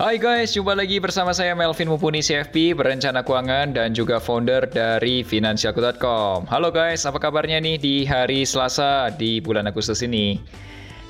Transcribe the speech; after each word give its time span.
Hai 0.00 0.16
guys, 0.16 0.56
jumpa 0.56 0.72
lagi 0.72 0.96
bersama 0.96 1.36
saya 1.36 1.52
Melvin 1.52 1.92
Mumpuni 1.92 2.24
CFP, 2.24 2.72
perencana 2.72 3.20
keuangan 3.20 3.76
dan 3.76 3.92
juga 3.92 4.16
founder 4.16 4.64
dari 4.64 5.20
Finansialku.com. 5.20 6.48
Halo 6.48 6.72
guys, 6.72 7.04
apa 7.04 7.20
kabarnya 7.20 7.60
nih 7.60 7.76
di 7.76 8.08
hari 8.08 8.48
Selasa 8.48 9.12
di 9.12 9.44
bulan 9.44 9.68
Agustus 9.68 10.00
ini? 10.00 10.40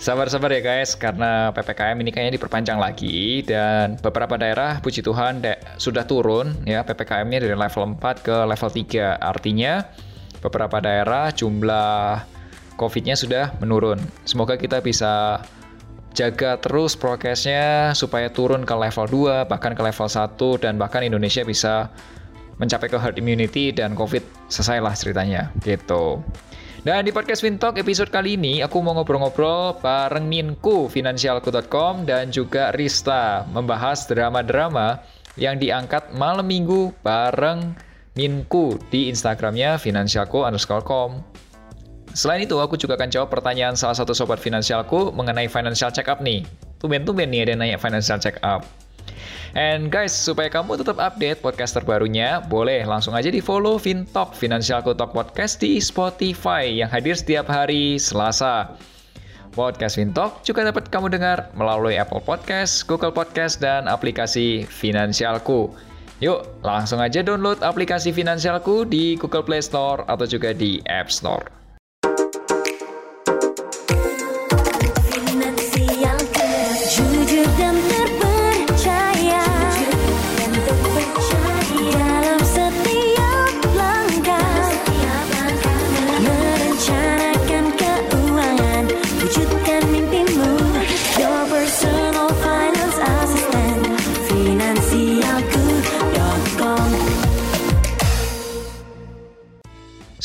Sabar-sabar 0.03 0.51
ya 0.51 0.59
guys, 0.59 0.99
karena 0.99 1.55
PPKM 1.55 2.03
ini 2.03 2.11
kayaknya 2.11 2.35
diperpanjang 2.35 2.83
lagi 2.83 3.47
dan 3.47 3.95
beberapa 4.03 4.35
daerah 4.35 4.83
puji 4.83 5.07
Tuhan 5.07 5.39
sudah 5.79 6.03
turun 6.11 6.59
ya 6.67 6.83
PPKM-nya 6.83 7.47
dari 7.47 7.55
level 7.55 7.95
4 7.95 8.27
ke 8.27 8.37
level 8.43 8.71
3. 8.75 9.23
Artinya 9.23 9.87
beberapa 10.43 10.83
daerah 10.83 11.31
jumlah 11.31 12.27
COVID-nya 12.75 13.15
sudah 13.15 13.55
menurun. 13.63 14.03
Semoga 14.27 14.59
kita 14.59 14.83
bisa 14.83 15.47
jaga 16.13 16.59
terus 16.59 16.99
prokesnya 16.99 17.95
supaya 17.95 18.31
turun 18.31 18.67
ke 18.67 18.75
level 18.75 19.07
2, 19.45 19.51
bahkan 19.51 19.73
ke 19.75 19.83
level 19.83 20.09
1, 20.11 20.63
dan 20.63 20.75
bahkan 20.77 21.07
Indonesia 21.07 21.47
bisa 21.47 21.89
mencapai 22.61 22.93
ke 22.93 22.99
herd 23.01 23.17
immunity 23.17 23.73
dan 23.73 23.97
COVID 23.97 24.51
selesailah 24.53 24.93
ceritanya, 24.93 25.49
gitu. 25.65 26.21
Dan 26.81 27.05
di 27.05 27.13
podcast 27.13 27.45
Fintalk 27.45 27.77
episode 27.77 28.09
kali 28.09 28.41
ini, 28.41 28.65
aku 28.65 28.81
mau 28.81 28.97
ngobrol-ngobrol 28.97 29.81
bareng 29.85 30.25
Minku, 30.25 30.89
Finansialku.com, 30.89 32.09
dan 32.09 32.33
juga 32.33 32.73
Rista, 32.73 33.45
membahas 33.53 34.09
drama-drama 34.09 35.05
yang 35.37 35.61
diangkat 35.61 36.13
malam 36.17 36.49
minggu 36.49 36.93
bareng 37.05 37.77
Minku 38.17 38.81
di 38.89 39.13
Instagramnya 39.13 39.77
Finansialku 39.77 40.43
underscore 40.43 40.83
com. 40.83 41.21
Selain 42.11 42.43
itu, 42.43 42.59
aku 42.59 42.75
juga 42.75 42.99
akan 42.99 43.11
jawab 43.11 43.31
pertanyaan 43.31 43.79
salah 43.79 43.95
satu 43.95 44.11
sobat 44.11 44.43
finansialku 44.43 45.15
mengenai 45.15 45.47
financial 45.47 45.95
check 45.95 46.11
up 46.11 46.19
nih. 46.19 46.43
Tumben-tumben 46.83 47.31
nih 47.31 47.47
ada 47.47 47.55
nanya 47.55 47.79
financial 47.79 48.19
check 48.19 48.41
up. 48.43 48.67
And 49.55 49.91
guys, 49.91 50.15
supaya 50.15 50.47
kamu 50.47 50.79
tetap 50.79 50.99
update 51.03 51.43
podcast 51.43 51.75
terbarunya, 51.75 52.39
boleh 52.47 52.87
langsung 52.87 53.19
aja 53.19 53.35
di 53.35 53.43
follow 53.43 53.83
Fintalk, 53.83 54.35
Finansialku 54.35 54.95
Talk 54.95 55.11
Podcast 55.11 55.59
di 55.59 55.83
Spotify 55.83 56.71
yang 56.71 56.87
hadir 56.87 57.19
setiap 57.19 57.51
hari 57.51 57.99
Selasa. 57.99 58.79
Podcast 59.51 59.99
Fintalk 59.99 60.47
juga 60.47 60.63
dapat 60.63 60.87
kamu 60.95 61.11
dengar 61.11 61.51
melalui 61.59 61.99
Apple 61.99 62.23
Podcast, 62.23 62.87
Google 62.87 63.11
Podcast, 63.11 63.59
dan 63.59 63.91
aplikasi 63.91 64.63
Finansialku. 64.71 65.75
Yuk, 66.23 66.47
langsung 66.63 67.03
aja 67.03 67.19
download 67.19 67.59
aplikasi 67.67 68.15
Finansialku 68.15 68.87
di 68.87 69.19
Google 69.19 69.43
Play 69.43 69.63
Store 69.67 70.07
atau 70.07 70.31
juga 70.31 70.55
di 70.55 70.79
App 70.87 71.11
Store. 71.11 71.60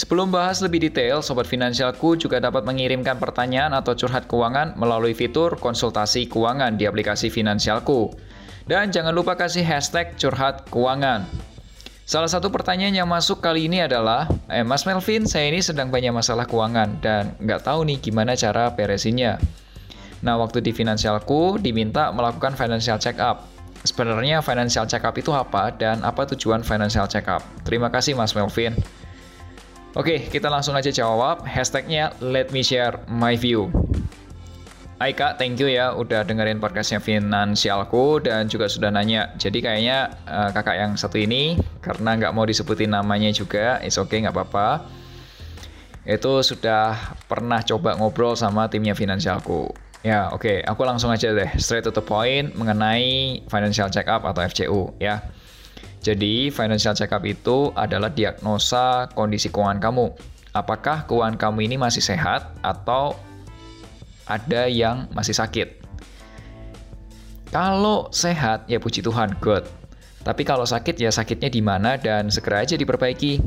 Sebelum 0.06 0.30
bahas 0.30 0.62
lebih 0.62 0.86
detail, 0.86 1.26
Sobat 1.26 1.50
Finansialku 1.50 2.14
juga 2.14 2.38
dapat 2.38 2.62
mengirimkan 2.62 3.18
pertanyaan 3.18 3.74
atau 3.74 3.98
curhat 3.98 4.30
keuangan 4.30 4.78
melalui 4.78 5.18
fitur 5.18 5.58
konsultasi 5.58 6.30
keuangan 6.30 6.78
di 6.78 6.86
aplikasi 6.86 7.34
Finansialku. 7.34 8.14
Dan 8.70 8.94
jangan 8.94 9.18
lupa 9.18 9.34
kasih 9.34 9.66
hashtag 9.66 10.14
curhat 10.22 10.70
keuangan. 10.70 11.26
Salah 12.06 12.30
satu 12.30 12.54
pertanyaan 12.54 12.94
yang 12.94 13.10
masuk 13.10 13.42
kali 13.42 13.66
ini 13.66 13.82
adalah, 13.82 14.30
eh, 14.46 14.62
Mas 14.62 14.86
Melvin, 14.86 15.26
saya 15.26 15.50
ini 15.50 15.58
sedang 15.66 15.90
banyak 15.90 16.14
masalah 16.14 16.46
keuangan 16.46 17.02
dan 17.02 17.34
nggak 17.42 17.66
tahu 17.66 17.90
nih 17.90 17.98
gimana 17.98 18.38
cara 18.38 18.78
beresinnya. 18.78 19.42
Nah, 20.22 20.38
waktu 20.38 20.62
di 20.62 20.70
Finansialku 20.70 21.58
diminta 21.58 22.14
melakukan 22.14 22.54
financial 22.54 23.02
check 23.02 23.18
up. 23.18 23.50
Sebenarnya 23.82 24.46
financial 24.46 24.86
check 24.86 25.02
up 25.02 25.18
itu 25.18 25.34
apa 25.34 25.74
dan 25.74 26.06
apa 26.06 26.30
tujuan 26.30 26.62
financial 26.62 27.10
check 27.10 27.26
up? 27.26 27.42
Terima 27.66 27.90
kasih 27.90 28.14
Mas 28.14 28.38
Melvin. 28.38 28.78
Oke, 29.96 30.28
kita 30.28 30.52
langsung 30.52 30.76
aja 30.76 30.92
jawab. 30.92 31.48
Hashtagnya 31.48 32.12
let 32.20 32.52
me 32.52 32.60
share 32.60 33.00
my 33.08 33.40
view. 33.40 33.72
Hai 35.00 35.16
kak, 35.16 35.40
thank 35.40 35.56
you 35.56 35.72
ya 35.72 35.96
udah 35.96 36.28
dengerin 36.28 36.60
podcastnya 36.60 37.00
Finansialku 37.00 38.20
dan 38.20 38.52
juga 38.52 38.68
sudah 38.68 38.92
nanya. 38.92 39.32
Jadi 39.40 39.64
kayaknya 39.64 40.12
uh, 40.28 40.52
kakak 40.52 40.76
yang 40.84 41.00
satu 41.00 41.16
ini, 41.16 41.56
karena 41.80 42.12
nggak 42.20 42.36
mau 42.36 42.44
disebutin 42.44 42.92
namanya 42.92 43.32
juga, 43.32 43.80
it's 43.88 43.96
okay, 43.96 44.20
nggak 44.20 44.36
apa-apa. 44.36 44.84
Itu 46.04 46.44
sudah 46.44 47.16
pernah 47.32 47.64
coba 47.64 47.96
ngobrol 47.96 48.36
sama 48.36 48.68
timnya 48.68 49.00
Finansialku. 49.00 49.72
Ya, 50.04 50.28
oke, 50.36 50.44
okay. 50.44 50.58
aku 50.68 50.84
langsung 50.84 51.08
aja 51.08 51.32
deh, 51.32 51.56
straight 51.56 51.88
to 51.88 51.96
the 51.96 52.04
point 52.04 52.52
mengenai 52.52 53.40
financial 53.48 53.88
check 53.88 54.12
up 54.12 54.28
atau 54.28 54.44
FCU 54.44 54.92
ya. 55.00 55.24
Jadi, 56.06 56.54
financial 56.54 56.94
check-up 56.94 57.26
itu 57.26 57.74
adalah 57.74 58.14
diagnosa 58.14 59.10
kondisi 59.18 59.50
keuangan 59.50 59.82
kamu. 59.82 60.14
Apakah 60.54 61.10
keuangan 61.10 61.34
kamu 61.34 61.66
ini 61.66 61.82
masih 61.82 62.06
sehat 62.06 62.54
atau 62.62 63.18
ada 64.30 64.70
yang 64.70 65.10
masih 65.18 65.34
sakit? 65.34 65.82
Kalau 67.50 68.06
sehat, 68.14 68.70
ya 68.70 68.78
puji 68.78 69.02
Tuhan, 69.02 69.34
good. 69.42 69.66
Tapi 70.22 70.46
kalau 70.46 70.70
sakit, 70.70 70.94
ya 71.02 71.10
sakitnya 71.10 71.50
di 71.50 71.66
mana 71.66 71.98
dan 71.98 72.30
segera 72.30 72.62
aja 72.62 72.78
diperbaiki. 72.78 73.42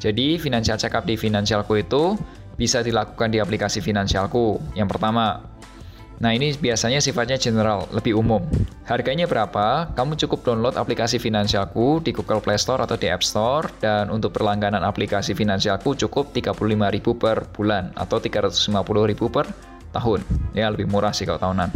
Jadi, 0.00 0.40
financial 0.40 0.80
check-up 0.80 1.04
di 1.04 1.20
Finansialku 1.20 1.76
itu 1.76 2.16
bisa 2.56 2.80
dilakukan 2.80 3.28
di 3.28 3.44
aplikasi 3.44 3.84
Finansialku. 3.84 4.56
Yang 4.72 4.96
pertama, 4.96 5.52
Nah 6.22 6.30
ini 6.30 6.54
biasanya 6.54 7.02
sifatnya 7.02 7.34
general, 7.40 7.90
lebih 7.90 8.14
umum. 8.14 8.46
Harganya 8.86 9.26
berapa? 9.26 9.90
Kamu 9.98 10.14
cukup 10.14 10.46
download 10.46 10.78
aplikasi 10.78 11.18
Finansialku 11.18 11.98
di 12.04 12.14
Google 12.14 12.38
Play 12.38 12.60
Store 12.60 12.84
atau 12.84 12.94
di 12.94 13.10
App 13.10 13.26
Store 13.26 13.66
dan 13.82 14.12
untuk 14.14 14.30
berlangganan 14.36 14.86
aplikasi 14.86 15.34
Finansialku 15.34 15.98
cukup 15.98 16.30
35.000 16.30 16.54
per 17.18 17.50
bulan 17.50 17.90
atau 17.98 18.22
350.000 18.22 18.70
per 19.32 19.46
tahun. 19.90 20.20
Ya 20.54 20.70
lebih 20.70 20.86
murah 20.86 21.10
sih 21.10 21.26
kalau 21.26 21.42
tahunan. 21.42 21.70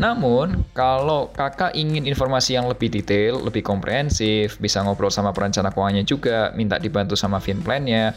Namun, 0.00 0.64
kalau 0.72 1.28
kakak 1.36 1.76
ingin 1.76 2.08
informasi 2.08 2.56
yang 2.56 2.66
lebih 2.66 2.88
detail, 2.88 3.44
lebih 3.44 3.60
komprehensif, 3.60 4.56
bisa 4.56 4.80
ngobrol 4.80 5.12
sama 5.12 5.36
perencana 5.36 5.68
keuangannya 5.68 6.08
juga, 6.08 6.50
minta 6.56 6.80
dibantu 6.80 7.12
sama 7.12 7.38
Finplan-nya, 7.38 8.16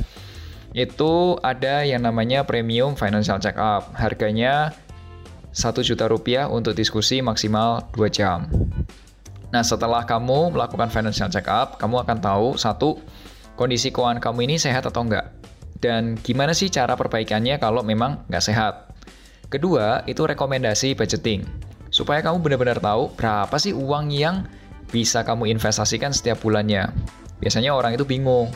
itu 0.72 1.40
ada 1.44 1.84
yang 1.84 2.04
namanya 2.04 2.48
Premium 2.48 2.96
Financial 2.96 3.40
Check 3.40 3.60
Up. 3.60 3.92
Harganya 3.96 4.72
1 5.56 5.72
juta 5.88 6.12
rupiah 6.12 6.52
untuk 6.52 6.76
diskusi 6.76 7.24
maksimal 7.24 7.88
2 7.96 8.12
jam. 8.12 8.44
Nah, 9.56 9.64
setelah 9.64 10.04
kamu 10.04 10.52
melakukan 10.52 10.92
financial 10.92 11.32
check 11.32 11.48
up, 11.48 11.80
kamu 11.80 12.04
akan 12.04 12.18
tahu 12.20 12.48
satu 12.60 13.00
kondisi 13.56 13.88
keuangan 13.88 14.20
kamu 14.20 14.52
ini 14.52 14.60
sehat 14.60 14.84
atau 14.84 15.08
enggak. 15.08 15.32
Dan 15.80 16.20
gimana 16.20 16.52
sih 16.52 16.68
cara 16.68 17.00
perbaikannya 17.00 17.56
kalau 17.56 17.88
memang 17.88 18.28
nggak 18.28 18.44
sehat. 18.44 18.92
Kedua, 19.48 20.04
itu 20.04 20.28
rekomendasi 20.28 20.92
budgeting. 21.00 21.48
Supaya 21.88 22.20
kamu 22.20 22.44
benar-benar 22.44 22.84
tahu 22.84 23.16
berapa 23.16 23.56
sih 23.56 23.72
uang 23.72 24.12
yang 24.12 24.44
bisa 24.92 25.24
kamu 25.24 25.56
investasikan 25.56 26.12
setiap 26.12 26.44
bulannya. 26.44 26.92
Biasanya 27.40 27.72
orang 27.72 27.96
itu 27.96 28.04
bingung. 28.04 28.52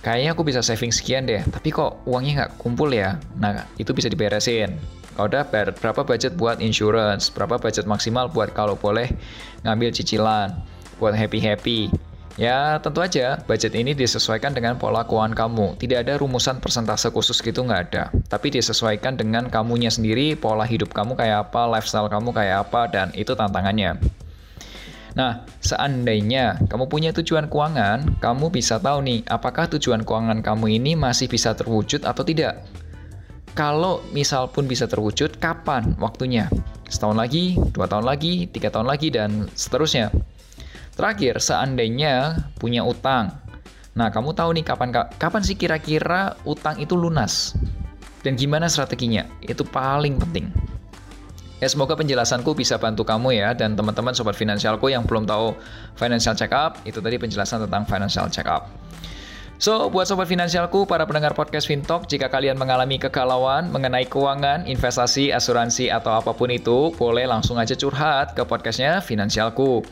Kayaknya 0.00 0.32
aku 0.32 0.44
bisa 0.44 0.64
saving 0.64 0.92
sekian 0.92 1.28
deh, 1.28 1.44
tapi 1.44 1.68
kok 1.68 2.00
uangnya 2.08 2.32
nggak 2.48 2.52
kumpul 2.56 2.88
ya? 2.88 3.20
Nah, 3.36 3.68
itu 3.76 3.92
bisa 3.92 4.08
diberesin. 4.08 4.76
Kalau 5.14 5.30
udah 5.30 5.46
berapa 5.50 6.02
budget 6.02 6.34
buat 6.34 6.58
insurance, 6.58 7.30
berapa 7.30 7.58
budget 7.62 7.86
maksimal 7.86 8.26
buat 8.26 8.50
kalau 8.50 8.74
boleh 8.74 9.14
ngambil 9.62 9.94
cicilan, 9.94 10.58
buat 10.98 11.14
happy-happy. 11.14 11.90
Ya 12.34 12.82
tentu 12.82 12.98
aja 12.98 13.38
budget 13.46 13.78
ini 13.78 13.94
disesuaikan 13.94 14.50
dengan 14.58 14.74
pola 14.74 15.06
keuangan 15.06 15.38
kamu. 15.38 15.78
Tidak 15.78 16.02
ada 16.02 16.18
rumusan 16.18 16.58
persentase 16.58 17.14
khusus 17.14 17.38
gitu 17.38 17.62
nggak 17.62 17.82
ada. 17.94 18.10
Tapi 18.26 18.50
disesuaikan 18.58 19.14
dengan 19.14 19.46
kamunya 19.46 19.86
sendiri, 19.86 20.34
pola 20.34 20.66
hidup 20.66 20.90
kamu 20.90 21.14
kayak 21.14 21.50
apa, 21.50 21.70
lifestyle 21.70 22.10
kamu 22.10 22.34
kayak 22.34 22.66
apa, 22.66 22.90
dan 22.90 23.14
itu 23.14 23.38
tantangannya. 23.38 24.02
Nah, 25.14 25.46
seandainya 25.62 26.58
kamu 26.66 26.90
punya 26.90 27.14
tujuan 27.14 27.46
keuangan, 27.46 28.18
kamu 28.18 28.50
bisa 28.50 28.82
tahu 28.82 28.98
nih, 29.06 29.22
apakah 29.30 29.70
tujuan 29.70 30.02
keuangan 30.02 30.42
kamu 30.42 30.82
ini 30.82 30.98
masih 30.98 31.30
bisa 31.30 31.54
terwujud 31.54 32.02
atau 32.02 32.26
tidak. 32.26 32.66
Kalau 33.54 34.02
misal 34.10 34.50
pun 34.50 34.66
bisa 34.66 34.90
terwujud, 34.90 35.38
kapan 35.38 35.94
waktunya? 36.02 36.50
Setahun 36.90 37.14
lagi, 37.14 37.54
dua 37.70 37.86
tahun 37.86 38.02
lagi, 38.02 38.50
tiga 38.50 38.66
tahun 38.66 38.90
lagi, 38.90 39.14
dan 39.14 39.46
seterusnya. 39.54 40.10
Terakhir, 40.98 41.38
seandainya 41.38 42.34
punya 42.58 42.82
utang. 42.82 43.30
Nah, 43.94 44.10
kamu 44.10 44.34
tahu 44.34 44.58
nih 44.58 44.66
kapan 44.66 44.90
kapan 44.90 45.42
sih 45.46 45.54
kira-kira 45.54 46.34
utang 46.42 46.82
itu 46.82 46.98
lunas? 46.98 47.54
Dan 48.26 48.34
gimana 48.34 48.66
strateginya? 48.66 49.22
Itu 49.38 49.62
paling 49.62 50.18
penting. 50.18 50.50
Ya 51.62 51.70
semoga 51.70 51.94
penjelasanku 51.94 52.58
bisa 52.58 52.74
bantu 52.76 53.06
kamu 53.06 53.38
ya 53.38 53.54
dan 53.54 53.78
teman-teman 53.78 54.12
sobat 54.12 54.34
finansialku 54.34 54.90
yang 54.90 55.06
belum 55.06 55.30
tahu 55.30 55.54
financial 55.94 56.34
check 56.34 56.50
up, 56.50 56.82
itu 56.82 56.98
tadi 56.98 57.22
penjelasan 57.22 57.62
tentang 57.70 57.86
financial 57.86 58.26
check 58.26 58.50
up. 58.50 58.66
So, 59.54 59.86
buat 59.86 60.10
sobat 60.10 60.26
finansialku, 60.26 60.82
para 60.82 61.06
pendengar 61.06 61.30
podcast 61.30 61.70
Fintalk, 61.70 62.10
jika 62.10 62.26
kalian 62.26 62.58
mengalami 62.58 62.98
kegalauan 62.98 63.70
mengenai 63.70 64.02
keuangan, 64.02 64.66
investasi, 64.66 65.30
asuransi, 65.30 65.94
atau 65.94 66.18
apa 66.18 66.34
pun 66.34 66.50
itu, 66.50 66.90
boleh 66.98 67.22
langsung 67.24 67.54
aja 67.62 67.78
curhat 67.78 68.34
ke 68.34 68.42
podcastnya 68.42 68.98
Finansialku. 68.98 69.86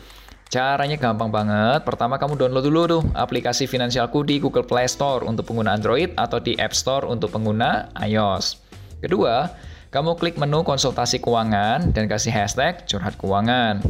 Caranya 0.52 0.98
gampang 1.00 1.32
banget. 1.32 1.80
Pertama 1.86 2.20
kamu 2.20 2.36
download 2.36 2.66
dulu 2.68 2.82
tuh 2.84 3.02
aplikasi 3.16 3.64
Finansialku 3.64 4.20
di 4.26 4.36
Google 4.42 4.66
Play 4.66 4.84
Store 4.84 5.24
untuk 5.24 5.48
pengguna 5.48 5.72
Android 5.78 6.12
atau 6.18 6.42
di 6.42 6.58
App 6.58 6.76
Store 6.76 7.08
untuk 7.08 7.32
pengguna 7.32 7.88
iOS. 8.02 8.60
Kedua, 9.00 9.48
kamu 9.88 10.20
klik 10.20 10.36
menu 10.36 10.60
konsultasi 10.66 11.24
keuangan 11.24 11.96
dan 11.96 12.04
kasih 12.04 12.34
hashtag 12.34 12.84
curhat 12.84 13.16
keuangan. 13.16 13.80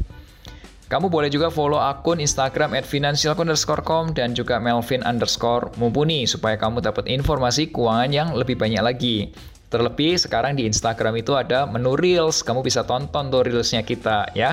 Kamu 0.92 1.08
boleh 1.08 1.32
juga 1.32 1.48
follow 1.48 1.80
akun 1.80 2.20
Instagram 2.20 2.76
at 2.76 2.84
dan 4.12 4.36
juga 4.36 4.60
melvin 4.60 5.00
underscore 5.00 5.72
mumpuni 5.80 6.28
supaya 6.28 6.60
kamu 6.60 6.84
dapat 6.84 7.08
informasi 7.08 7.72
keuangan 7.72 8.12
yang 8.12 8.28
lebih 8.36 8.60
banyak 8.60 8.84
lagi. 8.84 9.32
Terlebih 9.72 10.20
sekarang 10.20 10.52
di 10.52 10.68
Instagram 10.68 11.16
itu 11.16 11.32
ada 11.32 11.64
menu 11.64 11.96
Reels, 11.96 12.44
kamu 12.44 12.60
bisa 12.60 12.84
tonton 12.84 13.32
tuh 13.32 13.40
Reelsnya 13.40 13.80
kita 13.80 14.36
ya. 14.36 14.52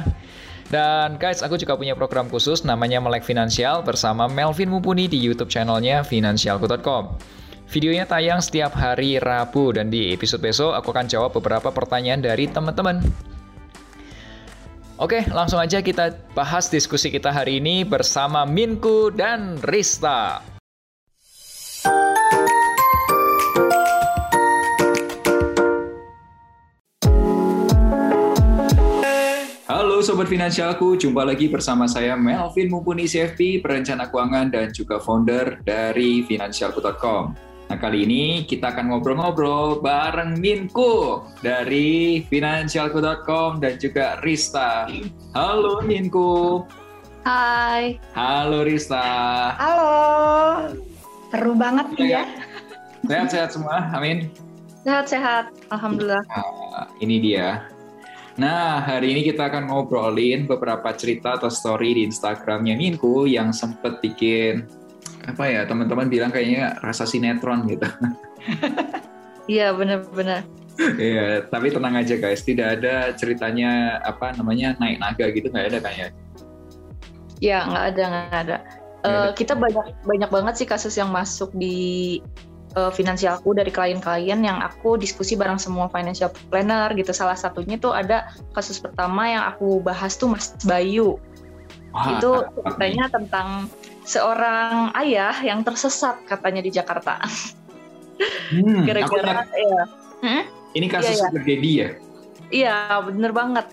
Dan 0.71 1.19
guys, 1.19 1.43
aku 1.43 1.59
juga 1.59 1.75
punya 1.75 1.91
program 1.99 2.31
khusus 2.31 2.63
namanya 2.63 3.03
Melek 3.03 3.27
Finansial 3.27 3.83
bersama 3.83 4.31
Melvin 4.31 4.71
Mumpuni 4.71 5.11
di 5.11 5.19
YouTube 5.19 5.51
channelnya 5.51 6.07
financialku.com. 6.07 7.19
Videonya 7.67 8.07
tayang 8.07 8.39
setiap 8.39 8.79
hari 8.79 9.19
Rabu 9.19 9.75
dan 9.75 9.91
di 9.91 10.15
episode 10.15 10.39
besok 10.39 10.71
aku 10.71 10.95
akan 10.95 11.03
jawab 11.11 11.35
beberapa 11.35 11.67
pertanyaan 11.67 12.23
dari 12.23 12.47
teman-teman. 12.47 13.03
Oke, 14.99 15.23
langsung 15.31 15.63
aja 15.63 15.79
kita 15.79 16.11
bahas 16.35 16.67
diskusi 16.67 17.07
kita 17.07 17.31
hari 17.31 17.63
ini 17.63 17.87
bersama 17.87 18.43
Minku 18.43 19.07
dan 19.07 19.55
Rista. 19.63 20.43
Halo 29.71 30.03
Sobat 30.03 30.27
Finansialku, 30.27 30.99
jumpa 30.99 31.23
lagi 31.23 31.47
bersama 31.47 31.87
saya 31.87 32.19
Melvin 32.19 32.67
Mumpuni 32.67 33.07
CFP, 33.07 33.63
perencana 33.63 34.11
keuangan 34.11 34.51
dan 34.51 34.75
juga 34.75 34.99
founder 34.99 35.63
dari 35.63 36.27
finansialku.com. 36.27 37.47
Nah, 37.69 37.77
kali 37.77 38.01
ini 38.01 38.49
kita 38.49 38.73
akan 38.73 38.89
ngobrol-ngobrol 38.89 39.77
bareng 39.85 40.41
Minku 40.41 41.21
dari 41.45 42.25
financialku.com 42.25 43.61
dan 43.61 43.77
juga 43.77 44.17
Rista. 44.25 44.89
Halo 45.37 45.85
Minku. 45.85 46.65
Hai. 47.21 48.01
Halo 48.17 48.65
Rista. 48.65 49.05
Halo. 49.53 49.93
Seru 51.29 51.53
banget 51.53 51.93
nih 51.93 52.09
ya. 52.09 52.23
Sehat-sehat 53.05 53.49
semua, 53.53 53.85
amin. 53.93 54.33
Sehat-sehat, 54.81 55.53
Alhamdulillah. 55.69 56.25
Nah, 56.25 56.89
ini 57.05 57.21
dia. 57.21 57.69
Nah, 58.41 58.81
hari 58.81 59.13
ini 59.13 59.29
kita 59.29 59.45
akan 59.45 59.69
ngobrolin 59.69 60.49
beberapa 60.49 60.89
cerita 60.97 61.37
atau 61.37 61.53
story 61.53 62.01
di 62.01 62.01
Instagramnya 62.09 62.73
Minku 62.73 63.29
yang 63.29 63.53
sempat 63.53 64.01
bikin 64.01 64.65
apa 65.29 65.45
ya 65.45 65.61
teman-teman 65.69 66.09
bilang 66.09 66.33
kayaknya 66.33 66.77
rasa 66.81 67.05
sinetron 67.05 67.69
gitu. 67.69 67.85
Iya 69.49 69.73
benar-benar. 69.73 70.45
Iya, 70.79 71.43
tapi 71.51 71.75
tenang 71.75 71.99
aja 71.99 72.15
guys, 72.15 72.39
tidak 72.45 72.79
ada 72.79 73.11
ceritanya 73.17 73.99
apa 74.05 74.31
namanya 74.39 74.79
naik 74.79 75.01
naga 75.03 75.27
gitu 75.33 75.51
nggak 75.51 75.75
ada 75.75 75.79
kayaknya. 75.83 76.07
Ya 77.43 77.67
nggak 77.67 77.85
ada 77.95 78.03
nggak 78.07 78.41
ada. 78.47 78.57
Uh, 78.99 79.31
kita 79.35 79.55
banyak 79.55 79.95
banyak 80.03 80.29
banget 80.31 80.53
sih 80.59 80.67
kasus 80.67 80.95
yang 80.95 81.11
masuk 81.11 81.51
di 81.55 82.19
uh, 82.75 82.91
finansialku 82.91 83.55
dari 83.55 83.71
klien-klien 83.71 84.39
yang 84.39 84.59
aku 84.59 84.99
diskusi 84.99 85.39
bareng 85.39 85.59
semua 85.59 85.87
financial 85.91 86.31
planner 86.51 86.91
gitu. 86.95 87.11
Salah 87.15 87.35
satunya 87.35 87.79
tuh 87.79 87.95
ada 87.95 88.31
kasus 88.55 88.79
pertama 88.79 89.27
yang 89.27 89.43
aku 89.47 89.79
bahas 89.79 90.15
tuh 90.19 90.31
Mas 90.31 90.55
Bayu. 90.67 91.19
Wah, 91.89 92.15
itu 92.15 92.31
ceritanya 92.53 93.09
tentang 93.09 93.65
seorang 94.09 94.89
ayah 95.05 95.37
yang 95.45 95.61
tersesat 95.61 96.25
katanya 96.25 96.65
di 96.65 96.73
Jakarta. 96.73 97.21
Hmm, 98.49 98.81
Gara-gara 98.89 99.45
ya. 99.53 99.83
Hmm? 100.25 100.43
Ini 100.73 100.87
kasus 100.89 101.21
ya, 101.21 101.29
ya. 101.29 101.57
ya? 101.61 101.87
Iya, 102.49 102.75
bener 103.05 103.29
banget. 103.29 103.69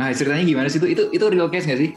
Nah, 0.00 0.08
ceritanya 0.16 0.44
gimana 0.48 0.66
sih 0.72 0.80
itu? 0.80 0.88
Itu 0.88 1.02
itu 1.12 1.24
real 1.28 1.52
case 1.52 1.68
nggak 1.68 1.80
sih? 1.84 1.90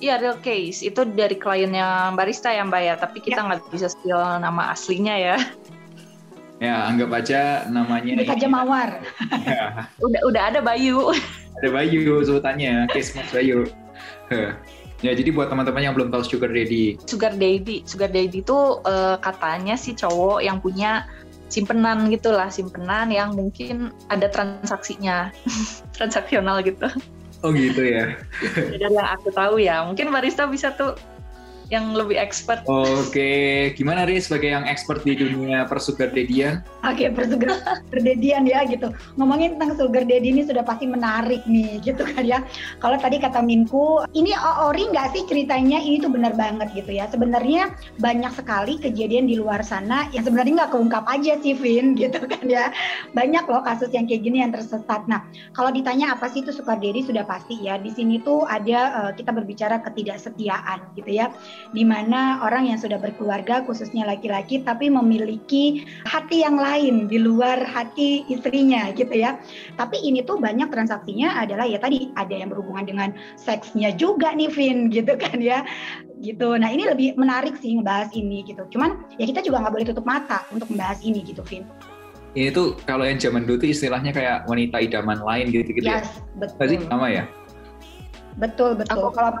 Iya, 0.00 0.18
real 0.18 0.38
case. 0.40 0.80
Itu 0.80 1.04
dari 1.04 1.36
kliennya 1.36 2.16
barista 2.16 2.48
ya, 2.48 2.64
Mbak 2.64 2.82
ya. 2.82 2.94
Tapi 2.96 3.18
kita 3.20 3.44
ya. 3.44 3.46
nggak 3.52 3.60
ya. 3.60 3.68
bisa 3.68 3.86
spill 3.92 4.18
nama 4.40 4.72
aslinya 4.72 5.14
ya. 5.20 5.36
Ya, 6.62 6.88
anggap 6.88 7.10
aja 7.12 7.68
namanya. 7.68 8.16
Anggap 8.16 8.38
aja 8.38 8.48
Mawar. 8.48 8.90
Ya. 9.44 9.86
udah 10.00 10.20
udah 10.24 10.42
ada 10.54 10.60
Bayu. 10.64 11.12
Ada 11.60 11.68
Bayu 11.68 12.22
sebutannya, 12.24 12.88
case 12.90 13.12
Mas 13.12 13.28
Bayu. 13.30 13.68
Ya, 15.02 15.12
jadi 15.18 15.34
buat 15.34 15.50
teman-teman 15.50 15.82
yang 15.82 15.94
belum 15.98 16.14
tahu 16.14 16.22
sugar 16.22 16.54
daddy. 16.54 16.94
Sugar 17.10 17.34
daddy, 17.34 17.82
sugar 17.82 18.06
daddy 18.06 18.38
itu 18.38 18.58
uh, 18.86 19.18
katanya 19.18 19.74
sih 19.74 19.98
cowok 19.98 20.46
yang 20.46 20.62
punya 20.62 21.10
simpenan 21.50 22.06
gitulah, 22.08 22.48
simpenan 22.48 23.10
yang 23.10 23.34
mungkin 23.34 23.90
ada 24.08 24.30
transaksinya, 24.30 25.34
transaksional 25.98 26.62
gitu. 26.62 26.86
Oh 27.42 27.50
gitu 27.50 27.82
ya. 27.82 28.14
Dari 28.54 28.78
yang 28.78 29.10
aku 29.10 29.34
tahu 29.34 29.58
ya, 29.58 29.82
mungkin 29.82 30.14
barista 30.14 30.46
bisa 30.46 30.70
tuh 30.78 30.94
yang 31.72 31.96
lebih 31.96 32.20
expert. 32.20 32.60
Oke, 32.68 33.72
gimana 33.72 34.04
Riz 34.04 34.28
sebagai 34.28 34.52
yang 34.52 34.68
expert 34.68 35.00
di 35.08 35.16
dunia 35.16 35.64
persugar 35.64 36.12
dedian? 36.12 36.60
Oke, 36.84 37.08
persugar 37.08 37.64
dedian 37.96 38.44
ya 38.44 38.68
gitu. 38.68 38.92
Ngomongin 39.16 39.56
tentang 39.56 39.80
sugar 39.80 40.04
daddy 40.04 40.36
ini 40.36 40.44
sudah 40.44 40.60
pasti 40.60 40.84
menarik 40.84 41.40
nih 41.48 41.80
gitu 41.88 42.04
kan 42.04 42.28
ya. 42.28 42.44
Kalau 42.76 43.00
tadi 43.00 43.16
kata 43.16 43.40
Minku, 43.40 44.04
ini 44.12 44.36
ori 44.36 44.84
nggak 44.92 45.16
sih 45.16 45.24
ceritanya? 45.24 45.80
Ini 45.80 46.04
tuh 46.04 46.12
benar 46.12 46.36
banget 46.36 46.68
gitu 46.76 46.92
ya. 46.92 47.08
Sebenarnya 47.08 47.72
banyak 47.96 48.36
sekali 48.36 48.76
kejadian 48.76 49.24
di 49.24 49.40
luar 49.40 49.64
sana 49.64 50.12
yang 50.12 50.28
sebenarnya 50.28 50.68
nggak 50.68 50.72
keungkap 50.76 51.08
aja 51.08 51.40
sih 51.40 51.56
Vin 51.56 51.96
gitu 52.02 52.20
kan 52.28 52.44
ya. 52.44 52.68
Banyak 53.16 53.48
loh 53.48 53.64
kasus 53.64 53.88
yang 53.96 54.04
kayak 54.04 54.28
gini 54.28 54.44
yang 54.44 54.52
tersesat. 54.52 55.08
Nah, 55.08 55.24
kalau 55.56 55.72
ditanya 55.72 56.12
apa 56.12 56.28
sih 56.28 56.44
itu 56.44 56.52
sugar 56.52 56.76
daddy 56.76 57.00
sudah 57.00 57.24
pasti 57.24 57.64
ya. 57.64 57.80
Di 57.80 57.88
sini 57.88 58.20
tuh 58.20 58.44
ada 58.44 59.08
uh, 59.08 59.12
kita 59.16 59.32
berbicara 59.32 59.80
ketidaksetiaan 59.80 60.92
gitu 61.00 61.08
ya 61.08 61.32
di 61.70 61.86
mana 61.86 62.42
orang 62.42 62.74
yang 62.74 62.78
sudah 62.82 62.98
berkeluarga 62.98 63.62
khususnya 63.62 64.02
laki-laki 64.02 64.66
tapi 64.66 64.90
memiliki 64.90 65.86
hati 66.02 66.42
yang 66.42 66.58
lain 66.58 67.06
di 67.06 67.22
luar 67.22 67.62
hati 67.62 68.26
istrinya 68.26 68.90
gitu 68.92 69.14
ya. 69.14 69.38
Tapi 69.78 70.02
ini 70.02 70.26
tuh 70.26 70.42
banyak 70.42 70.66
transaksinya 70.68 71.38
adalah 71.38 71.64
ya 71.64 71.78
tadi 71.78 72.10
ada 72.18 72.34
yang 72.34 72.50
berhubungan 72.50 72.84
dengan 72.84 73.08
seksnya 73.38 73.94
juga 73.94 74.34
nih 74.34 74.50
Vin 74.50 74.78
gitu 74.96 75.14
kan 75.14 75.38
ya. 75.38 75.62
Gitu. 76.22 76.54
Nah, 76.54 76.70
ini 76.70 76.86
lebih 76.86 77.18
menarik 77.18 77.58
sih 77.58 77.74
ngebahas 77.74 78.14
ini 78.14 78.46
gitu. 78.46 78.62
Cuman 78.70 79.06
ya 79.18 79.26
kita 79.26 79.42
juga 79.42 79.62
nggak 79.62 79.74
boleh 79.74 79.86
tutup 79.90 80.06
mata 80.06 80.46
untuk 80.54 80.70
membahas 80.70 81.02
ini 81.02 81.22
gitu 81.26 81.42
Vin 81.46 81.66
ini 82.32 82.48
tuh 82.48 82.80
kalau 82.88 83.04
yang 83.04 83.20
zaman 83.20 83.44
dulu 83.44 83.60
tuh 83.60 83.70
istilahnya 83.76 84.12
kayak 84.12 84.48
wanita 84.48 84.80
idaman 84.80 85.20
lain 85.20 85.52
gitu 85.52 85.68
gitu 85.76 85.84
yes, 85.84 86.08
ya. 86.08 86.40
Betul. 86.40 86.56
Berarti 86.56 86.76
sama 86.88 87.06
ya? 87.12 87.24
Betul 88.40 88.70
betul. 88.80 89.04
Aku, 89.04 89.12
kalau 89.12 89.32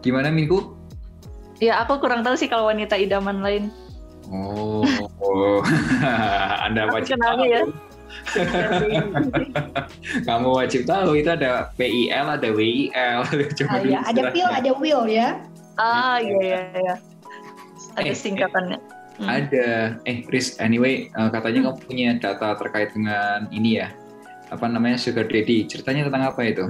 gimana 0.00 0.32
Minggu? 0.32 0.72
Ya 1.58 1.82
aku 1.82 1.98
kurang 1.98 2.22
tahu 2.22 2.38
sih 2.38 2.46
kalau 2.46 2.70
wanita 2.70 2.94
idaman 2.94 3.42
lain. 3.42 3.74
Oh, 4.30 4.86
oh. 5.18 5.58
Anda 6.64 6.86
wajib 6.94 7.18
tahu. 7.18 7.42
Ya. 7.48 7.62
Kamu 10.28 10.48
wajib 10.54 10.86
tahu 10.86 11.18
itu 11.18 11.30
ada 11.32 11.72
PIL, 11.74 12.26
ada 12.28 12.48
WIL. 12.52 13.20
Coba 13.58 13.74
ah, 13.74 13.82
ya. 13.82 13.98
Ada 14.06 14.22
PIL, 14.30 14.48
ada 14.48 14.70
WIL 14.76 15.02
ya. 15.10 15.28
Ah 15.78 16.18
iya 16.22 16.38
iya 16.42 16.60
iya. 16.74 16.94
Ada 17.98 18.12
eh, 18.12 18.16
singkatannya. 18.16 18.78
Eh, 18.78 19.18
hmm. 19.18 19.26
Ada. 19.26 19.68
Eh, 20.06 20.16
Riz, 20.30 20.58
anyway, 20.62 21.10
uh, 21.18 21.30
katanya 21.30 21.66
hmm. 21.66 21.66
kamu 21.74 21.78
punya 21.86 22.08
data 22.18 22.54
terkait 22.54 22.94
dengan 22.94 23.50
ini 23.50 23.82
ya. 23.82 23.90
Apa 24.54 24.70
namanya 24.70 24.96
sugar 24.96 25.26
daddy? 25.26 25.66
Ceritanya 25.66 26.08
tentang 26.08 26.24
apa 26.30 26.40
itu? 26.46 26.66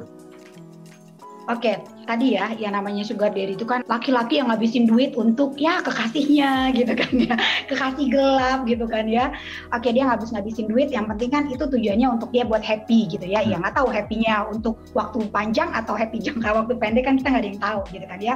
Oke, 1.49 1.81
tadi 2.09 2.41
ya 2.41 2.57
yang 2.57 2.73
namanya 2.73 3.05
sugar 3.05 3.29
daddy 3.29 3.53
itu 3.53 3.69
kan 3.69 3.85
laki-laki 3.85 4.41
yang 4.41 4.49
ngabisin 4.49 4.89
duit 4.89 5.13
untuk 5.13 5.53
ya 5.61 5.85
kekasihnya 5.85 6.73
gitu 6.73 6.97
kan 6.97 7.13
ya. 7.13 7.37
Kekasih 7.69 8.09
gelap 8.09 8.65
gitu 8.65 8.89
kan 8.89 9.05
ya. 9.05 9.29
Oke 9.77 9.93
dia 9.93 10.09
ngabis 10.09 10.33
ngabisin 10.33 10.73
duit 10.73 10.89
yang 10.89 11.05
penting 11.05 11.29
kan 11.29 11.45
itu 11.53 11.69
tujuannya 11.69 12.09
untuk 12.09 12.33
dia 12.33 12.49
buat 12.49 12.65
happy 12.65 13.13
gitu 13.13 13.29
ya. 13.29 13.45
Yang 13.45 13.61
nggak 13.61 13.77
tahu 13.77 13.93
happynya 13.93 14.49
untuk 14.49 14.81
waktu 14.97 15.29
panjang 15.29 15.69
atau 15.77 15.93
happy 15.93 16.17
jangka 16.27 16.49
waktu 16.65 16.73
pendek 16.81 17.05
kan 17.05 17.21
kita 17.21 17.29
nggak 17.29 17.43
ada 17.45 17.51
yang 17.53 17.61
tahu 17.61 17.81
gitu 17.93 18.07
kan 18.09 18.21
ya. 18.25 18.35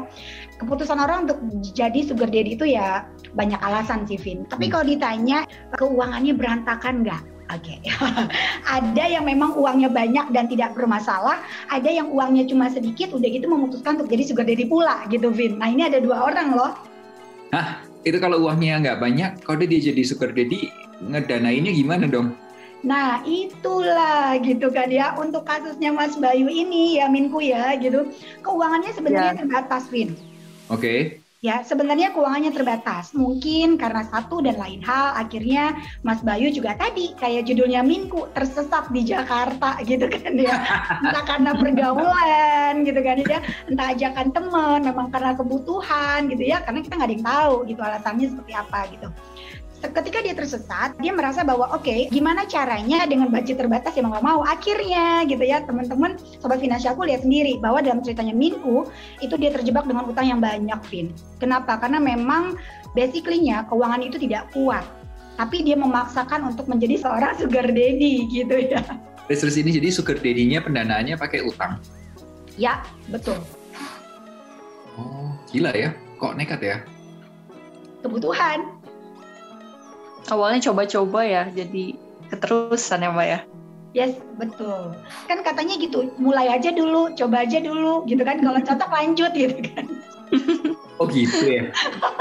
Keputusan 0.61 0.99
orang 1.01 1.25
untuk 1.25 1.39
jadi 1.73 2.01
sugar 2.05 2.29
daddy 2.29 2.61
itu 2.61 2.69
ya 2.69 3.09
banyak 3.33 3.59
alasan 3.65 4.05
sih 4.05 4.21
Vin. 4.21 4.45
Tapi 4.53 4.69
kalau 4.69 4.85
ditanya 4.85 5.49
keuangannya 5.81 6.37
berantakan 6.37 7.09
nggak 7.09 7.33
Oke, 7.53 7.77
okay. 7.77 7.93
ada 8.81 9.05
yang 9.05 9.29
memang 9.29 9.53
uangnya 9.53 9.93
banyak 9.93 10.33
dan 10.33 10.49
tidak 10.49 10.73
bermasalah, 10.73 11.45
ada 11.69 11.91
yang 11.93 12.09
uangnya 12.09 12.49
cuma 12.49 12.73
sedikit, 12.73 13.13
udah 13.13 13.29
gitu 13.29 13.45
memutuskan 13.45 14.01
untuk 14.01 14.09
jadi 14.09 14.25
sugar 14.25 14.49
daddy 14.49 14.65
pula 14.65 15.05
gitu, 15.13 15.29
Vin. 15.29 15.61
Nah 15.61 15.69
ini 15.69 15.85
ada 15.85 16.01
dua 16.01 16.33
orang 16.33 16.57
loh. 16.57 16.73
Hah, 17.53 17.85
itu 18.09 18.17
kalau 18.17 18.49
uangnya 18.49 18.81
nggak 18.81 18.99
banyak, 19.05 19.31
kalau 19.45 19.61
dia 19.69 19.93
jadi 19.93 20.01
sugar 20.01 20.33
daddy, 20.33 20.73
ngedanainnya 21.05 21.77
gimana 21.77 22.09
dong? 22.09 22.33
Nah 22.83 23.23
itulah 23.23 24.35
gitu 24.43 24.73
kan 24.75 24.91
ya 24.91 25.15
untuk 25.15 25.47
kasusnya 25.47 25.95
Mas 25.95 26.19
Bayu 26.19 26.51
ini 26.51 26.99
ya 26.99 27.07
Minku 27.07 27.39
ya 27.39 27.79
gitu 27.79 28.11
keuangannya 28.43 28.91
sebenarnya 28.91 29.39
ya. 29.39 29.41
terbatas 29.45 29.87
Vin. 29.93 30.19
Oke. 30.67 30.81
Okay. 30.81 31.22
Ya, 31.43 31.59
sebenarnya 31.67 32.15
keuangannya 32.15 32.55
terbatas. 32.55 33.11
Mungkin 33.19 33.75
karena 33.75 34.07
satu 34.07 34.39
dan 34.47 34.63
lain 34.63 34.79
hal, 34.87 35.27
akhirnya 35.27 35.75
Mas 36.07 36.23
Bayu 36.23 36.55
juga 36.55 36.79
tadi 36.79 37.19
kayak 37.19 37.51
judulnya 37.51 37.83
Minggu 37.83 38.31
tersesat 38.31 38.95
di 38.95 39.03
Jakarta 39.03 39.75
gitu 39.91 40.07
kan 40.07 40.39
ya. 40.39 40.63
Entah 41.03 41.25
karena 41.27 41.51
pergaulan 41.59 42.87
gitu 42.87 43.03
kan 43.03 43.19
ya, 43.27 43.43
entah 43.67 43.91
ajakan 43.91 44.31
teman, 44.31 44.87
memang 44.87 45.11
karena 45.11 45.35
kebutuhan 45.35 46.31
gitu 46.31 46.47
ya, 46.47 46.63
karena 46.63 46.79
kita 46.79 46.95
nggak 46.95 47.09
ada 47.11 47.17
yang 47.19 47.27
tahu 47.27 47.55
gitu 47.67 47.81
alasannya 47.83 48.27
seperti 48.31 48.53
apa 48.55 48.79
gitu 48.95 49.09
ketika 49.91 50.23
dia 50.23 50.31
tersesat, 50.31 50.95
dia 51.03 51.11
merasa 51.11 51.43
bahwa 51.43 51.67
oke, 51.75 51.83
okay, 51.83 52.07
gimana 52.07 52.47
caranya 52.47 53.03
dengan 53.03 53.27
budget 53.35 53.59
terbatas 53.59 53.91
yang 53.99 54.15
nggak 54.15 54.23
mau. 54.23 54.47
Akhirnya 54.47 55.27
gitu 55.27 55.43
ya, 55.43 55.67
teman-teman 55.67 56.15
sobat 56.39 56.63
finansialku 56.63 57.03
lihat 57.03 57.27
sendiri 57.27 57.59
bahwa 57.59 57.83
dalam 57.83 57.99
ceritanya 57.99 58.31
Minku 58.31 58.87
itu 59.19 59.35
dia 59.35 59.51
terjebak 59.51 59.83
dengan 59.91 60.07
utang 60.07 60.31
yang 60.31 60.39
banyak, 60.39 60.79
Vin. 60.87 61.11
Kenapa? 61.43 61.83
Karena 61.83 61.99
memang 61.99 62.55
basically-nya 62.95 63.67
keuangan 63.67 64.07
itu 64.07 64.23
tidak 64.23 64.47
kuat. 64.55 64.87
Tapi 65.35 65.67
dia 65.67 65.75
memaksakan 65.75 66.55
untuk 66.55 66.71
menjadi 66.71 67.03
seorang 67.03 67.35
sugar 67.41 67.67
daddy 67.67 68.29
gitu 68.31 68.57
ya. 68.63 68.85
Terus 69.27 69.57
ini 69.57 69.75
jadi 69.75 69.89
sugar 69.91 70.21
daddy-nya 70.21 70.63
pendanaannya 70.63 71.17
pakai 71.17 71.43
utang? 71.43 71.81
Ya, 72.61 72.85
betul. 73.09 73.41
Oh, 75.01 75.33
gila 75.49 75.73
ya. 75.73 75.97
Kok 76.21 76.37
nekat 76.37 76.61
ya? 76.61 76.77
Kebutuhan 78.05 78.82
awalnya 80.33 80.73
coba-coba 80.73 81.21
ya 81.29 81.43
jadi 81.53 81.95
keterusan 82.33 83.05
ya 83.05 83.13
mbak 83.13 83.29
ya 83.29 83.41
Yes, 83.93 84.17
betul. 84.41 84.97
Kan 85.29 85.45
katanya 85.45 85.77
gitu, 85.77 86.17
mulai 86.17 86.49
aja 86.49 86.73
dulu, 86.73 87.13
coba 87.13 87.45
aja 87.45 87.61
dulu, 87.61 88.09
gitu 88.09 88.25
kan. 88.25 88.41
Kalau 88.41 88.57
cocok 88.65 88.89
lanjut, 88.89 89.33
gitu 89.37 89.61
kan. 89.69 89.85
Oh 91.01 91.11
gitu 91.11 91.51
ya. 91.51 91.67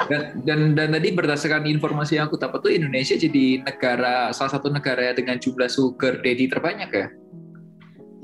Dan, 0.09 0.41
dan 0.41 0.59
dan 0.73 0.89
tadi 0.97 1.13
berdasarkan 1.13 1.69
informasi 1.69 2.17
yang 2.17 2.25
aku 2.25 2.41
dapat 2.41 2.65
tuh 2.65 2.73
Indonesia 2.73 3.13
jadi 3.13 3.61
negara 3.61 4.33
salah 4.33 4.57
satu 4.57 4.73
negara 4.73 5.13
dengan 5.13 5.37
jumlah 5.37 5.69
sugar 5.69 6.17
daddy 6.25 6.49
terbanyak 6.49 6.89
ya. 6.89 7.07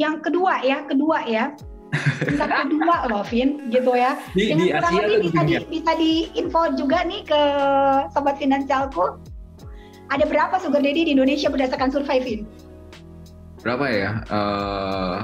Yang 0.01 0.15
kedua 0.25 0.65
ya, 0.65 0.81
kedua 0.89 1.29
ya. 1.29 1.53
Tingkat 2.25 2.49
kedua 2.65 3.05
loh, 3.05 3.21
Vin, 3.29 3.69
gitu 3.69 3.93
ya. 3.93 4.17
Di, 4.33 4.49
Dengan 4.49 4.65
di 4.65 4.73
Asia 4.73 5.01
lebih 5.05 5.19
bisa 5.29 5.41
di, 5.45 5.53
bisa 5.69 5.91
diinfo 5.93 6.61
juga 6.73 7.05
nih 7.05 7.21
ke 7.21 7.41
sobat 8.17 8.41
finansialku 8.41 9.21
ada 10.07 10.25
berapa 10.25 10.55
sugar 10.59 10.79
daddy 10.79 11.07
di 11.07 11.11
Indonesia 11.15 11.51
berdasarkan 11.51 11.91
survei, 11.91 12.43
Berapa 13.65 13.85
ya? 13.91 14.11
Uh, 14.31 15.17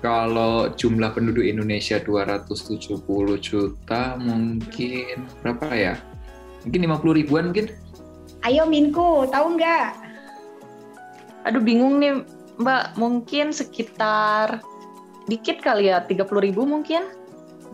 kalau 0.00 0.70
jumlah 0.72 1.12
penduduk 1.12 1.44
Indonesia 1.44 1.98
270 2.00 3.02
juta, 3.42 4.16
mungkin 4.16 5.26
berapa 5.42 5.66
ya? 5.74 5.94
Mungkin 6.64 6.80
50 6.86 7.18
ribuan 7.20 7.44
mungkin? 7.52 7.66
Ayo 8.46 8.64
Minku, 8.70 9.26
tahu 9.28 9.58
nggak? 9.58 9.98
Aduh 11.50 11.62
bingung 11.62 11.98
nih 11.98 12.22
Mbak, 12.56 12.96
mungkin 12.96 13.52
sekitar 13.52 14.64
dikit 15.28 15.60
kali 15.60 15.92
ya, 15.92 16.00
30 16.06 16.24
ribu 16.40 16.64
mungkin? 16.64 17.10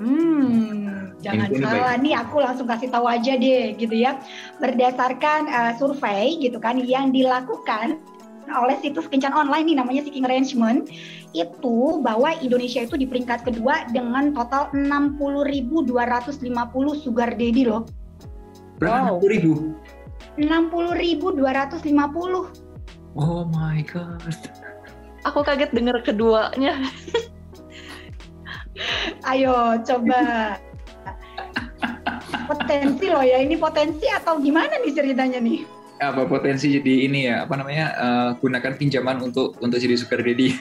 Hmm, 0.01 0.92
jangan 1.23 1.49
Info 1.49 1.65
salah 1.65 1.97
nih 1.97 2.15
aku 2.19 2.43
langsung 2.43 2.67
kasih 2.67 2.91
tahu 2.91 3.07
aja 3.07 3.39
deh 3.39 3.79
gitu 3.79 3.95
ya. 3.95 4.19
Berdasarkan 4.59 5.47
uh, 5.49 5.73
survei 5.79 6.37
gitu 6.43 6.59
kan 6.59 6.83
yang 6.83 7.15
dilakukan 7.15 8.03
oleh 8.51 8.75
situs 8.83 9.07
kencan 9.07 9.31
online 9.33 9.71
nih 9.71 9.77
namanya 9.79 10.03
Seeking 10.03 10.27
Arrangement 10.27 10.91
itu 11.33 12.03
bahwa 12.03 12.35
Indonesia 12.43 12.83
itu 12.85 12.99
di 12.99 13.07
peringkat 13.07 13.47
kedua 13.47 13.87
dengan 13.95 14.35
total 14.35 14.67
60.250 14.75 15.87
sugar 16.99 17.31
daddy 17.33 17.65
loh. 17.65 17.87
Berapa? 18.83 19.15
Wow. 19.17 19.23
60.000? 19.23 20.43
60.250. 20.43 21.39
Oh 23.13 23.45
my 23.53 23.85
god. 23.87 24.35
Aku 25.29 25.45
kaget 25.47 25.71
dengar 25.71 26.03
keduanya. 26.03 26.83
Ayo 29.29 29.79
coba. 29.87 30.59
Potensi 32.33 33.07
loh 33.09 33.25
ya, 33.25 33.39
ini 33.41 33.57
potensi 33.61 34.07
atau 34.09 34.41
gimana 34.41 34.79
nih 34.81 34.93
ceritanya 34.93 35.41
nih? 35.41 35.65
Apa 36.03 36.27
potensi 36.27 36.73
jadi 36.73 37.07
ini 37.07 37.21
ya, 37.31 37.47
apa 37.47 37.57
namanya, 37.61 37.87
uh, 37.95 38.35
gunakan 38.41 38.75
pinjaman 38.75 39.23
untuk 39.23 39.55
untuk 39.63 39.79
jadi 39.79 39.95
sugar 39.95 40.19
daddy. 40.25 40.53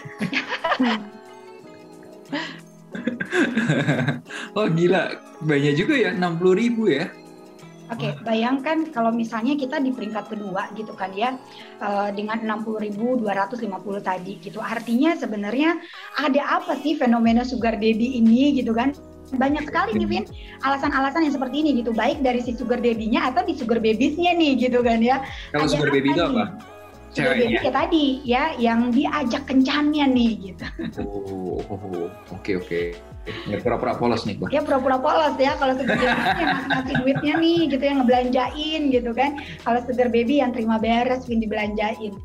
oh 4.58 4.68
gila, 4.70 5.18
banyak 5.42 5.74
juga 5.80 5.96
ya, 5.98 6.14
60 6.14 6.62
ribu 6.62 6.88
ya. 6.92 7.10
Oke, 7.92 8.08
okay, 8.08 8.16
bayangkan 8.24 8.88
kalau 8.88 9.12
misalnya 9.12 9.60
kita 9.60 9.84
di 9.84 9.92
peringkat 9.92 10.32
kedua 10.32 10.72
gitu 10.80 10.96
kan 10.96 11.12
ya 11.12 11.36
uh, 11.84 12.08
dengan 12.16 12.40
60.250 12.64 13.68
tadi 14.00 14.40
gitu. 14.40 14.64
Artinya 14.64 15.12
sebenarnya 15.20 15.76
ada 16.16 16.64
apa 16.64 16.80
sih 16.80 16.96
fenomena 16.96 17.44
sugar 17.44 17.76
daddy 17.76 18.24
ini 18.24 18.56
gitu 18.56 18.72
kan? 18.72 18.96
Banyak 19.36 19.64
sekali 19.68 19.96
nih 19.96 20.08
Vin 20.08 20.26
alasan-alasan 20.64 21.24
yang 21.28 21.34
seperti 21.36 21.56
ini 21.64 21.70
gitu, 21.80 21.96
baik 21.96 22.20
dari 22.20 22.44
si 22.44 22.52
sugar 22.56 22.84
daddy-nya 22.84 23.32
atau 23.32 23.42
di 23.48 23.56
sugar 23.56 23.80
babies-nya 23.80 24.36
nih 24.36 24.60
gitu 24.60 24.84
kan 24.84 25.00
ya. 25.00 25.24
Kalau 25.56 25.68
sugar 25.72 25.90
baby 25.92 26.12
itu 26.12 26.24
apa? 26.24 26.60
Ceweknya. 27.12 27.60
ya 27.60 27.72
tadi 27.76 28.24
ya 28.24 28.44
yang 28.56 28.88
diajak 28.96 29.44
kencannya 29.44 30.08
nih 30.08 30.32
gitu. 30.52 30.66
Oh, 31.04 31.60
oke 31.60 31.76
oh, 31.76 32.08
oke. 32.32 32.40
Okay, 32.40 32.56
okay. 32.56 32.86
Ya 33.52 33.60
pura-pura 33.62 34.00
polos 34.00 34.24
nih, 34.24 34.40
Ya 34.50 34.64
pura-pura 34.64 34.98
polos 34.98 35.36
ya 35.38 35.54
kalau 35.60 35.76
sugar 35.76 36.00
baby 36.00 36.24
yang 36.40 36.58
ngasih 36.72 36.96
duitnya 37.04 37.34
nih 37.38 37.60
gitu 37.68 37.84
yang 37.84 37.98
ngebelanjain 38.02 38.82
gitu 38.96 39.12
kan. 39.12 39.32
Kalau 39.62 39.80
sugar 39.84 40.08
baby 40.08 40.40
yang 40.40 40.56
terima 40.56 40.80
beres 40.80 41.28
pin 41.28 41.44
dibelanjain. 41.44 42.16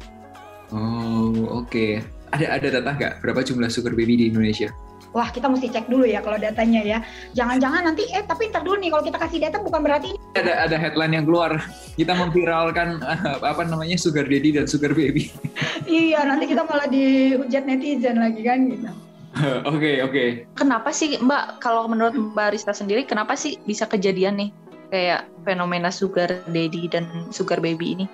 Oh, 0.70 1.34
oke. 1.50 1.66
Okay. 1.66 1.90
Ada 2.30 2.58
ada 2.58 2.68
data 2.78 2.90
nggak 2.94 3.12
berapa 3.26 3.42
jumlah 3.42 3.70
sugar 3.70 3.94
baby 3.94 4.18
di 4.18 4.24
Indonesia? 4.30 4.70
Wah, 5.16 5.32
kita 5.32 5.48
mesti 5.48 5.72
cek 5.72 5.88
dulu 5.88 6.04
ya 6.04 6.20
kalau 6.20 6.36
datanya 6.36 6.84
ya. 6.84 6.98
Jangan-jangan 7.32 7.88
nanti 7.88 8.04
eh 8.12 8.20
tapi 8.20 8.52
ntar 8.52 8.60
dulu 8.60 8.76
nih 8.76 8.92
kalau 8.92 9.00
kita 9.08 9.16
kasih 9.16 9.38
data 9.40 9.56
bukan 9.64 9.80
berarti 9.80 10.12
ada 10.36 10.68
ada 10.68 10.76
headline 10.76 11.16
yang 11.16 11.24
keluar. 11.24 11.56
Kita 11.96 12.12
memviralkan 12.12 13.00
uh, 13.00 13.40
apa 13.40 13.64
namanya 13.64 13.96
sugar 13.96 14.28
daddy 14.28 14.52
dan 14.52 14.68
sugar 14.68 14.92
baby. 14.92 15.32
iya, 15.88 16.20
nanti 16.28 16.52
kita 16.52 16.68
malah 16.68 16.84
dihujat 16.84 17.64
netizen 17.64 18.20
lagi 18.20 18.44
kan 18.44 18.68
gitu. 18.68 18.92
Oke 19.36 19.44
oke. 19.64 19.76
Okay, 19.76 19.94
okay. 20.04 20.28
Kenapa 20.56 20.92
sih 20.92 21.16
Mbak 21.20 21.60
kalau 21.64 21.88
menurut 21.88 22.16
Mbak 22.16 22.56
Rista 22.56 22.72
sendiri 22.72 23.04
kenapa 23.04 23.36
sih 23.36 23.60
bisa 23.68 23.84
kejadian 23.84 24.40
nih 24.40 24.50
kayak 24.88 25.28
fenomena 25.44 25.92
sugar 25.92 26.40
daddy 26.48 26.88
dan 26.88 27.04
sugar 27.32 27.60
baby 27.60 28.00
ini? 28.00 28.06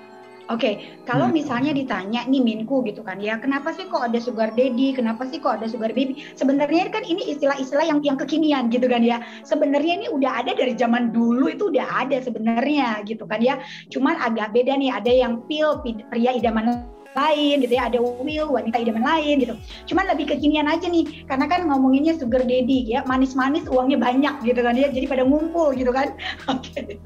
Oke, 0.53 0.69
okay, 0.69 0.75
kalau 1.09 1.33
hmm. 1.33 1.41
misalnya 1.41 1.73
ditanya 1.73 2.29
nih 2.29 2.45
Minku 2.45 2.85
gitu 2.85 3.01
kan 3.01 3.17
ya, 3.17 3.41
kenapa 3.41 3.73
sih 3.73 3.89
kok 3.89 4.05
ada 4.05 4.21
sugar 4.21 4.53
daddy, 4.53 4.93
kenapa 4.93 5.25
sih 5.25 5.41
kok 5.41 5.57
ada 5.57 5.65
sugar 5.65 5.97
baby? 5.97 6.21
Sebenarnya 6.37 6.93
kan 6.93 7.01
ini 7.09 7.25
istilah-istilah 7.33 7.89
yang 7.89 8.05
yang 8.05 8.21
kekinian 8.21 8.69
gitu 8.69 8.85
kan 8.85 9.01
ya. 9.01 9.25
Sebenarnya 9.49 10.05
ini 10.05 10.07
udah 10.13 10.45
ada 10.45 10.53
dari 10.53 10.77
zaman 10.77 11.09
dulu 11.09 11.49
itu 11.49 11.73
udah 11.73 12.05
ada 12.05 12.21
sebenarnya 12.21 13.01
gitu 13.09 13.25
kan 13.25 13.41
ya. 13.41 13.65
Cuman 13.89 14.21
agak 14.21 14.53
beda 14.53 14.77
nih, 14.77 14.93
ada 14.93 15.09
yang 15.09 15.41
pil 15.49 15.81
pria 16.13 16.37
idaman 16.37 16.85
lain 17.13 17.65
gitu 17.65 17.75
ya 17.77 17.89
ada 17.89 17.99
Will 18.01 18.49
wanita 18.49 18.81
idaman 18.81 19.05
lain 19.05 19.45
gitu. 19.45 19.55
Cuman 19.93 20.09
lebih 20.09 20.33
kekinian 20.33 20.69
aja 20.69 20.89
nih 20.89 21.27
karena 21.29 21.47
kan 21.49 21.69
ngomonginnya 21.69 22.17
sugar 22.17 22.45
daddy 22.45 22.89
ya 22.89 23.05
manis-manis 23.05 23.67
uangnya 23.69 23.99
banyak 24.01 24.35
gitu 24.47 24.61
kan 24.63 24.75
ya 24.77 24.89
jadi 24.89 25.07
pada 25.09 25.23
ngumpul 25.27 25.77
gitu 25.77 25.93
kan. 25.93 26.15
Oke. 26.53 26.99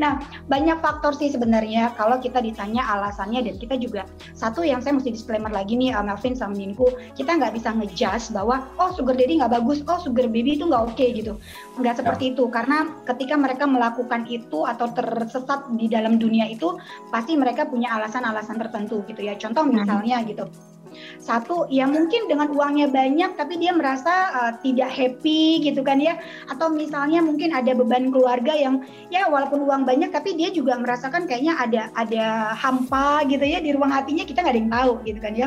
Nah 0.00 0.22
banyak 0.48 0.80
faktor 0.80 1.12
sih 1.16 1.32
sebenarnya 1.32 1.92
kalau 1.94 2.18
kita 2.18 2.40
ditanya 2.40 2.86
alasannya 2.86 3.44
dan 3.44 3.54
kita 3.60 3.74
juga 3.76 4.02
satu 4.32 4.64
yang 4.64 4.80
saya 4.80 4.96
mesti 4.96 5.12
disclaimer 5.12 5.52
lagi 5.52 5.76
nih 5.76 5.92
uh, 5.92 6.04
Melvin 6.04 6.34
sama 6.34 6.56
Ninku 6.56 6.88
kita 7.14 7.36
nggak 7.36 7.56
bisa 7.56 7.72
ngejudge 7.76 8.32
bahwa 8.32 8.64
oh 8.80 8.90
sugar 8.96 9.14
daddy 9.16 9.38
nggak 9.40 9.52
bagus 9.52 9.84
oh 9.86 9.98
sugar 10.00 10.26
baby 10.28 10.56
itu 10.56 10.66
nggak 10.66 10.82
oke 10.90 10.94
okay, 10.96 11.12
gitu 11.12 11.36
nggak 11.78 12.02
seperti 12.02 12.24
ya. 12.26 12.30
itu 12.34 12.44
karena 12.50 12.78
ketika 13.06 13.38
mereka 13.38 13.64
melakukan 13.68 14.26
itu 14.26 14.66
atau 14.66 14.90
tersesat 14.90 15.70
di 15.78 15.86
dalam 15.86 16.18
dunia 16.18 16.50
itu 16.50 16.74
pasti 17.14 17.38
mereka 17.38 17.68
punya 17.70 17.94
alasan-alasan 17.94 18.58
tertentu 18.58 19.06
gitu 19.06 19.22
ya 19.22 19.38
contoh 19.38 19.62
hmm. 19.62 19.72
misalnya 19.78 20.18
gitu 20.26 20.50
satu, 21.22 21.70
ya 21.70 21.86
mungkin 21.86 22.26
dengan 22.26 22.50
uangnya 22.52 22.90
banyak 22.90 23.38
tapi 23.38 23.56
dia 23.56 23.72
merasa 23.72 24.12
uh, 24.34 24.52
tidak 24.60 24.90
happy 24.90 25.62
gitu 25.62 25.80
kan 25.86 26.02
ya. 26.02 26.18
Atau 26.50 26.74
misalnya 26.74 27.22
mungkin 27.22 27.54
ada 27.54 27.72
beban 27.72 28.10
keluarga 28.10 28.52
yang 28.52 28.82
ya 29.08 29.30
walaupun 29.30 29.64
uang 29.64 29.86
banyak 29.86 30.10
tapi 30.10 30.34
dia 30.34 30.50
juga 30.50 30.76
merasakan 30.76 31.24
kayaknya 31.30 31.54
ada 31.56 31.82
ada 31.94 32.26
hampa 32.58 33.22
gitu 33.30 33.42
ya 33.46 33.62
di 33.62 33.72
ruang 33.72 33.94
hatinya 33.94 34.26
kita 34.26 34.42
nggak 34.44 34.54
ada 34.54 34.60
yang 34.60 34.72
tahu 34.72 34.92
gitu 35.06 35.18
kan 35.22 35.32
ya. 35.32 35.46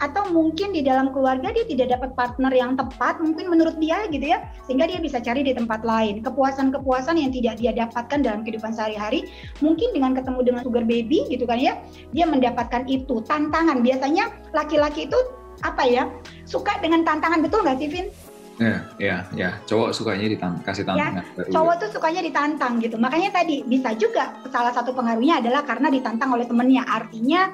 Atau 0.00 0.30
mungkin 0.30 0.72
di 0.72 0.80
dalam 0.80 1.10
keluarga 1.10 1.50
dia 1.50 1.66
tidak 1.68 1.98
dapat 1.98 2.10
partner 2.16 2.52
yang 2.54 2.72
tepat 2.78 3.20
mungkin 3.20 3.50
menurut 3.50 3.76
dia 3.82 4.06
gitu 4.08 4.24
ya. 4.24 4.46
Sehingga 4.64 4.88
dia 4.88 5.02
bisa 5.02 5.20
cari 5.20 5.44
di 5.44 5.52
tempat 5.52 5.84
lain. 5.84 6.24
Kepuasan-kepuasan 6.24 7.20
yang 7.20 7.34
tidak 7.34 7.60
dia 7.60 7.72
dapatkan 7.74 8.24
dalam 8.24 8.40
kehidupan 8.46 8.72
sehari-hari 8.72 9.28
mungkin 9.60 9.92
dengan 9.92 10.16
ketemu 10.16 10.40
dengan 10.40 10.62
sugar 10.64 10.84
baby 10.86 11.26
gitu 11.28 11.44
kan 11.44 11.58
ya. 11.58 11.76
Dia 12.14 12.24
mendapatkan 12.30 12.86
itu 12.86 13.20
tantangan. 13.26 13.82
Biasanya 13.82 14.30
laki-laki 14.54 14.83
laki-laki 14.84 15.08
itu 15.08 15.18
apa 15.64 15.82
ya 15.88 16.04
suka 16.44 16.76
dengan 16.84 17.00
tantangan 17.08 17.40
betul 17.40 17.64
nggak 17.64 17.80
sih 17.80 17.88
Vin? 17.88 18.06
Ya, 18.54 18.86
ya, 19.02 19.16
ya. 19.34 19.50
Cowok 19.66 19.90
sukanya 19.90 20.30
ditang 20.30 20.54
kasih 20.62 20.86
ya, 20.86 20.94
tantangan. 20.94 21.24
Ya, 21.26 21.50
cowok 21.50 21.74
tuh 21.82 21.88
sukanya 21.90 22.22
ditantang 22.22 22.78
gitu. 22.78 22.94
Makanya 23.02 23.34
tadi 23.34 23.66
bisa 23.66 23.90
juga 23.98 24.30
salah 24.46 24.70
satu 24.70 24.94
pengaruhnya 24.94 25.42
adalah 25.42 25.66
karena 25.66 25.90
ditantang 25.90 26.30
oleh 26.30 26.46
temennya. 26.46 26.86
Artinya 26.86 27.50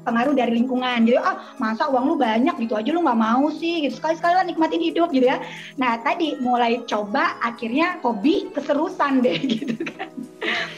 pengaruh 0.00 0.32
dari 0.32 0.60
lingkungan 0.60 1.04
jadi 1.04 1.20
ah 1.20 1.56
masa 1.60 1.88
uang 1.92 2.04
lu 2.08 2.16
banyak 2.16 2.56
gitu 2.56 2.72
aja 2.72 2.88
lu 2.88 3.04
nggak 3.04 3.20
mau 3.20 3.52
sih 3.52 3.84
gitu 3.84 4.00
sekali 4.00 4.16
sekali 4.16 4.32
lah 4.32 4.44
nikmatin 4.48 4.80
hidup 4.80 5.12
gitu 5.12 5.28
ya 5.28 5.44
nah 5.76 6.00
tadi 6.00 6.40
mulai 6.40 6.80
coba 6.88 7.36
akhirnya 7.44 8.00
hobi 8.00 8.48
keserusan 8.56 9.20
deh 9.20 9.36
gitu 9.60 9.76
kan 9.84 10.08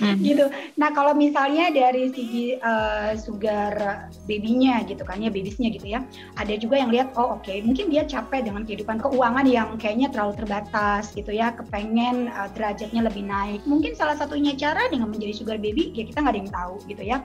hmm. 0.01 0.19
gitu. 0.23 0.47
Nah 0.79 0.91
kalau 0.93 1.13
misalnya 1.17 1.73
dari 1.73 2.11
segi 2.13 2.57
uh, 2.61 3.15
sugar 3.19 4.07
babynya 4.27 4.85
gitu 4.87 5.03
kan 5.03 5.19
ya 5.21 5.31
babysnya 5.33 5.69
gitu 5.73 5.87
ya 5.93 6.05
ada 6.39 6.55
juga 6.57 6.79
yang 6.81 6.91
lihat 6.91 7.15
oh 7.19 7.39
oke 7.39 7.47
okay, 7.47 7.61
mungkin 7.65 7.91
dia 7.91 8.07
capek 8.07 8.47
dengan 8.47 8.63
kehidupan 8.67 9.03
keuangan 9.03 9.47
yang 9.49 9.69
kayaknya 9.77 10.09
terlalu 10.13 10.39
terbatas 10.39 11.13
gitu 11.13 11.33
ya 11.35 11.55
kepengen 11.55 12.31
uh, 12.33 12.49
derajatnya 12.53 13.07
lebih 13.07 13.25
naik. 13.27 13.61
Mungkin 13.69 13.97
salah 13.97 14.17
satunya 14.17 14.55
cara 14.57 14.89
dengan 14.91 15.11
menjadi 15.11 15.35
sugar 15.35 15.59
baby 15.59 15.91
ya 15.93 16.05
kita 16.07 16.23
nggak 16.23 16.35
ada 16.35 16.41
yang 16.41 16.53
tahu 16.53 16.75
gitu 16.87 17.03
ya. 17.03 17.19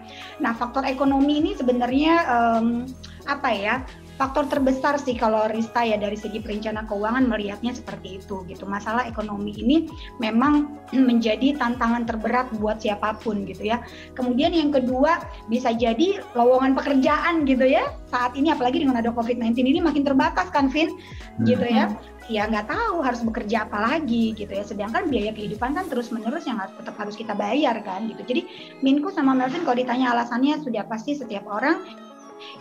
Nah 0.43 0.53
faktor 0.55 0.83
ekonomi 0.87 1.39
ini 1.39 1.51
sebenarnya 1.57 2.13
um, 2.27 2.87
apa 3.27 3.49
ya 3.51 3.75
faktor 4.17 4.49
terbesar 4.49 4.97
sih 4.97 5.13
kalau 5.13 5.45
Rista 5.47 5.85
ya 5.85 5.95
dari 5.95 6.17
segi 6.17 6.41
perencana 6.41 6.89
keuangan 6.89 7.29
melihatnya 7.29 7.77
seperti 7.77 8.17
itu 8.17 8.41
gitu. 8.49 8.65
Masalah 8.65 9.05
ekonomi 9.05 9.53
ini 9.53 9.87
memang 10.17 10.81
menjadi 11.09 11.55
tantangan 11.55 12.09
terberat 12.09 12.49
buat 12.57 12.81
siapa 12.81 13.21
pun 13.21 13.45
gitu 13.45 13.69
ya. 13.69 13.85
Kemudian 14.17 14.51
yang 14.51 14.73
kedua 14.73 15.21
bisa 15.47 15.71
jadi 15.71 16.25
lowongan 16.33 16.73
pekerjaan 16.73 17.45
gitu 17.45 17.63
ya. 17.69 17.93
Saat 18.09 18.33
ini 18.33 18.49
apalagi 18.49 18.81
dengan 18.81 18.97
ada 18.97 19.13
COVID-19 19.13 19.53
ini 19.61 19.79
makin 19.79 20.01
terbatas 20.01 20.49
kan 20.49 20.67
Vin 20.73 20.97
hmm. 20.97 21.45
gitu 21.45 21.63
ya. 21.69 21.93
Ya 22.27 22.43
nggak 22.43 22.67
tahu 22.67 22.99
harus 23.07 23.23
bekerja 23.23 23.69
apa 23.69 23.79
lagi 23.79 24.35
gitu 24.35 24.51
ya. 24.51 24.65
Sedangkan 24.65 25.07
biaya 25.07 25.31
kehidupan 25.31 25.77
kan 25.77 25.85
terus 25.87 26.11
menerus 26.11 26.43
yang 26.49 26.59
harus, 26.59 26.73
tetap 26.75 26.97
harus 26.99 27.15
kita 27.15 27.37
bayar 27.37 27.79
kan 27.85 28.09
gitu. 28.09 28.25
Jadi 28.25 28.41
Minku 28.81 29.13
sama 29.13 29.31
Melvin 29.37 29.63
kalau 29.63 29.77
ditanya 29.77 30.11
alasannya 30.11 30.59
sudah 30.59 30.83
pasti 30.89 31.15
setiap 31.15 31.47
orang 31.47 32.06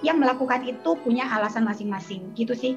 yang 0.01 0.21
melakukan 0.21 0.65
itu 0.65 0.97
punya 1.01 1.27
alasan 1.29 1.65
masing-masing. 1.65 2.33
Gitu 2.35 2.53
sih 2.57 2.75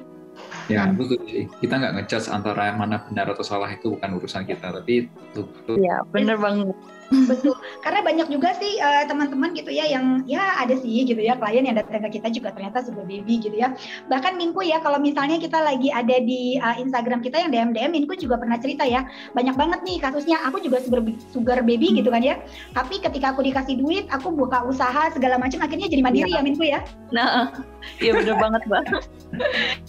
Ya, 0.70 0.86
hmm. 0.86 0.96
betul 0.98 1.18
sih. 1.26 1.44
Kita 1.58 1.82
nggak 1.82 1.92
ngejudge 1.98 2.30
antara 2.30 2.70
yang 2.70 2.78
mana 2.78 3.02
benar 3.02 3.26
atau 3.34 3.42
salah 3.42 3.70
itu 3.70 3.98
bukan 3.98 4.10
urusan 4.22 4.46
kita, 4.46 4.70
tapi 4.70 5.10
itu. 5.10 5.42
Iya, 5.66 6.06
benar 6.14 6.38
banget. 6.38 6.74
Betul. 7.10 7.58
Karena 7.82 8.06
banyak 8.06 8.30
juga 8.30 8.54
sih 8.54 8.78
uh, 8.78 9.02
teman-teman 9.10 9.50
gitu 9.58 9.74
ya 9.74 9.82
yang 9.82 10.22
ya 10.30 10.62
ada 10.62 10.78
sih 10.78 11.02
gitu 11.02 11.18
ya 11.18 11.34
klien 11.34 11.66
yang 11.66 11.74
datang 11.74 12.06
ke 12.06 12.22
kita 12.22 12.30
juga 12.30 12.54
ternyata 12.54 12.86
sudah 12.86 13.02
baby 13.02 13.42
gitu 13.42 13.58
ya. 13.58 13.74
Bahkan 14.06 14.38
Minku 14.38 14.62
ya 14.62 14.78
kalau 14.78 15.02
misalnya 15.02 15.42
kita 15.42 15.58
lagi 15.58 15.90
ada 15.90 16.22
di 16.22 16.54
uh, 16.62 16.78
Instagram 16.78 17.18
kita 17.18 17.42
yang 17.42 17.50
DM 17.50 17.70
DM 17.74 17.90
Minku 17.90 18.14
juga 18.14 18.38
pernah 18.38 18.62
cerita 18.62 18.86
ya. 18.86 19.10
Banyak 19.34 19.58
banget 19.58 19.80
nih 19.82 19.98
kasusnya 19.98 20.38
aku 20.46 20.62
juga 20.62 20.78
sugar, 20.86 21.02
sugar 21.34 21.58
baby 21.66 21.98
gitu 21.98 22.14
kan 22.14 22.22
ya. 22.22 22.38
Tapi 22.78 23.02
ketika 23.02 23.34
aku 23.34 23.42
dikasih 23.42 23.82
duit, 23.82 24.06
aku 24.14 24.30
buka 24.30 24.62
usaha 24.62 25.10
segala 25.10 25.34
macam 25.34 25.66
akhirnya 25.66 25.90
jadi 25.90 26.02
mandiri 26.06 26.30
ya, 26.30 26.38
ya 26.38 26.46
Minku 26.46 26.62
ya. 26.62 26.80
Nah, 27.10 27.50
iya 27.98 28.14
bener 28.14 28.38
banget, 28.38 28.62
Mbak. 28.70 28.84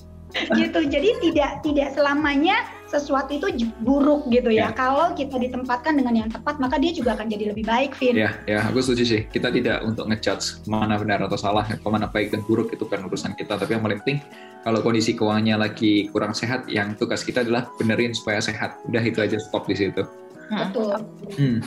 gitu 0.60 0.80
jadi 0.88 1.10
tidak 1.22 1.52
tidak 1.64 1.90
selamanya 1.94 2.64
sesuatu 2.92 3.32
itu 3.32 3.72
buruk 3.80 4.28
gitu 4.28 4.52
ya. 4.52 4.70
ya. 4.70 4.76
Kalau 4.76 5.16
kita 5.16 5.40
ditempatkan 5.40 5.96
dengan 5.96 6.12
yang 6.12 6.30
tepat, 6.30 6.60
maka 6.60 6.76
dia 6.76 6.92
juga 6.92 7.16
akan 7.16 7.32
jadi 7.32 7.56
lebih 7.56 7.64
baik, 7.64 7.96
Vin. 7.96 8.20
Ya, 8.20 8.36
ya, 8.44 8.68
aku 8.68 8.84
setuju 8.84 9.04
sih. 9.08 9.22
Kita 9.32 9.48
tidak 9.48 9.80
untuk 9.88 10.12
ngejudge 10.12 10.68
mana 10.68 11.00
benar 11.00 11.24
atau 11.24 11.40
salah, 11.40 11.64
mana 11.88 12.12
baik 12.12 12.36
dan 12.36 12.44
buruk 12.44 12.76
itu 12.76 12.84
kan 12.92 13.08
urusan 13.08 13.32
kita. 13.40 13.56
Tapi 13.56 13.80
yang 13.80 13.84
paling 13.88 14.04
penting, 14.04 14.20
kalau 14.68 14.84
kondisi 14.84 15.16
keuangannya 15.16 15.56
lagi 15.56 16.12
kurang 16.12 16.36
sehat, 16.36 16.68
yang 16.68 16.94
tugas 17.00 17.24
kita 17.24 17.48
adalah 17.48 17.72
benerin 17.80 18.12
supaya 18.12 18.44
sehat. 18.44 18.84
Udah 18.92 19.02
itu 19.02 19.24
aja 19.24 19.40
stop 19.40 19.72
di 19.72 19.80
situ. 19.80 20.04
Betul. 20.52 21.00
Hmm. 21.40 21.64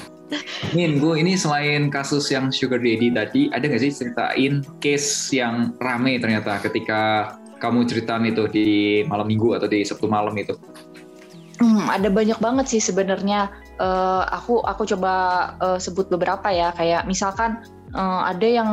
Min, 0.77 1.01
Bu, 1.01 1.17
ini 1.17 1.41
selain 1.41 1.89
kasus 1.89 2.29
yang 2.29 2.53
sugar 2.53 2.81
daddy 2.81 3.09
tadi, 3.13 3.49
ada 3.49 3.65
nggak 3.65 3.81
sih 3.81 3.93
ceritain 3.93 4.61
case 4.81 5.33
yang 5.33 5.73
rame 5.81 6.21
ternyata 6.21 6.61
ketika 6.61 7.33
kamu 7.59 7.87
ceritain 7.89 8.25
itu 8.27 8.45
di 8.51 8.67
malam 9.07 9.29
minggu 9.29 9.57
atau 9.57 9.69
di 9.71 9.83
Sabtu 9.87 10.07
malam 10.11 10.35
itu? 10.39 10.55
Hmm, 11.63 11.87
ada 11.87 12.11
banyak 12.11 12.39
banget 12.43 12.67
sih 12.67 12.83
sebenarnya. 12.83 13.51
Uh, 13.79 14.27
aku 14.31 14.63
aku 14.67 14.87
coba 14.91 15.13
uh, 15.63 15.79
sebut 15.79 16.11
beberapa 16.11 16.51
ya. 16.51 16.75
Kayak 16.75 17.07
misalkan 17.07 17.63
uh, 17.95 18.27
ada 18.27 18.45
yang 18.45 18.71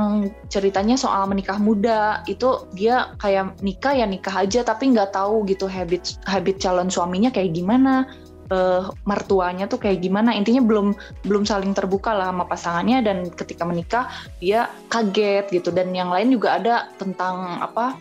ceritanya 0.50 0.98
soal 0.98 1.30
menikah 1.30 1.62
muda 1.62 2.26
itu 2.26 2.66
dia 2.74 3.14
kayak 3.22 3.62
nikah 3.62 3.94
ya 3.94 4.06
nikah 4.10 4.34
aja 4.34 4.66
tapi 4.66 4.92
nggak 4.92 5.14
tahu 5.14 5.46
gitu 5.48 5.70
habit 5.70 6.18
habit 6.26 6.58
calon 6.58 6.90
suaminya 6.90 7.30
kayak 7.30 7.54
gimana 7.54 8.10
uh, 8.52 8.90
mertuanya 9.06 9.70
tuh 9.70 9.80
kayak 9.80 10.04
gimana 10.04 10.34
intinya 10.34 10.62
belum 10.62 10.98
belum 11.26 11.46
saling 11.46 11.72
terbuka 11.78 12.12
lah 12.12 12.34
sama 12.34 12.46
pasangannya 12.50 12.98
dan 13.06 13.18
ketika 13.32 13.64
menikah 13.64 14.06
dia 14.42 14.68
kaget 14.90 15.48
gitu 15.54 15.70
dan 15.70 15.94
yang 15.94 16.10
lain 16.12 16.34
juga 16.34 16.58
ada 16.60 16.76
tentang 16.98 17.62
apa 17.62 17.96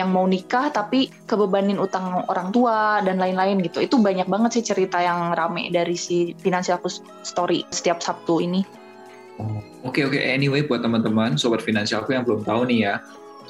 yang 0.00 0.10
mau 0.10 0.24
nikah 0.24 0.72
tapi 0.72 1.12
kebebanin 1.28 1.76
utang 1.76 2.24
orang 2.26 2.48
tua 2.48 3.04
dan 3.04 3.20
lain-lain 3.20 3.60
gitu. 3.60 3.84
Itu 3.84 4.00
banyak 4.00 4.26
banget 4.26 4.60
sih 4.60 4.64
cerita 4.64 4.96
yang 4.98 5.36
rame 5.36 5.68
dari 5.68 5.94
si 5.94 6.32
Financial 6.40 6.80
Story 7.20 7.68
setiap 7.68 8.00
Sabtu 8.00 8.40
ini. 8.40 8.64
Oke 9.84 10.00
okay, 10.00 10.02
oke. 10.08 10.16
Okay. 10.16 10.32
Anyway 10.32 10.64
buat 10.64 10.80
teman-teman 10.80 11.36
sobat 11.36 11.60
finansialku 11.60 12.16
yang 12.16 12.24
belum 12.24 12.44
tahu 12.44 12.64
nih 12.68 12.80
ya. 12.88 12.94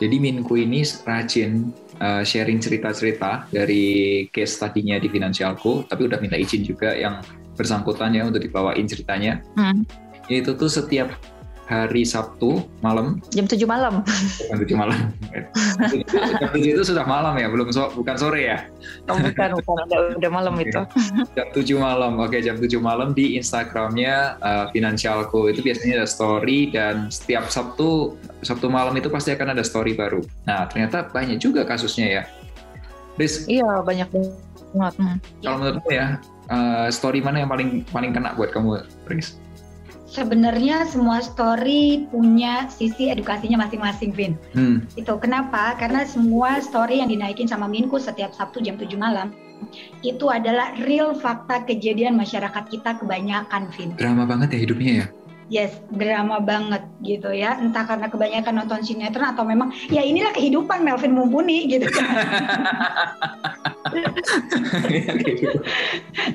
Jadi 0.01 0.17
Minku 0.17 0.57
ini 0.57 0.81
rajin 1.05 1.77
uh, 2.01 2.25
sharing 2.25 2.57
cerita-cerita 2.57 3.53
dari 3.53 4.25
case 4.33 4.57
tadinya 4.57 4.97
di 4.97 5.13
finansialku, 5.13 5.85
tapi 5.85 6.09
udah 6.09 6.17
minta 6.25 6.41
izin 6.41 6.65
juga 6.65 6.97
yang 6.97 7.21
bersangkutan 7.53 8.17
ya 8.17 8.25
untuk 8.25 8.41
dibawain 8.41 8.89
ceritanya. 8.89 9.45
Hmm. 9.61 9.85
Itu 10.25 10.57
tuh 10.57 10.73
setiap 10.73 11.13
hari 11.71 12.03
Sabtu 12.03 12.67
malam. 12.83 13.23
Jam 13.31 13.47
7 13.47 13.63
malam. 13.63 14.03
Jam 14.51 14.59
7 14.59 14.75
malam. 14.75 14.99
jam 16.43 16.51
7 16.51 16.75
itu 16.75 16.83
sudah 16.83 17.07
malam 17.07 17.39
ya, 17.39 17.47
belum 17.47 17.71
so, 17.71 17.95
bukan 17.95 18.19
sore 18.19 18.51
ya? 18.51 18.59
Oh, 19.07 19.15
bukan, 19.15 19.55
bukan 19.63 19.77
udah, 19.87 20.01
udah 20.19 20.31
malam 20.35 20.59
okay. 20.59 20.67
itu. 20.67 20.83
Jam 21.39 21.47
7 21.55 21.79
malam. 21.79 22.13
Oke, 22.19 22.43
jam 22.43 22.59
7 22.59 22.67
malam 22.83 23.15
di 23.15 23.39
Instagramnya 23.39 24.43
uh, 24.43 24.67
Finansialku 24.75 25.47
itu 25.47 25.63
biasanya 25.63 26.03
ada 26.03 26.09
story 26.11 26.75
dan 26.75 27.07
setiap 27.07 27.47
Sabtu 27.47 28.19
Sabtu 28.43 28.67
malam 28.67 28.99
itu 28.99 29.07
pasti 29.07 29.31
akan 29.31 29.55
ada 29.55 29.63
story 29.63 29.95
baru. 29.95 30.27
Nah, 30.51 30.67
ternyata 30.67 31.07
banyak 31.07 31.39
juga 31.39 31.63
kasusnya 31.63 32.07
ya. 32.11 32.23
Riz, 33.15 33.47
iya, 33.47 33.85
banyak 33.85 34.11
banget. 34.11 34.95
Hmm. 34.99 35.17
Kalau 35.45 35.57
menurutmu 35.63 35.91
ya, 35.95 36.19
uh, 36.51 36.89
story 36.91 37.23
mana 37.23 37.47
yang 37.47 37.51
paling 37.53 37.87
paling 37.95 38.11
kena 38.11 38.35
buat 38.35 38.51
kamu, 38.51 38.83
Riz? 39.07 39.39
Sebenarnya 40.11 40.91
semua 40.91 41.23
story 41.23 42.11
punya 42.11 42.67
sisi 42.67 43.09
edukasinya 43.09 43.63
masing-masing, 43.63 44.11
Vin. 44.11 44.35
Hmm. 44.53 44.83
Itu 44.99 45.17
kenapa? 45.23 45.79
Karena 45.79 46.03
semua 46.03 46.59
story 46.59 46.99
yang 46.99 47.09
dinaikin 47.09 47.47
sama 47.47 47.71
Minku 47.71 48.03
setiap 48.03 48.35
Sabtu 48.35 48.59
jam 48.61 48.75
7 48.75 48.91
malam 48.99 49.31
itu 50.01 50.33
adalah 50.33 50.73
real 50.89 51.13
fakta 51.13 51.69
kejadian 51.69 52.17
masyarakat 52.17 52.65
kita 52.67 52.97
kebanyakan, 52.99 53.71
Vin. 53.77 53.95
Drama 53.95 54.27
banget 54.27 54.57
ya 54.57 54.59
hidupnya 54.67 54.93
ya? 54.93 55.07
Yes, 55.51 55.75
drama 55.91 56.39
banget 56.39 56.87
gitu 57.03 57.35
ya. 57.35 57.59
Entah 57.59 57.83
karena 57.83 58.07
kebanyakan 58.07 58.55
nonton 58.63 58.87
sinetron 58.87 59.35
atau 59.35 59.43
memang 59.43 59.75
ya 59.91 59.99
inilah 59.99 60.31
kehidupan 60.31 60.87
Melvin 60.87 61.11
Mumpuni 61.11 61.67
gitu 61.67 61.91
kan. 61.97 62.07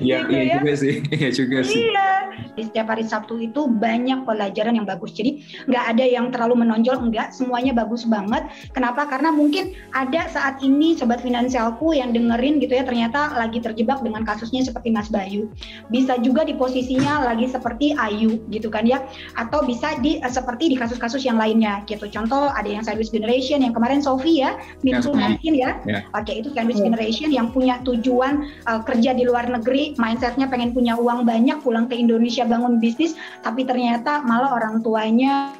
Iya, 0.04 0.28
gitu 0.28 0.32
iya 0.36 0.44
ya. 0.44 0.56
juga 0.60 0.74
sih. 0.76 0.94
Iya 1.16 1.30
juga 1.32 1.58
sih. 1.64 1.80
Iya. 1.88 2.12
Di 2.60 2.62
setiap 2.68 2.92
hari 2.92 3.08
Sabtu 3.08 3.40
itu 3.40 3.72
banyak 3.72 4.28
pelajaran 4.28 4.76
yang 4.76 4.84
bagus. 4.84 5.16
Jadi 5.16 5.48
nggak 5.72 5.86
ada 5.96 6.04
yang 6.04 6.36
terlalu 6.36 6.68
menonjol, 6.68 7.00
enggak. 7.00 7.32
Semuanya 7.32 7.72
bagus 7.72 8.04
banget. 8.04 8.52
Kenapa? 8.76 9.08
Karena 9.08 9.32
mungkin 9.32 9.80
ada 9.96 10.28
saat 10.28 10.60
ini 10.60 11.00
sobat 11.00 11.24
finansialku 11.24 11.96
yang 11.96 12.12
dengerin 12.12 12.60
gitu 12.60 12.76
ya 12.76 12.84
ternyata 12.84 13.32
lagi 13.40 13.64
terjebak 13.64 14.04
dengan 14.04 14.28
kasusnya 14.28 14.68
seperti 14.68 14.92
Mas 14.92 15.08
Bayu. 15.08 15.48
Bisa 15.88 16.20
juga 16.20 16.44
di 16.44 16.52
posisinya 16.52 17.24
lagi 17.24 17.48
seperti 17.48 17.96
Ayu 17.96 18.44
gitu 18.52 18.68
kan 18.68 18.84
ya 18.84 19.05
atau 19.38 19.64
bisa 19.64 19.98
di 20.02 20.20
uh, 20.22 20.32
seperti 20.32 20.74
di 20.74 20.76
kasus-kasus 20.78 21.24
yang 21.24 21.40
lainnya 21.40 21.82
gitu. 21.90 22.06
Contoh 22.10 22.52
ada 22.52 22.68
yang 22.68 22.84
sandwich 22.86 23.12
generation 23.14 23.62
yang 23.62 23.74
kemarin 23.74 24.04
Sofi 24.04 24.44
ya, 24.44 24.58
Mitsu 24.82 25.14
ya, 25.14 25.32
mungkin 25.32 25.54
ya. 25.56 25.72
ya. 25.88 26.00
Oke, 26.14 26.34
itu 26.36 26.52
sandwich 26.54 26.80
yeah. 26.82 26.88
generation 26.92 27.30
yang 27.32 27.48
punya 27.50 27.80
tujuan 27.86 28.50
uh, 28.70 28.82
kerja 28.84 29.16
di 29.16 29.24
luar 29.26 29.48
negeri, 29.48 29.96
mindsetnya 29.96 30.50
pengen 30.50 30.76
punya 30.76 30.98
uang 30.98 31.24
banyak, 31.24 31.62
pulang 31.62 31.88
ke 31.90 31.96
Indonesia 31.96 32.44
bangun 32.46 32.78
bisnis, 32.82 33.18
tapi 33.42 33.64
ternyata 33.64 34.22
malah 34.26 34.58
orang 34.58 34.82
tuanya 34.86 35.56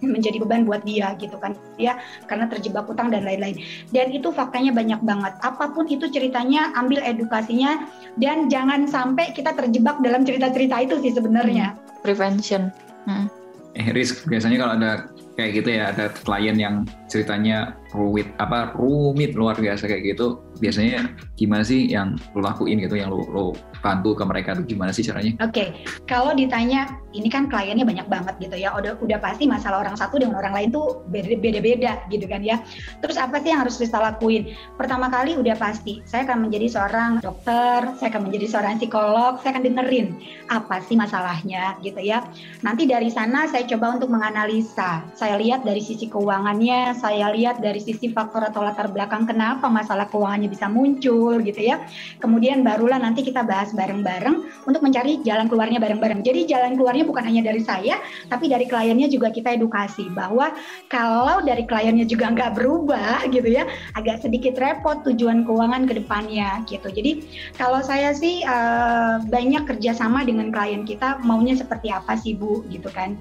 menjadi 0.00 0.40
beban 0.40 0.64
buat 0.64 0.80
dia 0.82 1.12
gitu 1.20 1.36
kan 1.36 1.52
ya 1.76 2.00
karena 2.24 2.48
terjebak 2.48 2.88
utang 2.88 3.12
dan 3.12 3.24
lain-lain 3.28 3.60
dan 3.92 4.08
itu 4.08 4.32
faktanya 4.32 4.72
banyak 4.72 5.00
banget 5.04 5.36
apa 5.44 5.70
pun 5.76 5.84
itu 5.86 6.08
ceritanya 6.08 6.72
ambil 6.74 7.04
edukasinya 7.04 7.84
dan 8.16 8.48
jangan 8.48 8.88
sampai 8.88 9.36
kita 9.36 9.52
terjebak 9.52 10.00
dalam 10.00 10.24
cerita-cerita 10.24 10.76
itu 10.88 10.94
sih 11.04 11.12
sebenarnya 11.12 11.76
prevention 12.00 12.72
Hmm. 13.08 13.26
Eh, 13.72 13.88
risk 13.96 14.28
biasanya 14.28 14.56
kalau 14.60 14.72
ada 14.76 14.92
kayak 15.40 15.50
gitu 15.64 15.68
ya 15.80 15.94
ada 15.96 16.12
klien 16.12 16.56
yang 16.60 16.84
ceritanya 17.08 17.74
rumit 17.96 18.28
apa 18.36 18.76
rumit 18.76 19.32
luar 19.32 19.56
biasa 19.56 19.88
kayak 19.88 20.14
gitu 20.16 20.44
biasanya 20.60 21.08
gimana 21.38 21.64
sih 21.64 21.88
yang 21.88 22.18
lo 22.36 22.44
lakuin 22.44 22.82
gitu 22.82 22.98
yang 22.98 23.08
lo, 23.08 23.24
lo 23.30 23.44
bantu 23.80 24.14
ke 24.18 24.24
mereka 24.26 24.58
tuh 24.58 24.66
gimana 24.66 24.90
sih 24.90 25.06
caranya? 25.06 25.38
Oke, 25.38 25.54
okay. 25.54 25.68
kalau 26.10 26.34
ditanya 26.34 26.90
ini 27.14 27.30
kan 27.30 27.46
kliennya 27.46 27.86
banyak 27.86 28.06
banget 28.10 28.34
gitu 28.42 28.56
ya, 28.58 28.74
udah 28.74 28.98
udah 28.98 29.18
pasti 29.22 29.46
masalah 29.46 29.86
orang 29.86 29.94
satu 29.94 30.18
dengan 30.18 30.38
orang 30.38 30.54
lain 30.54 30.68
tuh 30.74 31.06
beda-beda 31.14 32.02
gitu 32.10 32.26
kan 32.26 32.42
ya. 32.42 32.60
Terus 33.00 33.16
apa 33.16 33.38
sih 33.38 33.54
yang 33.54 33.64
harus 33.64 33.78
kita 33.78 33.96
lakuin? 33.96 34.52
Pertama 34.74 35.06
kali 35.08 35.38
udah 35.38 35.54
pasti 35.54 36.02
saya 36.04 36.26
akan 36.26 36.50
menjadi 36.50 36.66
seorang 36.74 37.22
dokter, 37.22 37.94
saya 37.96 38.08
akan 38.10 38.22
menjadi 38.28 38.46
seorang 38.50 38.82
psikolog, 38.82 39.38
saya 39.40 39.56
akan 39.56 39.64
dengerin 39.70 40.08
apa 40.50 40.82
sih 40.84 40.98
masalahnya 40.98 41.78
gitu 41.80 42.02
ya. 42.02 42.26
Nanti 42.66 42.84
dari 42.90 43.08
sana 43.14 43.46
saya 43.46 43.64
coba 43.64 43.94
untuk 43.94 44.10
menganalisa, 44.10 45.06
saya 45.14 45.38
lihat 45.38 45.62
dari 45.62 45.80
sisi 45.80 46.10
keuangannya, 46.10 46.97
saya 46.98 47.30
lihat 47.32 47.62
dari 47.62 47.78
sisi 47.78 48.10
faktor 48.10 48.44
atau 48.44 48.60
latar 48.66 48.90
belakang 48.90 49.24
kenapa 49.24 49.70
masalah 49.70 50.10
keuangannya 50.10 50.50
bisa 50.50 50.66
muncul 50.66 51.38
gitu 51.40 51.60
ya. 51.62 51.86
Kemudian 52.18 52.66
barulah 52.66 52.98
nanti 52.98 53.22
kita 53.22 53.46
bahas 53.46 53.70
bareng-bareng 53.72 54.66
untuk 54.66 54.82
mencari 54.82 55.22
jalan 55.22 55.46
keluarnya 55.46 55.78
bareng-bareng. 55.78 56.26
Jadi 56.26 56.50
jalan 56.50 56.74
keluarnya 56.74 57.06
bukan 57.06 57.24
hanya 57.24 57.46
dari 57.46 57.62
saya, 57.62 58.02
tapi 58.26 58.50
dari 58.50 58.66
kliennya 58.66 59.06
juga 59.08 59.30
kita 59.30 59.54
edukasi 59.54 60.10
bahwa 60.12 60.52
kalau 60.90 61.40
dari 61.46 61.64
kliennya 61.64 62.04
juga 62.04 62.34
nggak 62.34 62.58
berubah 62.58 63.24
gitu 63.30 63.46
ya, 63.46 63.64
agak 63.94 64.20
sedikit 64.20 64.58
repot 64.58 65.00
tujuan 65.06 65.46
keuangan 65.46 65.86
ke 65.86 65.96
depannya 66.02 66.66
gitu. 66.66 66.90
Jadi 66.90 67.24
kalau 67.54 67.80
saya 67.80 68.10
sih 68.12 68.42
uh, 68.42 69.22
banyak 69.30 69.64
kerjasama 69.64 70.26
dengan 70.26 70.50
klien 70.50 70.82
kita 70.82 71.22
maunya 71.22 71.54
seperti 71.54 71.92
apa 71.92 72.18
sih 72.18 72.34
Bu 72.34 72.64
gitu 72.72 72.90
kan 72.90 73.14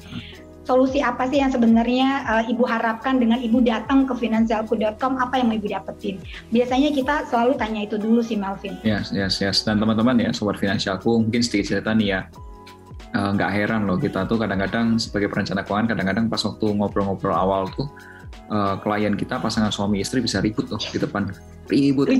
solusi 0.67 0.99
apa 0.99 1.31
sih 1.31 1.39
yang 1.39 1.47
sebenarnya 1.47 2.27
uh, 2.27 2.43
Ibu 2.43 2.67
harapkan 2.67 3.15
dengan 3.23 3.39
Ibu 3.39 3.63
datang 3.63 4.03
ke 4.03 4.11
finansialku.com 4.19 5.15
apa 5.15 5.39
yang 5.39 5.47
mau 5.47 5.55
Ibu 5.55 5.71
dapetin? 5.71 6.19
Biasanya 6.51 6.91
kita 6.91 7.23
selalu 7.31 7.55
tanya 7.55 7.87
itu 7.87 7.95
dulu 7.95 8.19
sih 8.19 8.35
Melvin. 8.35 8.75
Yes, 8.83 9.15
yes, 9.15 9.39
yes. 9.39 9.63
Dan 9.63 9.79
teman-teman 9.79 10.19
ya, 10.19 10.35
sobat 10.35 10.59
finansialku 10.59 11.23
mungkin 11.23 11.39
sedikit 11.39 11.79
cerita 11.79 11.95
nih 11.95 12.19
ya. 12.19 12.21
Eh, 13.15 13.29
nggak 13.39 13.49
uh, 13.49 13.55
heran 13.55 13.87
loh 13.87 13.95
kita 13.95 14.27
tuh 14.27 14.35
kadang-kadang 14.35 14.99
sebagai 14.99 15.31
perencana 15.31 15.63
keuangan 15.63 15.95
kadang-kadang 15.95 16.27
pas 16.27 16.43
waktu 16.43 16.67
ngobrol-ngobrol 16.75 17.31
awal 17.31 17.71
tuh 17.71 17.87
uh, 18.51 18.75
klien 18.83 19.15
kita 19.15 19.39
pasangan 19.39 19.71
suami 19.71 20.03
istri 20.03 20.19
bisa 20.19 20.43
ribut 20.43 20.67
tuh 20.67 20.75
di 20.91 20.99
depan 20.99 21.31
ribut. 21.71 22.11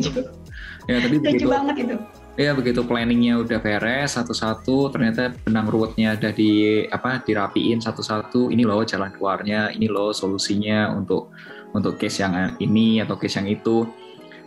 Ya 0.88 1.03
tapi 1.03 1.19
begitu. 1.19 1.51
banget 1.51 1.75
itu 1.83 1.95
ya 2.38 2.54
begitu 2.54 2.86
planningnya 2.86 3.41
udah 3.41 3.58
beres 3.58 4.13
satu-satu 4.13 4.93
ternyata 4.93 5.34
benang 5.41 5.67
ruwetnya 5.67 6.13
ada 6.13 6.30
di 6.30 6.86
apa 6.88 7.19
dirapiin 7.26 7.82
satu-satu. 7.82 8.54
Ini 8.54 8.63
loh 8.63 8.86
jalan 8.86 9.10
keluarnya 9.12 9.73
ini 9.73 9.89
loh 9.89 10.13
solusinya 10.13 10.93
untuk 10.93 11.34
untuk 11.73 11.97
case 11.97 12.23
yang 12.23 12.56
ini 12.62 13.02
atau 13.02 13.17
case 13.17 13.41
yang 13.41 13.50
itu. 13.50 13.89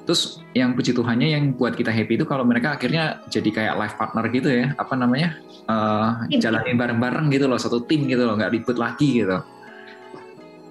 Terus 0.07 0.43
yang 0.57 0.75
puji 0.75 0.97
Tuhannya 0.97 1.29
yang 1.35 1.45
buat 1.55 1.77
kita 1.77 1.93
happy 1.93 2.19
itu 2.19 2.27
kalau 2.27 2.43
mereka 2.43 2.75
akhirnya 2.75 3.21
jadi 3.31 3.51
kayak 3.53 3.75
life 3.79 3.95
partner 4.01 4.25
gitu 4.33 4.49
ya 4.51 4.75
apa 4.75 4.99
namanya 4.99 5.39
uh, 5.71 6.27
jalanin 6.35 6.75
bareng-bareng 6.75 7.31
gitu 7.31 7.47
loh 7.47 7.61
satu 7.61 7.85
tim 7.87 8.11
gitu 8.11 8.27
loh 8.27 8.35
nggak 8.35 8.51
ribut 8.51 8.75
lagi 8.75 9.23
gitu 9.23 9.39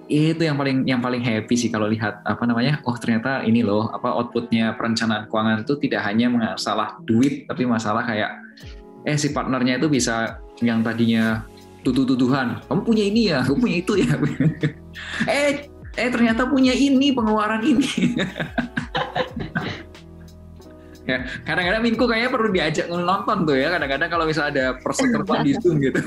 itu 0.09 0.41
yang 0.41 0.57
paling 0.57 0.89
yang 0.89 1.01
paling 1.05 1.21
happy 1.21 1.53
sih 1.53 1.69
kalau 1.69 1.85
lihat 1.85 2.25
apa 2.25 2.41
namanya 2.49 2.81
oh 2.89 2.97
ternyata 2.97 3.45
ini 3.45 3.61
loh 3.61 3.93
apa 3.93 4.09
outputnya 4.09 4.73
perencanaan 4.73 5.29
keuangan 5.29 5.61
itu 5.61 5.77
tidak 5.77 6.01
hanya 6.01 6.33
masalah 6.33 6.97
duit 7.05 7.45
tapi 7.45 7.69
masalah 7.69 8.01
kayak 8.01 8.41
eh 9.05 9.15
si 9.21 9.29
partnernya 9.29 9.77
itu 9.77 9.85
bisa 9.85 10.41
yang 10.65 10.81
tadinya 10.81 11.45
tuduh-tuduhan 11.85 12.57
kamu 12.65 12.81
punya 12.81 13.03
ini 13.05 13.21
ya 13.29 13.39
kamu 13.45 13.57
punya 13.61 13.77
itu 13.77 13.93
ya. 14.01 14.13
Eh 15.29 15.69
eh 15.95 16.09
ternyata 16.11 16.49
punya 16.49 16.73
ini 16.73 17.13
pengeluaran 17.13 17.61
ini. 17.63 17.87
Ya 21.09 21.25
kadang-kadang 21.41 21.81
Minku 21.81 22.05
kayaknya 22.05 22.29
perlu 22.29 22.53
diajak 22.53 22.85
nonton 22.85 23.49
tuh 23.49 23.57
ya 23.57 23.73
kadang-kadang 23.73 24.13
kalau 24.13 24.29
misalnya 24.29 24.51
ada 24.53 24.65
perseteruan 24.77 25.41
di 25.41 25.57
Zoom 25.65 25.81
gitu. 25.81 25.97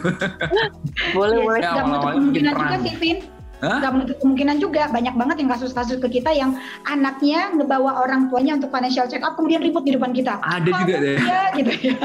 Boleh 1.10 1.42
boleh. 1.42 1.58
Ya, 1.58 1.82
mungkin 1.82 2.30
juga 2.46 2.78
sih 2.78 2.94
Vin 3.02 3.18
Gak 3.62 3.92
menutup 3.94 4.16
kemungkinan 4.18 4.59
juga 4.59 4.90
banyak 4.90 5.14
banget 5.14 5.37
yang 5.38 5.51
kasus-kasus 5.55 6.03
ke 6.03 6.18
kita 6.18 6.35
yang 6.35 6.59
anaknya 6.90 7.55
ngebawa 7.55 8.03
orang 8.03 8.27
tuanya 8.27 8.59
untuk 8.59 8.75
financial 8.75 9.07
check 9.07 9.22
up 9.22 9.38
kemudian 9.38 9.62
ribut 9.62 9.87
di 9.87 9.94
depan 9.94 10.11
kita. 10.11 10.42
Ada 10.42 10.66
kamu 10.66 10.83
juga 10.83 10.98
deh. 10.98 11.18
Ya, 11.22 11.42
gitu 11.55 11.72
ya. 11.94 11.98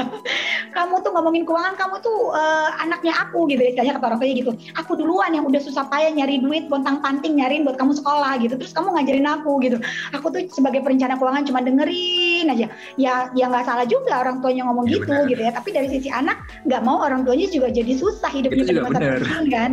Kamu 0.70 1.02
tuh 1.02 1.10
ngomongin 1.10 1.42
keuangan, 1.42 1.74
kamu 1.74 1.98
tuh 1.98 2.30
uh, 2.30 2.70
anaknya 2.78 3.10
aku 3.18 3.50
gitu 3.50 3.58
istilahnya 3.58 3.98
kata 3.98 4.06
orang 4.14 4.18
tuanya 4.22 4.36
gitu. 4.38 4.52
Aku 4.78 4.94
duluan 4.94 5.34
yang 5.34 5.42
udah 5.50 5.58
susah 5.58 5.90
payah 5.90 6.14
nyari 6.14 6.38
duit, 6.38 6.70
bontang 6.70 7.02
panting 7.02 7.34
nyariin 7.42 7.66
buat 7.66 7.74
kamu 7.74 7.98
sekolah 7.98 8.38
gitu. 8.38 8.54
Terus 8.54 8.70
kamu 8.70 8.94
ngajarin 8.94 9.26
aku 9.26 9.52
gitu. 9.66 9.82
Aku 10.14 10.30
tuh 10.30 10.46
sebagai 10.54 10.86
perencana 10.86 11.18
keuangan 11.18 11.42
cuma 11.42 11.58
dengerin 11.58 12.46
aja. 12.54 12.70
Ya 12.94 13.34
ya 13.34 13.44
nggak 13.50 13.66
salah 13.66 13.86
juga 13.90 14.22
orang 14.22 14.38
tuanya 14.38 14.62
ngomong 14.70 14.86
ya, 14.86 15.02
gitu 15.02 15.10
bener. 15.10 15.26
gitu 15.26 15.42
ya. 15.42 15.52
Tapi 15.58 15.68
dari 15.74 15.88
sisi 15.90 16.06
anak 16.06 16.38
nggak 16.70 16.82
mau 16.86 17.02
orang 17.02 17.26
tuanya 17.26 17.50
juga 17.50 17.74
jadi 17.74 17.98
susah 17.98 18.30
hidupnya 18.30 18.62
juga 18.62 18.82
benar. 18.94 19.18
kan. 19.50 19.70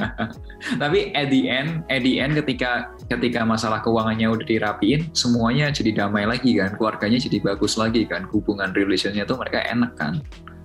Tapi 0.82 1.14
at 1.14 1.28
the 1.30 1.48
end, 1.48 1.84
at 1.88 2.00
the 2.04 2.20
end 2.20 2.36
ketika 2.36 2.92
ketika 3.08 3.44
masalah 3.44 3.80
keuangannya 3.84 4.28
udah 4.30 4.46
dirapiin, 4.46 5.12
semuanya 5.16 5.68
jadi 5.72 6.04
damai 6.04 6.24
lagi 6.28 6.56
kan, 6.56 6.74
keluarganya 6.76 7.20
jadi 7.20 7.40
bagus 7.40 7.76
lagi 7.80 8.04
kan, 8.04 8.28
hubungan 8.30 8.72
relationnya 8.72 9.24
tuh 9.24 9.40
mereka 9.40 9.64
enak 9.64 9.92
kan. 9.96 10.20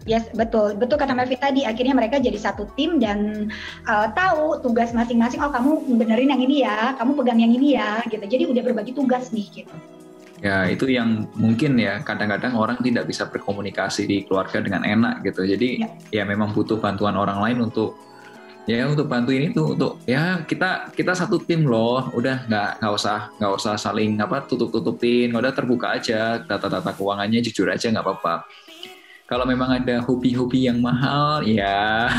Yes, 0.08 0.26
betul. 0.34 0.74
Betul 0.74 0.98
kata 0.98 1.13
Melvi 1.13 1.38
tadi. 1.38 1.62
Akhirnya 1.69 1.93
mereka 1.93 2.17
jadi 2.17 2.34
satu 2.34 2.65
tim 2.74 2.98
dan 2.98 3.52
uh, 3.86 4.10
tahu 4.17 4.58
tugas 4.63 4.89
masing-masing. 4.89 5.38
Oh, 5.38 5.54
kamu 5.54 5.86
benerin 6.02 6.34
yang 6.34 6.41
ini 6.41 6.65
ya, 6.65 6.98
kamu 6.98 7.13
pegang 7.19 7.38
yang 7.38 7.54
ini 7.54 7.78
ya, 7.78 8.02
gitu. 8.10 8.26
Jadi 8.26 8.43
udah 8.50 8.63
berbagi 8.65 8.98
tugas 8.98 9.30
nih, 9.30 9.45
gitu. 9.52 9.76
Ya, 10.39 10.72
itu 10.72 10.88
yang 10.88 11.28
mungkin 11.36 11.76
ya 11.76 12.00
kadang-kadang 12.00 12.56
orang 12.56 12.80
tidak 12.80 13.12
bisa 13.12 13.28
berkomunikasi 13.28 14.08
di 14.08 14.17
keluarga 14.24 14.63
dengan 14.63 14.88
enak 14.88 15.28
gitu. 15.28 15.43
Jadi 15.43 15.84
ya, 15.84 15.89
ya 16.15 16.24
memang 16.24 16.56
butuh 16.56 16.80
bantuan 16.80 17.19
orang 17.19 17.43
lain 17.43 17.67
untuk 17.67 18.00
ya 18.69 18.86
untuk 18.86 19.10
bantu 19.10 19.34
ini 19.34 19.49
tuh 19.49 19.73
untuk 19.73 19.97
ya 20.05 20.45
kita 20.45 20.93
kita 20.93 21.17
satu 21.17 21.41
tim 21.41 21.65
loh. 21.65 22.13
Udah 22.13 22.45
nggak 22.45 22.69
nggak 22.77 22.93
usah 22.93 23.34
nggak 23.41 23.53
usah 23.58 23.73
saling 23.82 24.21
apa 24.21 24.45
tutup 24.45 24.69
tutupin 24.69 25.34
udah 25.34 25.49
terbuka 25.49 25.97
aja 25.97 26.38
data-data 26.45 26.93
keuangannya 26.93 27.41
jujur 27.41 27.65
aja 27.65 27.89
nggak 27.89 28.05
apa-apa. 28.05 28.45
Kalau 29.25 29.45
memang 29.45 29.73
ada 29.73 30.01
hobi-hobi 30.05 30.69
yang 30.69 30.82
mahal 30.82 31.41
ya. 31.45 32.10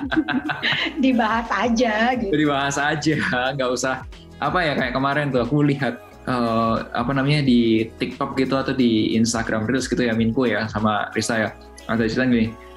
Dibahas 1.04 1.48
aja 1.48 2.12
gitu. 2.16 2.32
Dibahas 2.32 2.76
aja 2.76 3.16
nggak 3.56 3.70
usah. 3.72 4.04
Apa 4.36 4.60
ya 4.64 4.76
kayak 4.76 4.92
kemarin 4.92 5.32
tuh 5.32 5.44
aku 5.44 5.64
lihat 5.64 6.00
uh, 6.28 6.84
apa 6.92 7.12
namanya 7.16 7.44
di 7.44 7.88
TikTok 7.96 8.36
gitu 8.36 8.56
atau 8.56 8.72
di 8.76 9.16
Instagram 9.16 9.68
Reels 9.68 9.88
gitu 9.88 10.00
ya 10.00 10.12
Minku 10.12 10.44
ya 10.44 10.68
sama 10.68 11.08
Risa 11.16 11.40
ya. 11.40 11.50
Ada 11.88 12.04
cerita 12.04 12.28
gini 12.28 12.69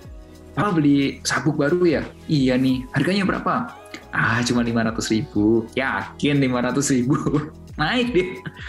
apa 0.54 0.70
beli 0.70 1.18
sabuk 1.26 1.58
baru 1.58 1.82
ya? 1.82 2.02
Iya 2.30 2.54
nih, 2.62 2.86
harganya 2.94 3.26
berapa? 3.26 3.74
Ah, 4.14 4.38
cuma 4.46 4.62
500 4.62 5.10
ribu. 5.10 5.66
Yakin 5.74 6.38
500 6.38 6.94
ribu? 6.94 7.18
Naik 7.82 8.14
deh. 8.14 8.28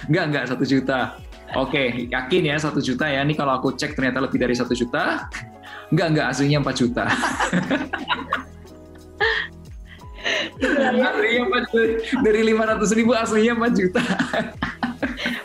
Enggak, 0.08 0.24
enggak, 0.32 0.44
satu 0.48 0.64
juta. 0.64 1.20
Oke, 1.54 2.08
yakin 2.08 2.42
ya 2.48 2.56
satu 2.56 2.80
juta 2.80 3.04
ya. 3.04 3.20
Ini 3.20 3.36
kalau 3.36 3.60
aku 3.60 3.76
cek 3.76 3.94
ternyata 3.94 4.24
lebih 4.24 4.40
dari 4.40 4.56
satu 4.56 4.72
juta. 4.72 5.28
Enggak, 5.92 6.08
enggak, 6.16 6.26
aslinya 6.32 6.58
4 6.64 6.72
juta. 6.80 7.04
aslinya 11.04 11.42
4 11.52 11.68
juta. 11.68 12.16
Dari 12.24 12.40
500 12.48 12.96
ribu 12.96 13.12
aslinya 13.12 13.52
4 13.60 13.76
juta. 13.76 14.02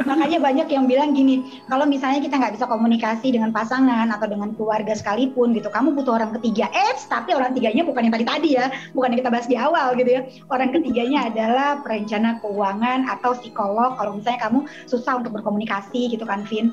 Makanya 0.10 0.40
banyak 0.42 0.68
yang 0.72 0.86
bilang 0.90 1.12
gini, 1.14 1.62
kalau 1.68 1.86
misalnya 1.86 2.24
kita 2.24 2.36
nggak 2.40 2.54
bisa 2.60 2.66
komunikasi 2.66 3.34
dengan 3.34 3.54
pasangan 3.54 4.10
atau 4.10 4.28
dengan 4.28 4.56
keluarga 4.56 4.94
sekalipun 4.96 5.54
gitu, 5.56 5.70
kamu 5.70 5.96
butuh 5.96 6.20
orang 6.20 6.32
ketiga. 6.40 6.72
Eh, 6.72 6.96
tapi 7.08 7.36
orang 7.36 7.54
tiganya 7.54 7.84
bukan 7.86 8.08
yang 8.08 8.14
tadi-tadi 8.16 8.50
ya, 8.56 8.66
bukan 8.96 9.14
yang 9.14 9.20
kita 9.22 9.32
bahas 9.32 9.48
di 9.48 9.58
awal 9.60 9.94
gitu 10.00 10.10
ya. 10.10 10.22
Orang 10.50 10.70
ketiganya 10.72 11.30
adalah 11.30 11.82
perencana 11.84 12.40
keuangan 12.42 13.08
atau 13.08 13.36
psikolog. 13.38 13.96
Kalau 14.00 14.18
misalnya 14.18 14.50
kamu 14.50 14.60
susah 14.88 15.20
untuk 15.20 15.36
berkomunikasi 15.40 16.16
gitu 16.16 16.24
kan, 16.26 16.44
Vin. 16.48 16.72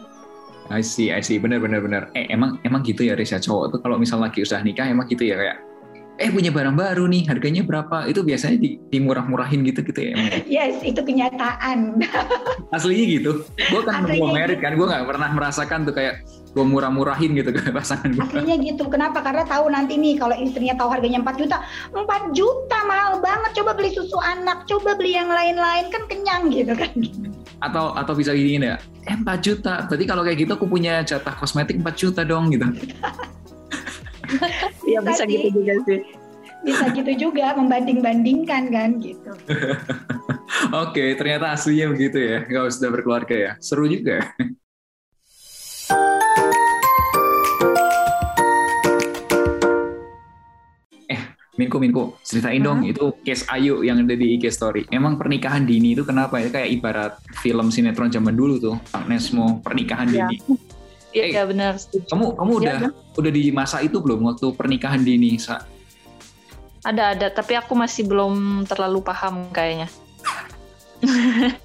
I 0.66 0.82
see, 0.82 1.14
I 1.14 1.22
see, 1.22 1.38
bener 1.38 1.62
bener 1.62 1.78
bener. 1.78 2.10
Eh 2.18 2.26
emang 2.26 2.58
emang 2.66 2.82
gitu 2.82 3.06
ya 3.06 3.14
Risa 3.14 3.38
cowok 3.38 3.78
tuh 3.78 3.80
kalau 3.86 4.02
misal 4.02 4.18
lagi 4.18 4.42
usaha 4.42 4.58
nikah 4.58 4.90
emang 4.90 5.06
gitu 5.06 5.22
ya 5.22 5.38
kayak 5.38 5.65
eh 6.16 6.32
punya 6.32 6.48
barang 6.48 6.76
baru 6.76 7.04
nih 7.08 7.28
harganya 7.28 7.62
berapa? 7.62 8.08
Itu 8.08 8.24
biasanya 8.24 8.56
di, 8.56 8.80
dimurah-murahin 8.88 9.60
gitu 9.68 9.84
gitu 9.84 10.00
ya 10.12 10.14
yes 10.60 10.80
itu 10.80 11.00
kenyataan. 11.00 12.00
Aslinya 12.76 13.04
gitu. 13.20 13.30
Gue 13.68 13.82
kan 13.84 14.08
mau 14.08 14.32
merit 14.32 14.60
kan 14.64 14.74
gue 14.76 14.86
nggak 14.86 15.04
pernah 15.04 15.28
merasakan 15.36 15.84
tuh 15.84 15.94
kayak 15.94 16.24
gue 16.56 16.64
murah-murahin 16.64 17.36
gitu 17.36 17.52
ke 17.52 17.68
pasangan 17.68 18.16
gue 18.16 18.24
aslinya 18.24 18.56
gitu. 18.64 18.88
Kenapa? 18.88 19.20
Karena 19.20 19.44
tahu 19.44 19.68
nanti 19.68 20.00
nih 20.00 20.16
kalau 20.16 20.32
istrinya 20.40 20.72
tahu 20.80 20.88
harganya 20.88 21.20
4 21.20 21.36
juta 21.36 21.56
4 21.92 22.32
juta 22.32 22.78
mahal 22.88 23.20
banget. 23.20 23.50
Coba 23.60 23.76
beli 23.76 23.92
susu 23.92 24.16
anak 24.24 24.64
coba 24.64 24.96
beli 24.96 25.20
yang 25.20 25.28
lain-lain. 25.28 25.92
Kan 25.92 26.08
kenyang 26.08 26.48
gitu 26.48 26.72
kan. 26.72 26.96
Atau 27.60 27.92
atau 27.92 28.12
bisa 28.16 28.32
gini 28.32 28.72
ya 28.72 28.80
eh 29.04 29.16
4 29.20 29.28
juta. 29.44 29.84
Berarti 29.84 30.04
kalau 30.08 30.24
kayak 30.24 30.38
gitu 30.40 30.52
aku 30.56 30.64
punya 30.64 31.04
jatah 31.04 31.36
kosmetik 31.36 31.76
4 31.84 31.92
juta 31.92 32.24
dong 32.24 32.48
gitu 32.48 32.64
Iya 34.86 35.00
bisa 35.02 35.24
sih. 35.26 35.32
gitu 35.38 35.48
juga 35.62 35.74
sih. 35.86 36.00
Bisa 36.64 36.90
gitu 36.94 37.12
juga 37.28 37.54
membanding-bandingkan 37.54 38.70
kan 38.74 38.98
gitu. 38.98 39.30
Oke, 40.82 41.14
ternyata 41.14 41.54
aslinya 41.54 41.90
begitu 41.94 42.18
ya. 42.18 42.42
Kalau 42.46 42.70
sudah 42.70 42.90
berkeluarga 42.90 43.34
ya. 43.34 43.52
Seru 43.62 43.86
juga. 43.86 44.18
eh, 51.12 51.20
Minko, 51.54 51.78
Minko, 51.78 52.18
ceritain 52.26 52.58
hmm? 52.58 52.66
dong 52.66 52.82
itu 52.86 53.14
case 53.22 53.46
Ayu 53.52 53.86
yang 53.86 54.02
ada 54.02 54.16
di 54.18 54.34
IG 54.38 54.50
Story. 54.50 54.86
Emang 54.90 55.18
pernikahan 55.20 55.62
dini 55.62 55.94
itu 55.94 56.02
kenapa 56.02 56.42
ya? 56.42 56.50
Kayak 56.50 56.70
ibarat 56.72 57.12
film 57.42 57.70
sinetron 57.70 58.10
zaman 58.10 58.34
dulu 58.34 58.58
tuh, 58.58 58.74
Kang 58.90 59.06
Nesmo, 59.06 59.62
pernikahan 59.62 60.10
ya. 60.10 60.26
dini 60.26 60.65
Iya 61.16 61.24
eh, 61.24 61.32
ya, 61.32 61.42
benar. 61.48 61.80
Kamu 62.12 62.36
kamu 62.36 62.52
ya, 62.52 62.58
udah 62.60 62.76
ya. 62.76 62.90
udah 63.16 63.32
di 63.32 63.48
masa 63.48 63.80
itu 63.80 63.96
belum 64.04 64.20
waktu 64.28 64.52
pernikahan 64.52 65.00
dini, 65.00 65.40
Sa? 65.40 65.64
Ada 66.84 67.16
ada, 67.16 67.26
tapi 67.32 67.56
aku 67.56 67.72
masih 67.72 68.04
belum 68.04 68.68
terlalu 68.68 69.00
paham 69.00 69.48
kayaknya. 69.48 69.88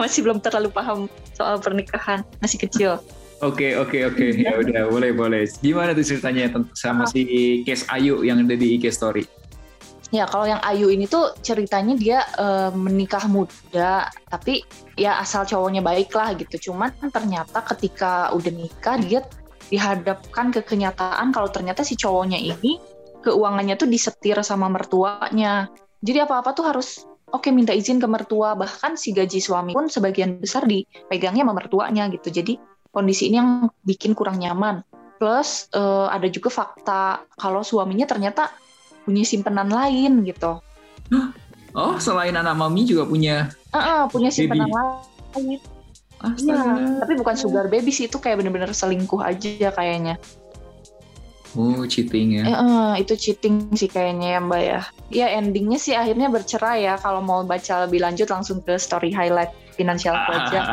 masih 0.00 0.22
belum 0.22 0.38
terlalu 0.38 0.70
paham 0.70 1.10
soal 1.34 1.58
pernikahan, 1.58 2.22
masih 2.38 2.62
kecil. 2.62 3.02
Oke 3.44 3.76
oke 3.76 4.06
oke, 4.06 4.26
ya 4.38 4.54
udah 4.56 4.88
boleh 4.88 5.10
boleh. 5.12 5.44
Gimana 5.60 5.92
tuh 5.92 6.06
ceritanya 6.06 6.48
sama 6.72 7.04
si 7.10 7.60
case 7.66 7.84
Ayu 7.90 8.22
yang 8.22 8.40
ada 8.46 8.54
di 8.54 8.78
IG 8.78 8.88
Story? 8.94 9.26
Ya 10.16 10.24
kalau 10.24 10.48
yang 10.48 10.62
Ayu 10.64 10.88
ini 10.88 11.04
tuh 11.04 11.36
ceritanya 11.44 11.92
dia 11.92 12.24
uh, 12.40 12.72
menikah 12.72 13.28
muda, 13.28 14.08
tapi 14.32 14.64
ya 14.96 15.20
asal 15.20 15.44
cowoknya 15.44 15.84
baik 15.84 16.08
lah 16.16 16.32
gitu. 16.34 16.70
Cuman 16.70 16.94
ternyata 17.12 17.60
ketika 17.74 18.32
udah 18.32 18.52
nikah 18.52 18.96
dia 18.96 19.20
dihadapkan 19.68 20.54
ke 20.54 20.62
kenyataan 20.62 21.34
kalau 21.34 21.50
ternyata 21.50 21.82
si 21.82 21.98
cowoknya 21.98 22.38
ini 22.38 22.78
keuangannya 23.26 23.74
tuh 23.76 23.90
disetir 23.90 24.38
sama 24.46 24.70
mertuanya. 24.70 25.68
Jadi 26.00 26.18
apa-apa 26.22 26.54
tuh 26.54 26.64
harus 26.70 27.02
oke 27.28 27.46
okay, 27.46 27.52
minta 27.52 27.74
izin 27.74 27.98
ke 27.98 28.06
mertua. 28.06 28.54
Bahkan 28.54 28.94
si 28.94 29.10
gaji 29.10 29.42
suami 29.42 29.74
pun 29.74 29.90
sebagian 29.90 30.38
besar 30.38 30.64
dipegangnya 30.64 31.42
sama 31.42 31.54
mertuanya 31.54 32.06
gitu. 32.08 32.30
Jadi 32.30 32.56
kondisi 32.94 33.28
ini 33.28 33.36
yang 33.36 33.50
bikin 33.82 34.14
kurang 34.14 34.38
nyaman. 34.40 34.86
Plus 35.16 35.66
uh, 35.72 36.08
ada 36.12 36.28
juga 36.28 36.52
fakta 36.52 37.24
kalau 37.40 37.64
suaminya 37.64 38.04
ternyata 38.06 38.52
punya 39.06 39.22
simpenan 39.22 39.70
lain 39.70 40.26
gitu. 40.26 40.58
Oh, 41.76 42.00
selain 42.00 42.32
anak 42.32 42.56
mami 42.56 42.88
juga 42.88 43.04
punya? 43.04 43.52
Uh, 43.68 43.76
uh, 43.76 44.00
punya 44.08 44.32
simpenan 44.32 44.72
lain. 44.72 45.60
Iya, 46.40 46.96
tapi 47.04 47.12
bukan 47.20 47.36
sugar 47.36 47.68
baby 47.68 47.92
sih 47.92 48.08
itu 48.08 48.16
kayak 48.16 48.40
bener-bener 48.40 48.72
selingkuh 48.72 49.20
aja 49.20 49.68
kayaknya. 49.76 50.16
Oh, 51.52 51.84
cheating 51.84 52.40
ya? 52.40 52.44
Uh, 52.48 52.92
itu 52.96 53.12
cheating 53.16 53.68
sih 53.76 53.92
kayaknya 53.92 54.36
ya 54.36 54.40
Mbak 54.40 54.62
ya. 54.64 54.80
Ya 55.08 55.26
endingnya 55.36 55.76
sih 55.76 55.92
akhirnya 55.92 56.32
bercerai 56.32 56.88
ya. 56.88 56.96
Kalau 56.96 57.20
mau 57.20 57.44
baca 57.44 57.84
lebih 57.84 58.00
lanjut 58.00 58.28
langsung 58.28 58.64
ke 58.64 58.80
story 58.80 59.12
highlight 59.12 59.52
finansial 59.76 60.16
aja. 60.16 60.60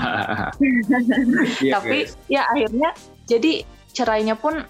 yeah, 1.59 1.79
Tapi 1.79 2.07
guys. 2.07 2.15
ya 2.27 2.47
akhirnya 2.47 2.89
jadi 3.27 3.67
cerainya 3.91 4.35
pun 4.35 4.63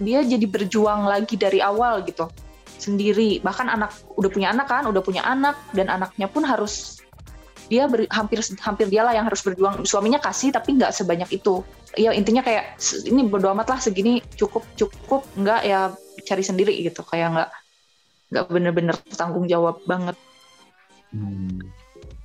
dia 0.00 0.20
jadi 0.20 0.44
berjuang 0.44 1.06
lagi 1.08 1.36
dari 1.38 1.62
awal 1.62 2.02
gitu 2.04 2.26
sendiri. 2.78 3.40
Bahkan 3.40 3.66
anak 3.70 3.94
udah 4.18 4.30
punya 4.30 4.50
anak 4.50 4.66
kan 4.68 4.84
udah 4.86 5.02
punya 5.02 5.22
anak 5.24 5.56
dan 5.72 5.90
anaknya 5.90 6.26
pun 6.30 6.44
harus 6.44 7.00
dia 7.72 7.88
ber, 7.88 8.04
hampir 8.12 8.44
hampir 8.60 8.86
dialah 8.92 9.16
yang 9.16 9.24
harus 9.24 9.40
berjuang. 9.40 9.82
Suaminya 9.88 10.20
kasih 10.20 10.52
tapi 10.52 10.76
nggak 10.76 10.92
sebanyak 10.92 11.30
itu. 11.32 11.64
Ya 11.94 12.10
intinya 12.10 12.42
kayak 12.42 12.76
ini 13.06 13.24
bodo 13.24 13.48
amat 13.54 13.70
lah 13.70 13.78
segini 13.80 14.20
cukup 14.34 14.66
cukup 14.74 15.24
nggak 15.38 15.60
ya 15.64 15.94
cari 16.26 16.44
sendiri 16.44 16.74
gitu. 16.84 17.00
Kayak 17.06 17.28
nggak 17.34 17.50
nggak 18.34 18.44
bener-bener 18.50 18.96
tanggung 19.14 19.46
jawab 19.46 19.80
banget. 19.86 20.18
Hmm. 21.14 21.62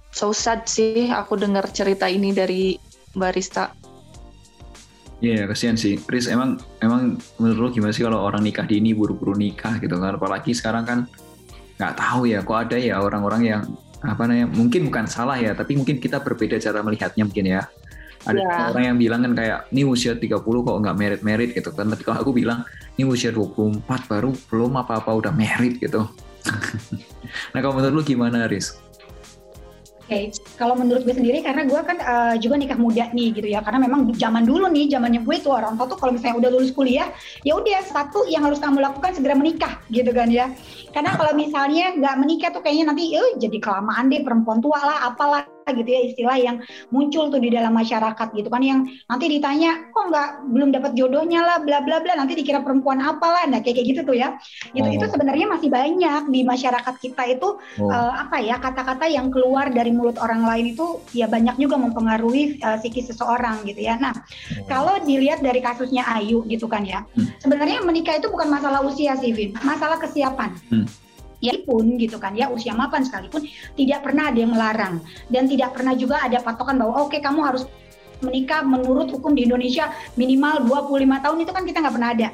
so 0.09 0.33
sad 0.33 0.65
sih 0.65 1.13
aku 1.13 1.37
dengar 1.37 1.69
cerita 1.69 2.09
ini 2.09 2.33
dari 2.33 2.73
barista 3.13 3.69
Iya, 5.19 5.43
yeah, 5.43 5.45
kasihan 5.51 5.75
sih. 5.75 5.99
Chris, 5.99 6.31
emang 6.31 6.63
emang 6.79 7.19
menurut 7.35 7.59
lo 7.59 7.69
gimana 7.75 7.91
sih 7.91 8.07
kalau 8.07 8.23
orang 8.23 8.39
nikah 8.39 8.63
dini 8.63 8.95
buru-buru 8.95 9.35
nikah 9.35 9.75
gitu 9.83 9.99
kan? 9.99 10.15
Apalagi 10.15 10.55
sekarang 10.55 10.87
kan 10.87 10.99
nggak 11.75 11.93
tahu 11.99 12.31
ya, 12.31 12.39
kok 12.39 12.55
ada 12.55 12.79
ya 12.79 13.03
orang-orang 13.03 13.41
yang 13.43 13.61
apa 13.99 14.23
namanya? 14.23 14.47
Mungkin 14.47 14.87
bukan 14.87 15.05
salah 15.11 15.35
ya, 15.35 15.51
tapi 15.51 15.75
mungkin 15.75 15.99
kita 15.99 16.23
berbeda 16.23 16.55
cara 16.63 16.79
melihatnya 16.79 17.27
mungkin 17.27 17.45
ya. 17.51 17.67
Ada 18.23 18.39
yeah. 18.39 18.71
orang 18.71 18.83
yang 18.95 18.97
bilang 18.99 19.19
kan 19.27 19.33
kayak, 19.35 19.59
ini 19.75 19.83
usia 19.83 20.15
30 20.15 20.39
kok 20.39 20.77
nggak 20.87 20.95
merit-merit 20.95 21.51
gitu 21.51 21.71
kan. 21.75 21.91
Tapi 21.91 22.03
kalau 22.07 22.23
aku 22.23 22.31
bilang, 22.31 22.63
ini 22.95 23.03
usia 23.03 23.35
24 23.35 23.83
baru 24.07 24.31
belum 24.47 24.71
apa-apa 24.79 25.11
udah 25.19 25.35
merit 25.35 25.83
gitu. 25.83 26.07
nah 27.51 27.59
kalau 27.59 27.75
menurut 27.75 27.95
lu 27.99 28.03
gimana, 28.07 28.47
Riz? 28.47 28.79
Okay. 30.09 30.33
kalau 30.57 30.73
menurut 30.73 31.05
gue 31.05 31.13
sendiri 31.13 31.45
karena 31.45 31.69
gue 31.69 31.77
kan 31.85 31.97
uh, 32.01 32.35
juga 32.41 32.57
nikah 32.57 32.81
muda 32.81 33.13
nih 33.13 33.29
gitu 33.37 33.47
ya 33.53 33.61
karena 33.61 33.85
memang 33.85 34.09
zaman 34.17 34.43
dulu 34.49 34.65
nih 34.65 34.89
zamannya 34.89 35.21
gue 35.21 35.37
tuh 35.37 35.53
orang 35.53 35.77
tua 35.77 35.85
tuh 35.85 36.01
kalau 36.01 36.17
misalnya 36.17 36.41
udah 36.41 36.49
lulus 36.49 36.73
kuliah 36.73 37.13
ya 37.45 37.53
udah 37.53 37.85
satu 37.85 38.25
yang 38.25 38.41
harus 38.41 38.57
kamu 38.57 38.81
lakukan 38.81 39.13
segera 39.13 39.37
menikah 39.37 39.77
gitu 39.93 40.09
kan 40.09 40.33
ya 40.33 40.49
karena 40.89 41.13
kalau 41.13 41.37
misalnya 41.37 41.93
nggak 41.93 42.15
menikah 42.17 42.49
tuh 42.49 42.65
kayaknya 42.65 42.89
nanti 42.89 43.13
eh, 43.13 43.37
jadi 43.37 43.57
kelamaan 43.61 44.09
deh 44.09 44.25
perempuan 44.25 44.57
tua 44.57 44.81
lah 44.81 44.97
apalah 45.13 45.45
gitu 45.75 45.89
ya 45.89 46.01
istilah 46.09 46.37
yang 46.37 46.57
muncul 46.89 47.29
tuh 47.29 47.41
di 47.41 47.49
dalam 47.53 47.73
masyarakat 47.75 48.27
gitu 48.35 48.49
kan 48.49 48.61
yang 48.63 48.85
nanti 49.07 49.25
ditanya 49.29 49.89
kok 49.91 50.05
nggak 50.09 50.29
belum 50.49 50.69
dapat 50.73 50.91
jodohnya 50.95 51.41
lah 51.43 51.57
bla 51.61 51.81
bla 51.83 52.01
bla 52.01 52.13
nanti 52.17 52.37
dikira 52.37 52.61
perempuan 52.61 53.01
apalah 53.03 53.45
nah 53.49 53.59
kayak, 53.61 53.81
kayak 53.81 53.87
gitu 53.95 54.01
tuh 54.05 54.15
ya 54.17 54.35
itu 54.73 54.85
oh. 54.85 54.95
itu 54.95 55.05
sebenarnya 55.09 55.45
masih 55.49 55.69
banyak 55.69 56.23
di 56.29 56.41
masyarakat 56.45 56.95
kita 57.01 57.23
itu 57.29 57.49
oh. 57.81 57.89
uh, 57.89 58.13
apa 58.27 58.41
ya 58.41 58.57
kata-kata 58.57 59.05
yang 59.09 59.29
keluar 59.29 59.69
dari 59.69 59.93
mulut 59.93 60.17
orang 60.21 60.45
lain 60.45 60.73
itu 60.73 61.01
ya 61.15 61.25
banyak 61.29 61.55
juga 61.57 61.77
mempengaruhi 61.77 62.61
uh, 62.61 62.77
psikis 62.79 63.11
seseorang 63.13 63.63
gitu 63.65 63.81
ya 63.81 63.97
nah 63.97 64.13
oh. 64.15 64.65
kalau 64.67 64.95
dilihat 65.03 65.41
dari 65.41 65.59
kasusnya 65.59 66.05
Ayu 66.09 66.45
gitu 66.47 66.65
kan 66.65 66.85
ya 66.85 67.05
hmm. 67.15 67.41
sebenarnya 67.41 67.81
menikah 67.83 68.17
itu 68.17 68.31
bukan 68.31 68.49
masalah 68.49 68.81
usia 68.85 69.15
sih 69.17 69.31
Vin 69.35 69.55
masalah 69.61 69.97
kesiapan 70.01 70.55
hmm 70.71 71.08
ya 71.39 71.55
pun 71.63 71.95
gitu 71.95 72.19
kan 72.19 72.35
ya 72.35 72.51
usia 72.51 72.75
mapan 72.75 73.03
sekalipun 73.03 73.47
tidak 73.75 73.99
pernah 74.03 74.31
ada 74.31 74.39
yang 74.39 74.51
melarang 74.51 74.99
dan 75.31 75.47
tidak 75.47 75.75
pernah 75.75 75.95
juga 75.95 76.19
ada 76.19 76.39
patokan 76.43 76.75
bahwa 76.75 77.07
oke 77.07 77.15
okay, 77.15 77.19
kamu 77.23 77.39
harus 77.43 77.63
menikah 78.19 78.61
menurut 78.67 79.07
hukum 79.11 79.31
di 79.31 79.47
Indonesia 79.47 79.91
minimal 80.19 80.67
25 80.67 81.23
tahun 81.23 81.37
itu 81.39 81.51
kan 81.55 81.63
kita 81.63 81.77
nggak 81.79 81.95
pernah 81.95 82.11
ada 82.11 82.29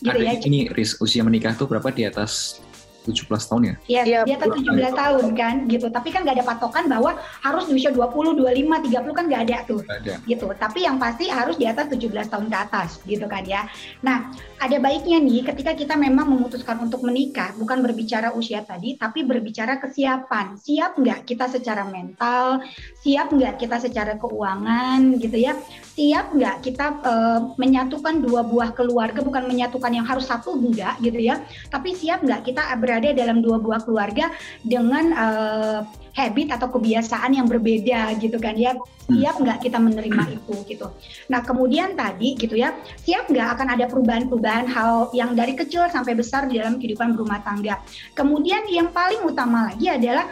gitu 0.00 0.12
ada 0.12 0.20
ya. 0.20 0.32
Ini 0.40 0.68
usia 1.00 1.22
menikah 1.24 1.56
tuh 1.56 1.68
berapa 1.68 1.88
di 1.92 2.04
atas 2.04 2.60
17 3.06 3.30
tahun 3.30 3.62
ya? 3.62 3.74
Iya, 3.86 4.02
ya, 4.02 4.20
di 4.26 4.32
atas 4.34 4.48
17 4.50 4.66
tahun. 4.66 4.94
tahun 4.98 5.26
kan 5.38 5.54
gitu. 5.70 5.86
Tapi 5.88 6.08
kan 6.10 6.20
nggak 6.26 6.36
ada 6.42 6.46
patokan 6.46 6.84
bahwa 6.90 7.14
harus 7.40 7.64
di 7.70 7.78
usia 7.78 7.94
20, 7.94 8.34
25, 8.34 8.82
30 8.90 9.14
kan 9.14 9.24
nggak 9.30 9.42
ada 9.46 9.56
tuh. 9.64 9.80
Gak 9.86 9.98
ada. 10.02 10.14
Gitu. 10.26 10.46
Tapi 10.58 10.78
yang 10.82 10.96
pasti 10.98 11.30
harus 11.30 11.54
di 11.54 11.66
atas 11.70 11.86
17 11.86 12.26
tahun 12.26 12.46
ke 12.50 12.56
atas 12.56 12.98
gitu 13.06 13.26
kan 13.30 13.46
ya. 13.46 13.70
Nah, 14.02 14.34
ada 14.58 14.76
baiknya 14.82 15.22
nih 15.22 15.46
ketika 15.46 15.72
kita 15.76 15.94
memang 15.94 16.26
memutuskan 16.26 16.82
untuk 16.82 17.06
menikah, 17.06 17.54
bukan 17.54 17.80
berbicara 17.84 18.34
usia 18.34 18.66
tadi, 18.66 18.98
tapi 18.98 19.22
berbicara 19.22 19.78
kesiapan. 19.78 20.58
Siap 20.58 20.98
nggak 20.98 21.28
kita 21.28 21.46
secara 21.46 21.86
mental, 21.86 22.64
siap 23.00 23.30
nggak 23.30 23.60
kita 23.62 23.78
secara 23.78 24.18
keuangan 24.18 25.14
gitu 25.20 25.36
ya, 25.38 25.54
siap 25.96 26.36
nggak 26.36 26.60
kita 26.60 27.00
uh, 27.08 27.56
menyatukan 27.56 28.20
dua 28.20 28.44
buah 28.44 28.76
keluarga, 28.76 29.24
bukan 29.24 29.48
menyatukan 29.48 29.88
yang 29.88 30.04
harus 30.04 30.28
satu 30.28 30.52
enggak 30.52 31.00
gitu 31.00 31.16
ya, 31.16 31.40
tapi 31.72 31.96
siap 31.96 32.20
nggak 32.20 32.44
kita 32.44 32.68
berada 32.76 33.16
dalam 33.16 33.40
dua 33.40 33.56
buah 33.56 33.80
keluarga 33.80 34.28
dengan 34.60 35.16
uh, 35.16 35.80
habit 36.12 36.52
atau 36.52 36.68
kebiasaan 36.68 37.40
yang 37.40 37.48
berbeda 37.48 38.12
gitu 38.20 38.36
kan 38.36 38.60
ya. 38.60 38.76
Siap 39.06 39.38
nggak 39.38 39.62
kita 39.64 39.78
menerima 39.78 40.36
itu 40.36 40.54
gitu. 40.68 40.90
Nah 41.32 41.40
kemudian 41.40 41.94
tadi 41.96 42.34
gitu 42.36 42.58
ya 42.58 42.74
siap 43.00 43.30
nggak 43.30 43.56
akan 43.56 43.78
ada 43.78 43.86
perubahan-perubahan 43.86 44.66
hal 44.66 45.14
yang 45.16 45.32
dari 45.32 45.54
kecil 45.54 45.86
sampai 45.88 46.18
besar 46.18 46.50
di 46.50 46.58
dalam 46.60 46.76
kehidupan 46.76 47.16
berumah 47.16 47.40
tangga. 47.40 47.80
Kemudian 48.12 48.68
yang 48.68 48.92
paling 48.92 49.22
utama 49.24 49.72
lagi 49.72 49.88
adalah 49.88 50.28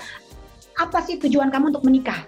apa 0.74 0.98
sih 1.06 1.22
tujuan 1.22 1.54
kamu 1.54 1.70
untuk 1.70 1.86
menikah? 1.86 2.26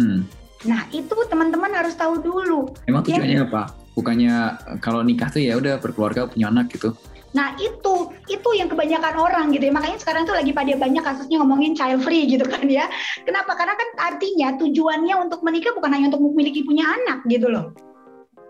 Hmm. 0.00 0.24
Nah 0.66 0.88
itu 0.90 1.14
teman-teman 1.30 1.70
harus 1.70 1.94
tahu 1.94 2.18
dulu 2.18 2.72
emang 2.90 3.06
ya. 3.06 3.14
tujuannya 3.14 3.38
ya, 3.38 3.46
apa 3.46 3.62
bukannya 3.94 4.34
kalau 4.82 5.02
nikah 5.06 5.30
tuh 5.30 5.42
ya 5.42 5.54
udah 5.58 5.78
berkeluarga 5.78 6.26
punya 6.26 6.50
anak 6.50 6.70
gitu 6.74 6.94
Nah 7.36 7.52
itu 7.60 8.08
itu 8.28 8.48
yang 8.56 8.72
kebanyakan 8.72 9.14
orang 9.20 9.52
gitu 9.52 9.68
ya. 9.68 9.72
Makanya 9.74 9.98
sekarang 10.00 10.24
tuh 10.24 10.32
lagi 10.32 10.52
pada 10.56 10.72
banyak 10.80 11.04
kasusnya 11.04 11.44
ngomongin 11.44 11.76
child 11.76 12.00
free 12.00 12.24
gitu 12.24 12.44
kan 12.48 12.64
ya. 12.64 12.88
Kenapa? 13.24 13.52
Karena 13.52 13.76
kan 13.76 13.88
artinya 14.00 14.56
tujuannya 14.56 15.14
untuk 15.28 15.44
menikah 15.44 15.76
bukan 15.76 15.92
hanya 15.92 16.08
untuk 16.08 16.24
memiliki 16.24 16.64
punya 16.64 16.88
anak 16.88 17.24
gitu 17.28 17.52
loh. 17.52 17.76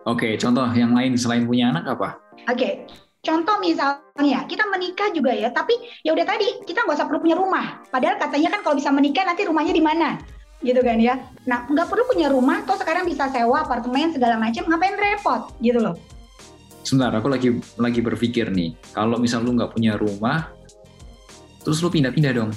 Oke, 0.07 0.39
contoh 0.39 0.65
yang 0.73 0.95
lain 0.95 1.19
selain 1.19 1.45
punya 1.45 1.75
anak 1.75 1.85
apa? 1.99 2.17
Oke, 2.49 2.87
contoh 3.21 3.61
misalnya 3.61 4.47
kita 4.49 4.65
menikah 4.71 5.11
juga 5.13 5.35
ya, 5.35 5.53
tapi 5.53 5.75
ya 6.01 6.15
udah 6.15 6.25
tadi 6.25 6.65
kita 6.65 6.87
nggak 6.87 6.97
usah 6.97 7.09
perlu 7.11 7.21
punya 7.21 7.37
rumah. 7.37 7.83
Padahal 7.93 8.17
katanya 8.17 8.57
kan 8.57 8.61
kalau 8.65 8.77
bisa 8.79 8.89
menikah 8.89 9.27
nanti 9.27 9.45
rumahnya 9.45 9.75
di 9.75 9.85
mana? 9.85 10.17
Gitu 10.63 10.81
kan 10.83 10.99
ya. 10.99 11.23
Nah 11.47 11.67
nggak 11.71 11.87
perlu 11.87 12.05
punya 12.11 12.29
rumah, 12.31 12.67
toh 12.67 12.79
sekarang 12.79 13.07
bisa 13.07 13.31
sewa 13.31 13.63
apartemen 13.63 14.11
segala 14.11 14.39
macam, 14.39 14.67
ngapain 14.67 14.97
repot? 14.99 15.55
Gitu 15.63 15.79
loh. 15.79 15.95
Sebentar 16.83 17.13
aku 17.15 17.29
lagi 17.29 17.53
lagi 17.77 18.01
berpikir 18.01 18.49
nih. 18.49 18.75
Kalau 18.97 19.21
misal 19.21 19.45
lu 19.45 19.55
nggak 19.55 19.77
punya 19.77 19.95
rumah 19.95 20.51
terus 21.63 21.85
lu 21.85 21.93
pindah-pindah 21.93 22.33
dong. 22.33 22.51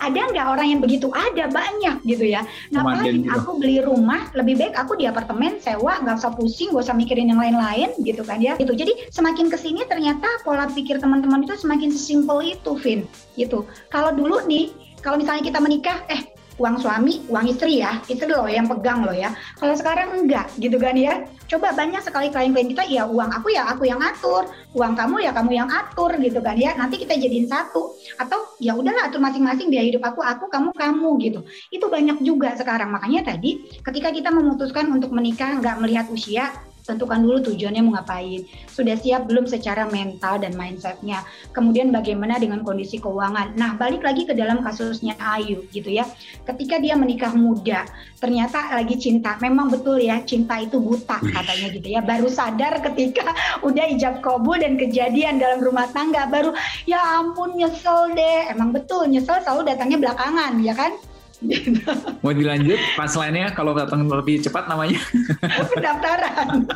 Ada 0.00 0.32
nggak 0.32 0.46
orang 0.48 0.66
yang 0.72 0.80
begitu? 0.80 1.12
Ada 1.12 1.52
banyak 1.52 2.00
gitu 2.08 2.24
ya. 2.24 2.40
Ngapain 2.72 3.20
aku 3.36 3.60
beli 3.60 3.84
rumah 3.84 4.32
lebih 4.32 4.56
baik 4.56 4.72
aku 4.80 4.96
di 4.96 5.04
apartemen 5.04 5.60
sewa 5.60 6.00
nggak 6.00 6.24
usah 6.24 6.32
pusing 6.32 6.72
nggak 6.72 6.88
usah 6.88 6.96
mikirin 6.96 7.28
yang 7.28 7.36
lain-lain 7.36 7.92
gitu 8.00 8.24
kan 8.24 8.40
ya. 8.40 8.56
Itu 8.56 8.72
jadi 8.72 8.96
semakin 9.12 9.52
ke 9.52 9.60
sini 9.60 9.84
ternyata 9.84 10.24
pola 10.40 10.72
pikir 10.72 11.04
teman-teman 11.04 11.44
itu 11.44 11.52
semakin 11.60 11.92
sesimpel 11.92 12.40
itu 12.56 12.72
Vin. 12.80 13.04
Gitu. 13.36 13.68
Kalau 13.92 14.16
dulu 14.16 14.40
nih 14.48 14.72
kalau 15.04 15.20
misalnya 15.20 15.44
kita 15.44 15.60
menikah 15.60 16.00
eh 16.08 16.32
uang 16.60 16.76
suami, 16.76 17.24
uang 17.32 17.46
istri 17.48 17.80
ya, 17.80 18.04
istri 18.04 18.28
loh 18.28 18.44
yang 18.44 18.68
pegang 18.68 19.00
loh 19.00 19.16
ya. 19.16 19.32
Kalau 19.56 19.72
sekarang 19.72 20.12
enggak 20.12 20.52
gitu 20.60 20.76
kan 20.76 20.92
ya. 20.92 21.24
Coba 21.48 21.72
banyak 21.72 22.04
sekali 22.04 22.28
klien-klien 22.28 22.68
kita 22.70 22.84
ya 22.86 23.08
uang 23.08 23.32
aku 23.32 23.50
ya 23.50 23.66
aku 23.72 23.88
yang 23.88 23.98
atur, 23.98 24.46
uang 24.76 24.92
kamu 24.94 25.24
ya 25.24 25.32
kamu 25.32 25.50
yang 25.56 25.68
atur 25.72 26.14
gitu 26.20 26.38
kan 26.44 26.54
ya. 26.60 26.76
Nanti 26.76 27.00
kita 27.00 27.16
jadiin 27.16 27.48
satu 27.48 27.96
atau 28.20 28.38
ya 28.60 28.76
udahlah 28.76 29.08
atur 29.08 29.18
masing-masing 29.18 29.72
biaya 29.72 29.88
hidup 29.88 30.04
aku 30.04 30.20
aku 30.20 30.46
kamu 30.52 30.70
kamu 30.76 31.08
gitu. 31.24 31.40
Itu 31.72 31.88
banyak 31.88 32.20
juga 32.22 32.54
sekarang. 32.54 32.92
Makanya 32.92 33.34
tadi 33.34 33.66
ketika 33.80 34.12
kita 34.12 34.28
memutuskan 34.30 34.92
untuk 34.92 35.10
menikah 35.10 35.58
nggak 35.58 35.80
melihat 35.80 36.06
usia, 36.12 36.52
tentukan 36.90 37.22
dulu 37.22 37.38
tujuannya 37.46 37.82
mau 37.86 37.94
ngapain. 37.94 38.42
Sudah 38.66 38.98
siap 38.98 39.30
belum 39.30 39.46
secara 39.46 39.86
mental 39.86 40.42
dan 40.42 40.58
mindsetnya. 40.58 41.22
Kemudian 41.54 41.94
bagaimana 41.94 42.42
dengan 42.42 42.66
kondisi 42.66 42.98
keuangan. 42.98 43.54
Nah 43.54 43.78
balik 43.78 44.02
lagi 44.02 44.26
ke 44.26 44.34
dalam 44.34 44.66
kasusnya 44.66 45.14
Ayu 45.22 45.62
gitu 45.70 45.86
ya. 45.86 46.02
Ketika 46.42 46.82
dia 46.82 46.98
menikah 46.98 47.30
muda, 47.30 47.86
ternyata 48.18 48.74
lagi 48.74 48.98
cinta. 48.98 49.38
Memang 49.38 49.70
betul 49.70 50.02
ya 50.02 50.18
cinta 50.26 50.58
itu 50.58 50.82
buta 50.82 51.22
katanya 51.22 51.68
gitu 51.70 51.88
ya. 51.88 52.02
Baru 52.02 52.26
sadar 52.26 52.82
ketika 52.82 53.30
udah 53.68 53.84
ijab 53.94 54.18
kabul 54.20 54.58
dan 54.58 54.74
kejadian 54.74 55.38
dalam 55.38 55.62
rumah 55.62 55.86
tangga. 55.94 56.26
Baru 56.26 56.50
ya 56.90 56.98
ampun 57.22 57.54
nyesel 57.54 58.12
deh. 58.18 58.50
Emang 58.50 58.74
betul 58.74 59.06
nyesel 59.06 59.38
selalu 59.46 59.70
datangnya 59.70 59.98
belakangan 60.02 60.58
ya 60.64 60.74
kan. 60.74 60.98
Gitu. 61.40 61.80
Mau 62.22 62.36
dilanjut 62.36 62.76
pas 63.00 63.08
lainnya 63.16 63.48
kalau 63.56 63.72
datang 63.72 64.04
lebih 64.04 64.44
cepat 64.44 64.68
namanya? 64.68 65.00
Pendaftaran. 65.72 66.68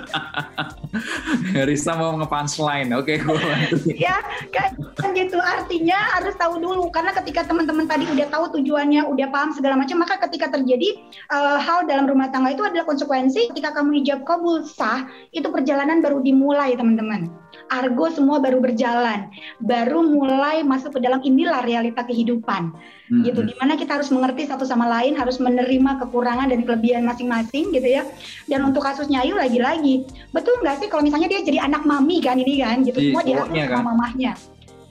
Risa 1.69 1.99
mau 1.99 2.15
nge-punchline, 2.23 2.95
oke 2.95 3.11
okay, 3.11 3.17
gue 3.19 3.35
bantu. 3.35 3.77
ya, 3.99 4.23
kan, 4.55 4.79
kan 4.95 5.11
gitu 5.11 5.43
artinya 5.43 5.99
harus 6.15 6.39
tahu 6.39 6.63
dulu 6.63 6.87
karena 6.95 7.11
ketika 7.19 7.43
teman-teman 7.51 7.91
tadi 7.91 8.07
udah 8.07 8.31
tahu 8.31 8.55
tujuannya, 8.59 9.03
udah 9.03 9.27
paham 9.35 9.51
segala 9.51 9.75
macam, 9.75 9.99
maka 9.99 10.23
ketika 10.31 10.55
terjadi 10.55 10.95
uh, 11.35 11.59
hal 11.59 11.83
dalam 11.91 12.07
rumah 12.07 12.31
tangga 12.31 12.55
itu 12.55 12.63
adalah 12.63 12.87
konsekuensi 12.87 13.51
ketika 13.51 13.75
kamu 13.75 14.03
hijab 14.03 14.23
kabul 14.23 14.63
sah, 14.63 15.11
itu 15.35 15.51
perjalanan 15.51 15.99
baru 15.99 16.23
dimulai 16.23 16.79
teman-teman. 16.79 17.27
Argo 17.69 18.07
semua 18.13 18.41
baru 18.41 18.61
berjalan, 18.61 19.29
baru 19.61 20.05
mulai 20.05 20.63
masuk 20.63 20.97
ke 20.97 21.01
dalam 21.03 21.21
inilah 21.25 21.65
realita 21.65 22.05
kehidupan, 22.05 22.73
hmm. 23.11 23.23
gitu. 23.27 23.41
Di 23.45 23.55
mana 23.61 23.75
kita 23.75 24.01
harus 24.01 24.09
mengerti 24.13 24.47
satu 24.49 24.65
sama 24.65 24.87
lain, 24.87 25.17
harus 25.17 25.41
menerima 25.41 26.01
kekurangan 26.05 26.53
dan 26.53 26.63
kelebihan 26.63 27.05
masing-masing, 27.05 27.73
gitu 27.73 27.89
ya. 27.89 28.03
Dan 28.47 28.65
untuk 28.69 28.85
kasusnya 28.85 29.25
Ayu 29.25 29.35
lagi-lagi, 29.37 30.05
betul 30.31 30.61
nggak 30.61 30.85
sih 30.85 30.89
kalau 30.93 31.03
misalnya 31.05 31.29
dia 31.31 31.41
jadi 31.43 31.65
anak 31.65 31.85
mami 31.89 32.21
kan 32.21 32.37
ini 32.37 32.61
kan, 32.61 32.85
gitu. 32.85 33.01
Semua 33.01 33.25
diatur 33.25 33.57
sama 33.57 33.81
kan? 33.81 33.85
mamahnya. 33.85 34.33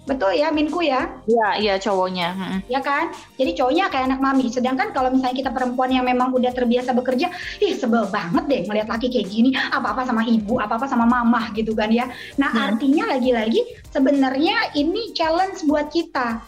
Betul 0.03 0.35
ya, 0.35 0.51
Minku 0.51 0.83
ya? 0.83 1.07
Iya, 1.23 1.47
iya 1.63 1.75
cowoknya. 1.79 2.29
Hmm. 2.35 2.59
Ya 2.67 2.83
kan? 2.83 3.15
Jadi 3.39 3.55
cowoknya 3.55 3.87
kayak 3.87 4.11
anak 4.11 4.19
mami. 4.19 4.51
Sedangkan 4.51 4.91
kalau 4.91 5.07
misalnya 5.07 5.47
kita 5.47 5.51
perempuan 5.55 5.95
yang 5.95 6.03
memang 6.03 6.35
udah 6.35 6.51
terbiasa 6.51 6.91
bekerja, 6.91 7.31
ih 7.63 7.71
sebel 7.71 8.11
banget 8.11 8.43
deh 8.51 8.61
ngeliat 8.67 8.91
laki 8.91 9.07
kayak 9.07 9.31
gini, 9.31 9.55
apa-apa 9.55 10.03
sama 10.03 10.27
ibu, 10.27 10.59
apa-apa 10.59 10.91
sama 10.91 11.07
mama 11.07 11.47
gitu 11.55 11.71
kan 11.71 11.87
ya. 11.87 12.11
Nah 12.35 12.51
hmm. 12.51 12.65
artinya 12.67 13.03
lagi-lagi 13.15 13.63
sebenarnya 13.95 14.75
ini 14.75 15.15
challenge 15.15 15.63
buat 15.63 15.87
kita. 15.87 16.43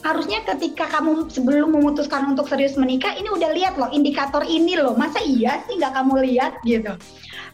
Harusnya 0.00 0.40
ketika 0.48 0.88
kamu 0.88 1.28
sebelum 1.28 1.76
memutuskan 1.76 2.24
untuk 2.32 2.48
serius 2.48 2.72
menikah, 2.78 3.12
ini 3.20 3.28
udah 3.28 3.52
lihat 3.52 3.74
loh 3.76 3.92
indikator 3.92 4.40
ini 4.46 4.78
loh. 4.78 4.96
Masa 4.96 5.20
iya 5.20 5.60
sih 5.68 5.76
nggak 5.76 5.92
kamu 5.92 6.24
lihat 6.24 6.62
gitu? 6.64 6.96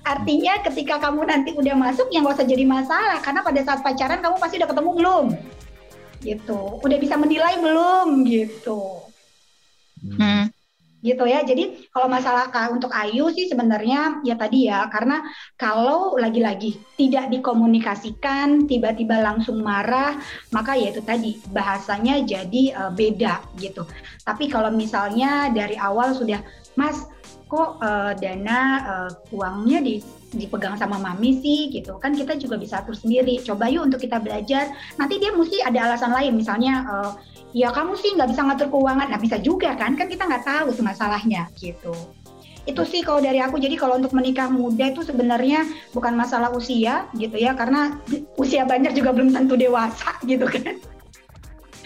Artinya 0.06 0.62
ketika 0.62 1.02
kamu 1.02 1.26
nanti 1.26 1.50
udah 1.58 1.74
masuk 1.74 2.06
yang 2.14 2.22
gak 2.22 2.38
usah 2.38 2.46
jadi 2.46 2.62
masalah 2.62 3.18
karena 3.18 3.42
pada 3.42 3.60
saat 3.66 3.82
pacaran 3.82 4.22
kamu 4.22 4.38
pasti 4.38 4.62
udah 4.62 4.70
ketemu 4.70 4.90
belum? 4.94 5.26
Gitu. 6.22 6.60
Udah 6.78 6.98
bisa 7.02 7.18
menilai 7.18 7.58
belum 7.58 8.22
gitu. 8.22 9.02
Hmm. 9.98 10.46
Gitu 11.02 11.24
ya. 11.26 11.42
Jadi 11.42 11.90
kalau 11.90 12.06
masalah 12.06 12.46
untuk 12.70 12.94
Ayu 12.94 13.34
sih 13.34 13.50
sebenarnya 13.50 14.22
ya 14.22 14.38
tadi 14.38 14.70
ya 14.70 14.86
karena 14.94 15.26
kalau 15.58 16.14
lagi-lagi 16.14 16.78
tidak 16.94 17.26
dikomunikasikan 17.26 18.70
tiba-tiba 18.70 19.18
langsung 19.18 19.58
marah 19.58 20.22
maka 20.54 20.78
ya 20.78 20.94
itu 20.94 21.02
tadi 21.02 21.34
bahasanya 21.50 22.22
jadi 22.22 22.62
uh, 22.78 22.92
beda 22.94 23.42
gitu. 23.58 23.82
Tapi 24.22 24.46
kalau 24.46 24.70
misalnya 24.70 25.50
dari 25.50 25.74
awal 25.74 26.14
sudah 26.14 26.38
Mas 26.78 27.08
kok 27.46 27.78
uh, 27.78 28.12
dana 28.18 28.60
uh, 28.82 29.10
uangnya 29.30 29.78
di, 29.78 30.02
dipegang 30.34 30.74
sama 30.74 30.98
mami 30.98 31.38
sih 31.38 31.70
gitu. 31.70 31.94
Kan 32.02 32.18
kita 32.18 32.34
juga 32.34 32.58
bisa 32.58 32.82
atur 32.82 32.98
sendiri. 32.98 33.38
Coba 33.42 33.70
yuk 33.70 33.86
untuk 33.86 34.02
kita 34.02 34.18
belajar. 34.18 34.74
Nanti 34.98 35.22
dia 35.22 35.30
mesti 35.30 35.62
ada 35.62 35.86
alasan 35.90 36.10
lain. 36.10 36.34
Misalnya 36.34 36.82
uh, 36.90 37.12
ya 37.54 37.70
kamu 37.70 37.94
sih 37.94 38.18
nggak 38.18 38.34
bisa 38.34 38.42
ngatur 38.42 38.68
keuangan. 38.74 39.08
Nah 39.14 39.20
bisa 39.22 39.38
juga 39.38 39.78
kan? 39.78 39.94
Kan 39.94 40.10
kita 40.10 40.26
nggak 40.26 40.42
tahu 40.42 40.74
masalahnya 40.82 41.46
gitu. 41.54 41.94
Itu 42.66 42.82
sih 42.82 43.06
kalau 43.06 43.22
dari 43.22 43.38
aku. 43.38 43.62
Jadi 43.62 43.78
kalau 43.78 43.94
untuk 44.02 44.10
menikah 44.10 44.50
muda 44.50 44.90
itu 44.90 45.06
sebenarnya 45.06 45.62
bukan 45.94 46.18
masalah 46.18 46.50
usia 46.50 47.06
gitu 47.14 47.38
ya. 47.38 47.54
Karena 47.54 47.94
usia 48.34 48.66
banyak 48.66 48.90
juga 48.98 49.14
belum 49.14 49.30
tentu 49.30 49.54
dewasa 49.54 50.18
gitu 50.26 50.50
kan 50.50 50.95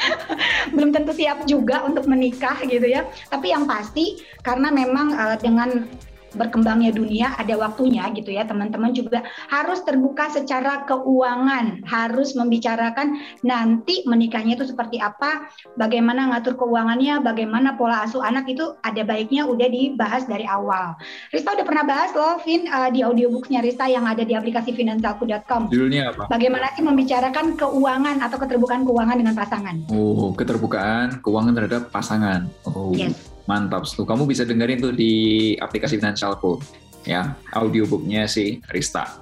belum 0.74 0.90
tentu 0.94 1.12
siap 1.14 1.44
juga 1.44 1.84
untuk 1.84 2.06
menikah 2.08 2.60
gitu 2.64 2.84
ya. 2.84 3.06
Tapi 3.28 3.52
yang 3.52 3.64
pasti 3.68 4.20
karena 4.40 4.72
memang 4.72 5.12
uh, 5.14 5.36
dengan 5.38 5.86
berkembangnya 6.34 6.94
dunia 6.94 7.34
ada 7.38 7.54
waktunya 7.58 8.06
gitu 8.14 8.30
ya 8.30 8.46
teman-teman 8.46 8.94
juga 8.94 9.26
harus 9.50 9.82
terbuka 9.82 10.30
secara 10.30 10.86
keuangan 10.86 11.82
harus 11.86 12.38
membicarakan 12.38 13.18
nanti 13.42 14.06
menikahnya 14.06 14.54
itu 14.58 14.66
seperti 14.68 15.02
apa 15.02 15.50
bagaimana 15.74 16.30
ngatur 16.34 16.54
keuangannya 16.58 17.22
bagaimana 17.22 17.74
pola 17.74 18.06
asuh 18.06 18.22
anak 18.22 18.46
itu 18.50 18.74
ada 18.86 19.02
baiknya 19.02 19.46
udah 19.46 19.68
dibahas 19.70 20.26
dari 20.26 20.46
awal. 20.46 20.94
Rista 21.34 21.54
udah 21.54 21.66
pernah 21.66 21.84
bahas 21.86 22.10
loh 22.14 22.38
Vin 22.42 22.66
uh, 22.70 22.90
di 22.90 23.02
audiobooksnya 23.02 23.62
Rista 23.62 23.86
yang 23.90 24.06
ada 24.06 24.22
di 24.22 24.34
aplikasi 24.34 24.74
finansialku.com 24.74 25.70
judulnya 25.70 26.14
apa? 26.14 26.30
bagaimana 26.30 26.70
sih 26.74 26.84
membicarakan 26.84 27.58
keuangan 27.58 28.22
atau 28.22 28.38
keterbukaan 28.38 28.82
keuangan 28.86 29.16
dengan 29.18 29.34
pasangan? 29.34 29.76
Oh 29.90 30.30
keterbukaan 30.34 31.22
keuangan 31.22 31.52
terhadap 31.56 31.82
pasangan. 31.90 32.46
Oh. 32.66 32.94
Yes 32.94 33.29
Mantap, 33.48 33.88
tuh 33.88 34.04
kamu 34.04 34.28
bisa 34.28 34.44
dengerin 34.44 34.78
tuh 34.80 34.92
di 34.92 35.54
aplikasi 35.58 35.96
Financialku 35.96 36.60
ya, 37.04 37.36
audiobooknya 37.56 38.28
si 38.28 38.60
Rista. 38.68 39.20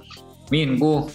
Min, 0.49 0.75
ku 0.81 1.07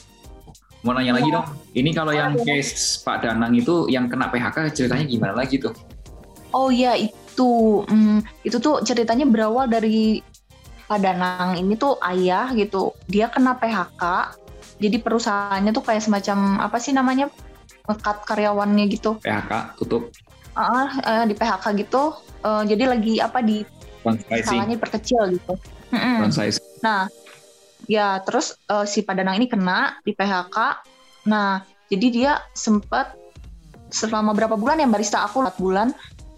mau 0.85 0.93
nanya 0.93 1.17
lagi 1.17 1.29
dong. 1.33 1.49
Ini 1.73 1.91
kalau 1.97 2.13
yang 2.13 2.37
case 2.45 3.01
Pak 3.01 3.25
Danang 3.25 3.57
itu 3.57 3.89
yang 3.89 4.07
kena 4.07 4.29
PHK 4.29 4.71
ceritanya 4.77 5.05
gimana 5.09 5.35
lagi 5.35 5.57
tuh? 5.59 5.73
Oh 6.55 6.71
iya 6.71 6.95
itu, 6.95 7.83
hmm, 7.89 8.23
itu 8.47 8.57
tuh 8.63 8.85
ceritanya 8.87 9.27
berawal 9.27 9.67
dari 9.67 10.23
Pak 10.85 11.01
Danang 11.01 11.57
ini 11.57 11.75
tuh 11.75 11.97
ayah 12.05 12.53
gitu, 12.53 12.95
dia 13.09 13.33
kena 13.33 13.57
PHK. 13.57 14.37
Jadi 14.79 14.97
perusahaannya 15.01 15.73
tuh 15.73 15.85
kayak 15.87 16.03
semacam 16.05 16.61
apa 16.61 16.77
sih 16.83 16.93
namanya 16.93 17.33
ngekat 17.89 18.25
karyawannya 18.29 18.85
gitu. 18.93 19.17
PHK 19.25 19.81
tutup. 19.81 20.13
Uh, 20.55 20.89
uh, 21.03 21.25
di 21.27 21.35
PHK 21.35 21.65
gitu. 21.83 22.15
Uh, 22.45 22.63
jadi 22.63 22.87
lagi 22.87 23.19
apa 23.19 23.43
di 23.43 23.67
skalanya 24.43 24.79
perkecil 24.79 25.35
gitu. 25.35 25.55
Mm 25.91 26.31
Nah, 26.85 27.09
ya 27.91 28.21
terus 28.23 28.55
uh, 28.71 28.85
si 28.85 29.03
Padanang 29.03 29.41
ini 29.41 29.51
kena 29.51 29.99
di 30.07 30.15
PHK. 30.15 30.59
Nah, 31.27 31.65
jadi 31.89 32.07
dia 32.13 32.33
sempat 32.53 33.17
selama 33.95 34.35
berapa 34.35 34.59
bulan 34.59 34.83
ya 34.83 34.91
barista 34.91 35.23
aku 35.23 35.47
4 35.47 35.55
bulan 35.63 35.89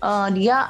uh, 0.04 0.28
dia 0.28 0.68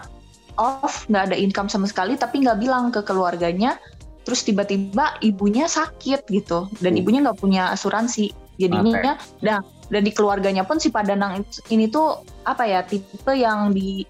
off 0.57 1.05
nggak 1.11 1.33
ada 1.33 1.37
income 1.37 1.67
sama 1.67 1.91
sekali 1.91 2.15
tapi 2.15 2.47
nggak 2.47 2.63
bilang 2.63 2.95
ke 2.95 3.03
keluarganya 3.03 3.75
terus 4.23 4.47
tiba-tiba 4.47 5.19
ibunya 5.23 5.67
sakit 5.67 6.31
gitu 6.31 6.71
dan 6.79 6.93
uh. 6.95 7.01
ibunya 7.03 7.27
nggak 7.27 7.39
punya 7.43 7.75
asuransi 7.75 8.31
jadinya 8.57 9.19
okay. 9.19 9.43
nah 9.43 9.59
dan 9.87 10.03
di 10.03 10.11
keluarganya 10.11 10.67
pun 10.67 10.83
si 10.83 10.91
Padanang 10.91 11.47
ini 11.71 11.87
tuh 11.87 12.23
apa 12.43 12.67
ya 12.67 12.83
tipe 12.83 13.31
yang 13.35 13.71
di 13.71 14.03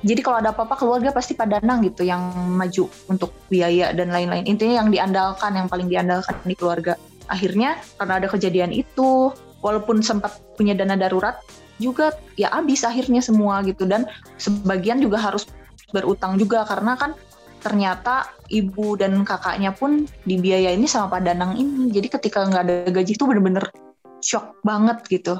jadi 0.00 0.20
kalau 0.24 0.40
ada 0.40 0.56
apa-apa 0.56 0.80
keluarga 0.80 1.12
pasti 1.12 1.36
Padanang 1.36 1.84
gitu 1.84 2.08
yang 2.08 2.32
maju 2.56 2.88
untuk 3.12 3.36
biaya 3.52 3.92
dan 3.92 4.08
lain-lain. 4.08 4.48
Intinya 4.48 4.80
yang 4.80 4.88
diandalkan 4.88 5.52
yang 5.60 5.68
paling 5.68 5.92
diandalkan 5.92 6.40
di 6.48 6.56
keluarga. 6.56 6.96
Akhirnya 7.28 7.76
karena 8.00 8.16
ada 8.16 8.28
kejadian 8.32 8.72
itu 8.72 9.28
walaupun 9.60 10.00
sempat 10.00 10.40
punya 10.56 10.72
dana 10.72 10.96
darurat 10.96 11.36
juga 11.76 12.16
ya 12.40 12.48
habis 12.48 12.80
akhirnya 12.80 13.20
semua 13.20 13.60
gitu. 13.60 13.84
Dan 13.84 14.08
sebagian 14.40 15.04
juga 15.04 15.20
harus 15.20 15.44
berutang 15.92 16.40
juga 16.40 16.64
karena 16.64 16.96
kan 16.96 17.12
ternyata 17.60 18.24
ibu 18.48 18.96
dan 18.96 19.20
kakaknya 19.20 19.76
pun 19.76 20.08
dibiayai 20.24 20.80
ini 20.80 20.88
sama 20.88 21.12
Pak 21.12 21.28
Danang 21.28 21.60
ini. 21.60 21.92
Jadi 21.92 22.08
ketika 22.08 22.48
nggak 22.48 22.62
ada 22.64 22.76
gaji 22.88 23.12
itu 23.20 23.24
bener-bener 23.28 23.68
shock 24.20 24.56
banget 24.62 25.00
gitu. 25.08 25.36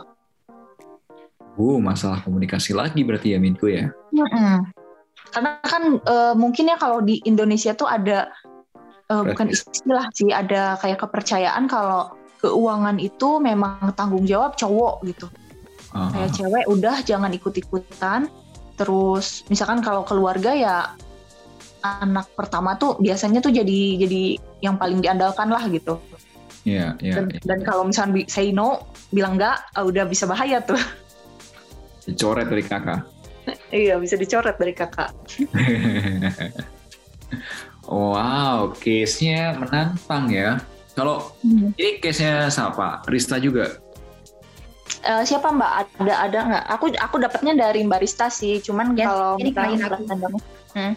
Uh, 1.61 1.77
masalah 1.77 2.25
komunikasi 2.25 2.73
lagi 2.73 3.05
berarti 3.05 3.37
ya 3.37 3.39
Minku 3.39 3.69
ya? 3.69 3.93
Mm-hmm. 4.13 4.81
Karena 5.31 5.51
kan 5.63 5.83
e, 6.03 6.17
mungkin 6.35 6.67
ya 6.67 6.77
kalau 6.81 6.99
di 7.05 7.23
Indonesia 7.23 7.71
tuh 7.71 7.87
ada 7.87 8.35
e, 9.07 9.15
bukan 9.15 9.47
istilah 9.47 10.11
sih, 10.11 10.35
ada 10.35 10.75
kayak 10.83 11.07
kepercayaan 11.07 11.71
kalau 11.71 12.11
keuangan 12.43 12.99
itu 12.99 13.39
memang 13.39 13.95
tanggung 13.95 14.27
jawab 14.27 14.59
cowok 14.59 15.07
gitu. 15.07 15.31
Uh-huh. 15.95 16.11
Kayak 16.11 16.31
cewek 16.35 16.65
udah 16.67 16.97
jangan 17.07 17.31
ikut-ikutan. 17.31 18.27
Terus 18.75 19.45
misalkan 19.53 19.85
kalau 19.85 20.03
keluarga 20.03 20.51
ya 20.57 20.77
anak 21.81 22.33
pertama 22.37 22.77
tuh 22.77 22.97
biasanya 23.01 23.41
tuh 23.41 23.53
jadi 23.53 24.01
jadi 24.01 24.23
yang 24.65 24.77
paling 24.81 25.05
diandalkan 25.05 25.49
lah 25.53 25.63
gitu. 25.69 26.01
Yeah. 26.65 26.97
Yeah, 27.01 27.17
dan, 27.17 27.25
yeah. 27.33 27.43
dan 27.45 27.59
kalau 27.65 27.89
misalnya 27.89 28.25
say 28.29 28.53
no, 28.53 28.85
bilang 29.11 29.41
enggak, 29.41 29.65
uh, 29.77 29.85
udah 29.85 30.05
bisa 30.05 30.29
bahaya 30.29 30.61
tuh. 30.61 30.81
Dicoret 32.05 32.49
dari 32.49 32.65
kakak. 32.65 33.01
iya, 33.73 33.97
bisa 33.97 34.21
dicoret 34.21 34.57
dari 34.61 34.75
kakak. 34.77 35.11
wow, 37.89 38.73
case-nya 38.77 39.57
menantang 39.57 40.29
ya. 40.29 40.61
Kalau 40.93 41.33
hmm. 41.41 41.73
ini 41.81 41.91
case-nya 42.03 42.53
siapa? 42.53 43.01
Rista 43.09 43.41
juga? 43.41 43.81
Uh, 45.01 45.25
siapa 45.25 45.49
Mbak? 45.49 45.73
Ada 46.05 46.15
ada 46.29 46.39
nggak? 46.45 46.65
Aku 46.77 46.87
aku 46.93 47.17
dapatnya 47.25 47.57
dari 47.57 47.81
Mbak 47.89 48.01
Rista 48.05 48.29
sih. 48.29 48.61
Cuman 48.61 48.93
yes, 48.93 49.09
kalau 49.09 49.41
ini 49.41 49.51
klien 49.55 49.81
aku. 49.81 50.03
Hmm. 50.77 50.93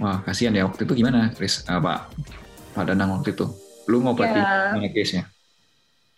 Wah, 0.00 0.20
kasihan 0.24 0.52
ya 0.52 0.68
waktu 0.68 0.84
itu 0.84 0.92
gimana, 0.92 1.32
Chris? 1.32 1.64
Uh, 1.64 1.80
Pak 1.80 2.12
Pak 2.76 2.84
Danang 2.84 3.16
waktu 3.16 3.32
itu. 3.32 3.69
Lu 3.90 3.98
mau 3.98 4.14
ya. 4.14 4.70
mana 4.70 4.86
case-nya? 4.86 5.26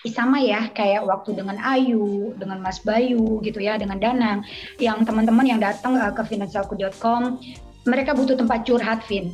sama 0.03 0.43
ya 0.43 0.67
kayak 0.75 1.07
waktu 1.07 1.31
dengan 1.39 1.63
Ayu, 1.63 2.35
dengan 2.35 2.59
Mas 2.59 2.83
Bayu 2.83 3.39
gitu 3.39 3.63
ya, 3.63 3.79
dengan 3.79 4.03
Danang, 4.03 4.43
yang 4.83 5.07
teman-teman 5.07 5.47
yang 5.47 5.63
datang 5.63 5.95
uh, 5.95 6.11
ke 6.11 6.27
finansialku.com, 6.27 7.39
mereka 7.87 8.11
butuh 8.11 8.35
tempat 8.35 8.67
curhat, 8.67 9.07
Vin. 9.07 9.31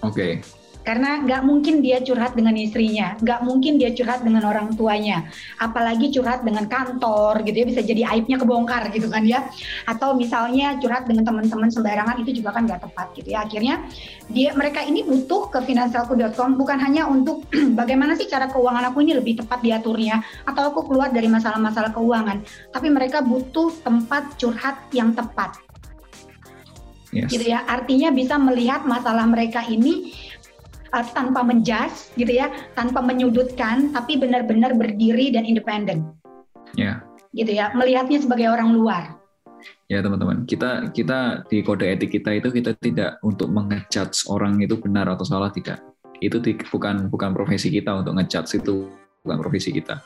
Oke. 0.00 0.40
Okay 0.40 0.53
karena 0.84 1.24
nggak 1.24 1.42
mungkin 1.48 1.80
dia 1.80 2.04
curhat 2.04 2.36
dengan 2.36 2.52
istrinya, 2.60 3.16
nggak 3.24 3.40
mungkin 3.40 3.80
dia 3.80 3.90
curhat 3.96 4.20
dengan 4.20 4.44
orang 4.44 4.76
tuanya, 4.76 5.24
apalagi 5.56 6.12
curhat 6.12 6.44
dengan 6.44 6.68
kantor 6.68 7.40
gitu 7.48 7.64
ya 7.64 7.66
bisa 7.66 7.80
jadi 7.80 8.02
aibnya 8.12 8.36
kebongkar 8.36 8.92
gitu 8.92 9.08
kan 9.08 9.24
ya, 9.24 9.48
atau 9.88 10.12
misalnya 10.12 10.76
curhat 10.78 11.08
dengan 11.08 11.24
teman-teman 11.24 11.72
sembarangan 11.72 12.20
itu 12.20 12.44
juga 12.44 12.52
kan 12.52 12.68
nggak 12.68 12.84
tepat 12.84 13.06
gitu 13.16 13.32
ya. 13.32 13.48
Akhirnya 13.48 13.80
dia 14.28 14.52
mereka 14.52 14.84
ini 14.84 15.00
butuh 15.08 15.48
ke 15.48 15.64
finansialku.com 15.64 16.60
bukan 16.60 16.78
hanya 16.78 17.08
untuk 17.08 17.48
bagaimana 17.80 18.12
sih 18.14 18.28
cara 18.28 18.52
keuangan 18.52 18.92
aku 18.92 19.00
ini 19.00 19.16
lebih 19.16 19.40
tepat 19.40 19.64
diaturnya 19.64 20.20
atau 20.44 20.68
aku 20.68 20.92
keluar 20.92 21.08
dari 21.08 21.32
masalah-masalah 21.32 21.96
keuangan, 21.96 22.44
tapi 22.76 22.92
mereka 22.92 23.24
butuh 23.24 23.72
tempat 23.80 24.36
curhat 24.36 24.76
yang 24.92 25.16
tepat. 25.16 25.64
Yes. 27.14 27.30
gitu 27.30 27.46
ya 27.46 27.62
artinya 27.70 28.10
bisa 28.10 28.34
melihat 28.42 28.82
masalah 28.90 29.22
mereka 29.30 29.62
ini 29.70 30.10
uh, 30.94 31.04
tanpa 31.10 31.42
menjas 31.42 32.14
gitu 32.14 32.30
ya, 32.30 32.54
tanpa 32.78 33.02
menyudutkan, 33.02 33.90
tapi 33.90 34.14
benar-benar 34.14 34.78
berdiri 34.78 35.34
dan 35.34 35.42
independen. 35.42 36.06
Ya. 36.78 37.02
Gitu 37.34 37.50
ya, 37.50 37.74
melihatnya 37.74 38.22
sebagai 38.22 38.46
orang 38.46 38.70
luar. 38.70 39.18
Ya 39.90 40.00
teman-teman, 40.00 40.46
kita 40.46 40.94
kita 40.94 41.44
di 41.50 41.60
kode 41.60 41.84
etik 41.84 42.14
kita 42.14 42.36
itu 42.36 42.48
kita 42.52 42.76
tidak 42.78 43.20
untuk 43.26 43.50
mengejudge 43.50 44.28
orang 44.30 44.60
itu 44.62 44.78
benar 44.78 45.10
atau 45.10 45.26
salah 45.26 45.50
tidak. 45.50 45.82
Itu 46.22 46.40
di, 46.40 46.56
bukan 46.56 47.10
bukan 47.10 47.34
profesi 47.34 47.68
kita 47.68 47.92
untuk 48.00 48.16
ngejudge 48.16 48.64
itu 48.64 48.88
bukan 49.24 49.38
profesi 49.40 49.74
kita. 49.74 50.00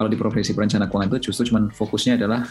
Kalau 0.00 0.08
di 0.08 0.16
profesi 0.16 0.56
perencana 0.56 0.88
keuangan 0.88 1.12
itu 1.12 1.28
justru 1.30 1.52
cuman 1.52 1.68
fokusnya 1.70 2.16
adalah 2.16 2.48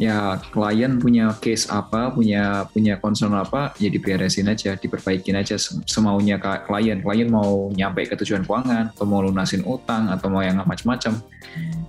ya 0.00 0.40
klien 0.52 0.96
punya 0.96 1.36
case 1.36 1.68
apa, 1.68 2.12
punya 2.12 2.64
punya 2.70 2.96
concern 2.96 3.36
apa, 3.36 3.76
ya 3.76 3.92
diberesin 3.92 4.48
aja, 4.48 4.76
diperbaikin 4.76 5.36
aja 5.36 5.60
semaunya 5.84 6.40
klien. 6.40 7.02
Klien 7.04 7.28
mau 7.28 7.68
nyampe 7.72 8.08
ke 8.08 8.16
tujuan 8.24 8.46
keuangan, 8.46 8.96
atau 8.96 9.04
mau 9.04 9.20
lunasin 9.20 9.64
utang, 9.66 10.08
atau 10.08 10.32
mau 10.32 10.40
yang 10.40 10.60
macam-macam. 10.64 11.20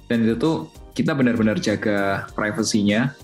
Dan 0.09 0.17
itu 0.27 0.35
tuh 0.35 0.55
kita 0.91 1.15
benar-benar 1.15 1.57
jaga 1.59 2.27
privasinya. 2.35 3.15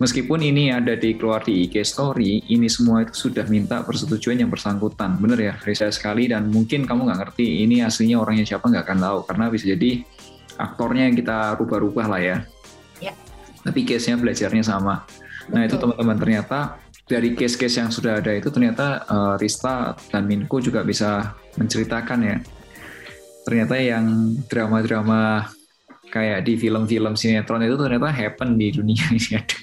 Meskipun 0.00 0.42
ini 0.42 0.74
ada 0.74 0.98
di 0.98 1.14
keluar 1.14 1.46
di 1.46 1.62
IG 1.68 1.86
Story, 1.86 2.42
ini 2.50 2.66
semua 2.66 3.06
itu 3.06 3.30
sudah 3.30 3.46
minta 3.46 3.86
persetujuan 3.86 4.40
yang 4.42 4.50
bersangkutan. 4.50 5.14
Bener 5.20 5.38
ya, 5.38 5.54
saya 5.62 5.94
sekali 5.94 6.26
dan 6.26 6.50
mungkin 6.50 6.88
kamu 6.88 7.06
nggak 7.06 7.20
ngerti 7.22 7.62
ini 7.62 7.86
aslinya 7.86 8.18
orangnya 8.18 8.42
siapa 8.42 8.66
nggak 8.66 8.82
akan 8.82 8.98
tahu 8.98 9.18
karena 9.30 9.44
bisa 9.52 9.64
jadi 9.70 10.02
aktornya 10.58 11.06
yang 11.06 11.16
kita 11.16 11.54
rubah-rubah 11.54 12.06
lah 12.10 12.20
ya 12.20 12.36
tapi 13.62 13.86
case-nya 13.86 14.18
belajarnya 14.18 14.64
sama. 14.66 15.06
Nah 15.50 15.66
itu 15.66 15.78
teman-teman 15.78 16.18
ternyata 16.18 16.78
dari 17.06 17.34
case-case 17.34 17.82
yang 17.82 17.90
sudah 17.90 18.22
ada 18.22 18.30
itu 18.34 18.50
ternyata 18.50 19.06
uh, 19.06 19.34
Rista 19.38 19.94
dan 20.10 20.26
Minko 20.26 20.62
juga 20.62 20.86
bisa 20.86 21.34
menceritakan 21.58 22.18
ya. 22.22 22.36
Ternyata 23.42 23.74
yang 23.78 24.38
drama-drama 24.46 25.50
kayak 26.12 26.44
di 26.46 26.60
film-film 26.60 27.16
sinetron 27.16 27.64
itu 27.64 27.74
ternyata 27.80 28.12
happen 28.12 28.54
di 28.54 28.70
dunia 28.70 29.02
ini 29.10 29.30
ada. 29.40 29.58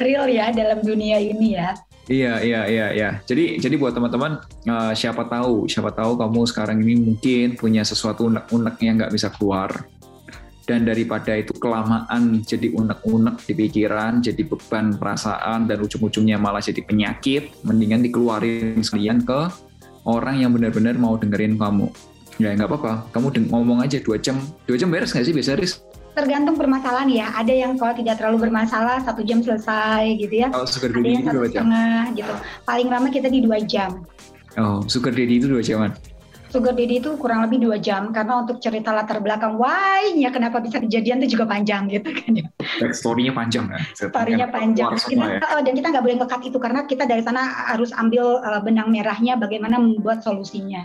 Real 0.00 0.26
ya 0.30 0.54
dalam 0.54 0.80
dunia 0.80 1.18
ini 1.18 1.58
ya. 1.58 1.74
Iya 2.10 2.42
iya 2.42 2.60
iya 2.66 2.86
iya. 2.90 3.10
Jadi 3.22 3.62
jadi 3.62 3.74
buat 3.78 3.94
teman-teman 3.94 4.42
uh, 4.66 4.92
siapa 4.96 5.28
tahu 5.30 5.70
siapa 5.70 5.94
tahu 5.94 6.18
kamu 6.18 6.40
sekarang 6.48 6.82
ini 6.82 6.98
mungkin 6.98 7.54
punya 7.54 7.86
sesuatu 7.86 8.26
unek-unek 8.26 8.80
yang 8.82 8.98
nggak 8.98 9.14
bisa 9.14 9.30
keluar 9.30 9.86
dan 10.70 10.86
daripada 10.86 11.34
itu 11.34 11.50
kelamaan 11.58 12.46
jadi 12.46 12.70
unek-unek 12.70 13.42
di 13.42 13.58
pikiran, 13.58 14.22
jadi 14.22 14.38
beban 14.46 14.94
perasaan 14.94 15.66
dan 15.66 15.82
ujung-ujungnya 15.82 16.38
malah 16.38 16.62
jadi 16.62 16.78
penyakit, 16.86 17.50
mendingan 17.66 18.06
dikeluarin 18.06 18.78
sekalian 18.78 19.26
ke 19.26 19.50
orang 20.06 20.38
yang 20.38 20.54
benar-benar 20.54 20.94
mau 20.94 21.18
dengerin 21.18 21.58
kamu. 21.58 21.90
Ya 22.38 22.54
nggak 22.54 22.70
apa-apa, 22.70 23.10
kamu 23.10 23.50
ngomong 23.50 23.82
aja 23.82 23.98
dua 23.98 24.22
jam, 24.22 24.38
dua 24.70 24.78
jam 24.78 24.94
beres 24.94 25.10
nggak 25.10 25.26
sih 25.26 25.34
biasa 25.34 25.58
Riz? 25.58 25.82
Tergantung 26.14 26.54
permasalahan 26.54 27.10
ya. 27.10 27.26
Ada 27.34 27.50
yang 27.50 27.74
kalau 27.74 27.94
tidak 27.98 28.22
terlalu 28.22 28.46
bermasalah 28.46 29.02
satu 29.02 29.26
jam 29.26 29.42
selesai 29.42 30.06
gitu 30.22 30.46
ya. 30.46 30.54
Oh, 30.54 30.62
sugar 30.70 30.94
Ada 30.94 31.06
yang 31.10 31.26
satu 31.26 31.50
setengah 31.50 32.02
gitu. 32.14 32.32
Paling 32.62 32.88
lama 32.90 33.08
kita 33.10 33.26
di 33.26 33.42
dua 33.42 33.58
jam. 33.66 34.06
Oh, 34.54 34.86
sugar 34.86 35.10
daddy 35.14 35.42
itu 35.42 35.50
dua 35.50 35.62
jaman? 35.62 35.90
Sugar 36.50 36.74
Daddy 36.74 36.98
itu 36.98 37.14
kurang 37.14 37.46
lebih 37.46 37.62
dua 37.62 37.78
jam 37.78 38.10
karena 38.10 38.42
untuk 38.42 38.58
cerita 38.58 38.90
latar 38.90 39.22
belakang 39.22 39.54
why-nya 39.54 40.34
kenapa 40.34 40.58
bisa 40.58 40.82
kejadian 40.82 41.22
itu 41.22 41.38
juga 41.38 41.46
panjang 41.46 41.86
gitu 41.86 42.10
kan 42.10 42.30
ya. 42.34 42.46
Story-nya 42.90 43.30
panjang 43.30 43.70
kan? 43.70 43.78
Story-nya 43.94 44.50
panjang. 44.50 44.90
Kita, 44.98 45.26
ya. 45.30 45.38
Oh, 45.54 45.62
dan 45.62 45.72
kita 45.78 45.86
nggak 45.94 46.02
boleh 46.02 46.16
ngekat 46.18 46.40
itu 46.50 46.58
karena 46.58 46.80
kita 46.90 47.06
dari 47.06 47.22
sana 47.22 47.70
harus 47.70 47.94
ambil 47.94 48.42
uh, 48.42 48.58
benang 48.66 48.90
merahnya 48.90 49.38
bagaimana 49.38 49.78
membuat 49.78 50.26
solusinya. 50.26 50.82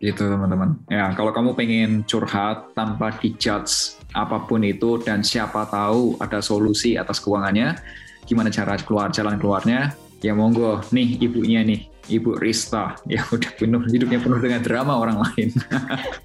Gitu 0.00 0.16
teman-teman. 0.16 0.80
Ya 0.88 1.12
kalau 1.12 1.28
kamu 1.36 1.52
pengen 1.52 1.90
curhat 2.08 2.72
tanpa 2.72 3.12
dijudge 3.20 4.00
apa 4.16 4.48
pun 4.48 4.64
itu 4.64 4.96
dan 5.04 5.20
siapa 5.20 5.68
tahu 5.68 6.16
ada 6.24 6.40
solusi 6.40 6.96
atas 6.96 7.20
keuangannya, 7.20 7.76
gimana 8.24 8.48
cara 8.48 8.80
keluar 8.80 9.12
jalan 9.12 9.36
keluarnya, 9.36 9.92
ya 10.24 10.32
monggo 10.32 10.80
nih 10.88 11.20
ibunya 11.20 11.60
nih 11.60 11.84
Ibu 12.06 12.38
Rista 12.38 12.94
yang 13.10 13.26
udah 13.26 13.50
penuh 13.58 13.82
hidupnya 13.90 14.22
penuh 14.22 14.38
dengan 14.38 14.62
drama 14.62 14.98
orang 14.98 15.18
lain. 15.26 15.50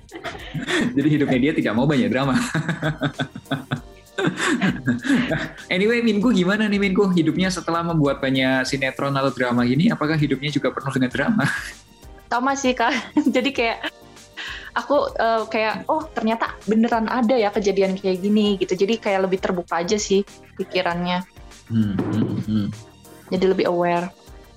Jadi 0.95 1.07
hidupnya 1.09 1.39
dia 1.49 1.53
tidak 1.57 1.73
mau 1.73 1.89
banyak 1.89 2.09
drama. 2.09 2.38
anyway, 5.73 6.05
Minku 6.05 6.29
gimana 6.29 6.69
nih 6.69 6.77
Minku? 6.77 7.09
Hidupnya 7.09 7.49
setelah 7.49 7.82
membuat 7.82 8.21
banyak 8.21 8.67
sinetron 8.67 9.17
atau 9.17 9.34
drama 9.34 9.65
gini, 9.65 9.89
apakah 9.89 10.17
hidupnya 10.17 10.53
juga 10.53 10.69
penuh 10.69 10.93
dengan 10.93 11.11
drama? 11.11 11.45
Sama 12.29 12.53
sih 12.53 12.77
kak. 12.77 12.93
Jadi 13.36 13.49
kayak 13.51 13.89
aku 14.77 15.11
uh, 15.19 15.43
kayak 15.51 15.84
oh 15.91 16.07
ternyata 16.15 16.55
beneran 16.63 17.11
ada 17.11 17.36
ya 17.36 17.49
kejadian 17.49 17.97
kayak 17.97 18.21
gini 18.21 18.61
gitu. 18.61 18.77
Jadi 18.77 19.01
kayak 19.01 19.27
lebih 19.27 19.41
terbuka 19.41 19.82
aja 19.82 19.97
sih 19.97 20.21
pikirannya. 20.55 21.25
Hmm, 21.71 21.95
hmm, 21.97 22.38
hmm. 22.45 22.67
Jadi 23.32 23.45
lebih 23.47 23.65
aware. 23.71 24.11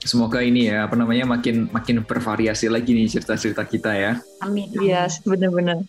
Semoga 0.04 0.44
ini 0.44 0.68
ya 0.68 0.84
apa 0.84 1.00
namanya 1.00 1.24
makin 1.24 1.72
makin 1.72 2.04
bervariasi 2.04 2.68
lagi 2.68 2.92
nih 2.92 3.08
cerita-cerita 3.08 3.64
kita 3.64 3.90
ya. 3.96 4.12
Amin. 4.44 4.68
Iya, 4.76 5.08
yes, 5.08 5.24
bener-bener. 5.24 5.80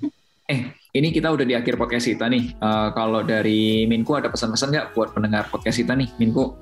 eh, 0.52 0.70
ini 0.94 1.10
kita 1.10 1.34
udah 1.34 1.42
di 1.42 1.58
akhir 1.58 1.74
podcast 1.74 2.06
kita 2.06 2.30
nih. 2.30 2.54
Uh, 2.62 2.94
kalau 2.94 3.26
dari 3.26 3.82
Minku 3.90 4.14
ada 4.14 4.30
pesan-pesan 4.30 4.70
nggak 4.70 4.88
buat 4.94 5.10
pendengar 5.10 5.50
podcast 5.50 5.82
kita 5.82 5.98
nih, 5.98 6.06
Minku? 6.22 6.54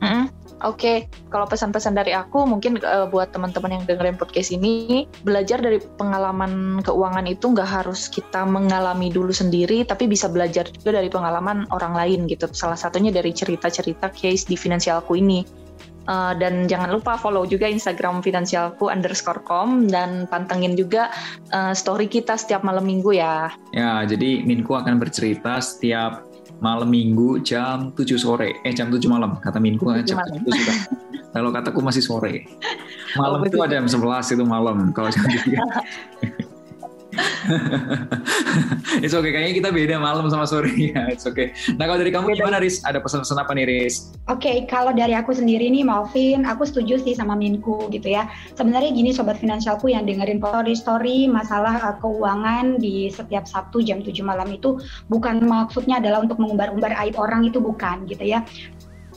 Mm 0.00 0.08
-hmm. 0.08 0.24
Oke, 0.66 0.74
okay. 0.74 0.98
kalau 1.30 1.46
pesan-pesan 1.46 1.94
dari 1.94 2.10
aku 2.10 2.42
mungkin 2.42 2.82
uh, 2.82 3.06
buat 3.06 3.30
teman-teman 3.30 3.78
yang 3.78 3.84
dengerin 3.86 4.18
podcast 4.18 4.50
ini 4.50 5.06
belajar 5.22 5.62
dari 5.62 5.78
pengalaman 5.78 6.82
keuangan 6.82 7.30
itu 7.30 7.54
nggak 7.54 7.70
harus 7.78 8.10
kita 8.10 8.42
mengalami 8.42 9.06
dulu 9.06 9.30
sendiri, 9.30 9.86
tapi 9.86 10.10
bisa 10.10 10.26
belajar 10.26 10.66
juga 10.66 10.98
dari 10.98 11.06
pengalaman 11.06 11.62
orang 11.70 11.94
lain 11.94 12.26
gitu. 12.26 12.50
Salah 12.50 12.74
satunya 12.74 13.14
dari 13.14 13.30
cerita-cerita 13.30 14.10
case 14.10 14.50
di 14.50 14.58
finansialku 14.58 15.14
ini. 15.14 15.46
Uh, 16.08 16.32
dan 16.40 16.64
jangan 16.64 16.88
lupa 16.88 17.20
follow 17.20 17.44
juga 17.44 17.68
Instagram 17.68 18.24
finansialku 18.24 18.88
underscore 18.88 19.44
com 19.44 19.84
dan 19.92 20.24
pantengin 20.32 20.72
juga 20.72 21.12
uh, 21.52 21.76
story 21.76 22.08
kita 22.08 22.40
setiap 22.40 22.64
malam 22.64 22.88
minggu 22.88 23.12
ya. 23.12 23.52
Ya, 23.76 24.08
jadi 24.08 24.40
Minku 24.40 24.72
akan 24.72 24.96
bercerita 24.96 25.60
setiap 25.60 26.24
malam 26.58 26.90
minggu 26.90 27.44
jam 27.44 27.92
7 27.94 28.18
sore. 28.18 28.56
Eh 28.64 28.72
jam 28.74 28.90
7 28.90 29.04
malam 29.06 29.38
kata 29.38 29.60
Minggu 29.60 29.84
kan 29.84 30.02
jam 30.02 30.18
malam. 30.18 30.42
7 30.42 30.48
sudah. 30.58 30.78
Kalau 31.28 31.50
kataku 31.52 31.80
masih 31.84 32.02
sore. 32.02 32.48
Malam 33.14 33.44
oh, 33.44 33.46
itu 33.46 33.58
ada 33.60 33.78
jam 33.78 33.86
11 33.86 34.34
itu 34.34 34.44
malam 34.48 34.90
kalau 34.96 35.12
jam 35.12 35.22
3. 35.28 35.36
It's 39.04 39.14
okay, 39.14 39.30
kayaknya 39.30 39.54
kita 39.62 39.70
beda 39.70 39.94
malam 40.00 40.26
sama 40.30 40.46
sore 40.48 40.72
ya. 40.74 41.10
It's 41.12 41.26
okay. 41.26 41.54
Nah 41.76 41.86
kalau 41.86 41.98
dari 42.02 42.10
kamu 42.14 42.34
gimana 42.34 42.58
Riz? 42.62 42.82
Ada 42.82 43.02
pesan-pesan 43.02 43.38
apa 43.38 43.52
nih 43.54 43.66
Riz? 43.68 44.10
Oke, 44.26 44.48
okay, 44.48 44.56
kalau 44.66 44.90
dari 44.94 45.14
aku 45.14 45.34
sendiri 45.34 45.70
nih 45.70 45.84
Malvin, 45.86 46.46
aku 46.46 46.66
setuju 46.66 46.98
sih 47.02 47.14
sama 47.14 47.38
Minku 47.38 47.90
gitu 47.92 48.08
ya. 48.08 48.26
Sebenarnya 48.54 48.90
gini 48.94 49.10
Sobat 49.14 49.38
Finansialku 49.38 49.90
yang 49.90 50.06
dengerin 50.08 50.40
story-story 50.42 51.28
masalah 51.30 51.76
uh, 51.82 51.96
keuangan 52.00 52.80
di 52.80 53.12
setiap 53.12 53.44
Sabtu 53.46 53.84
jam 53.84 54.00
7 54.00 54.14
malam 54.24 54.48
itu 54.50 54.80
bukan 55.12 55.42
maksudnya 55.44 56.00
adalah 56.00 56.24
untuk 56.24 56.40
mengumbar-umbar 56.40 56.94
aib 57.06 57.16
orang 57.18 57.46
itu 57.46 57.58
bukan 57.62 58.08
gitu 58.08 58.24
ya 58.24 58.42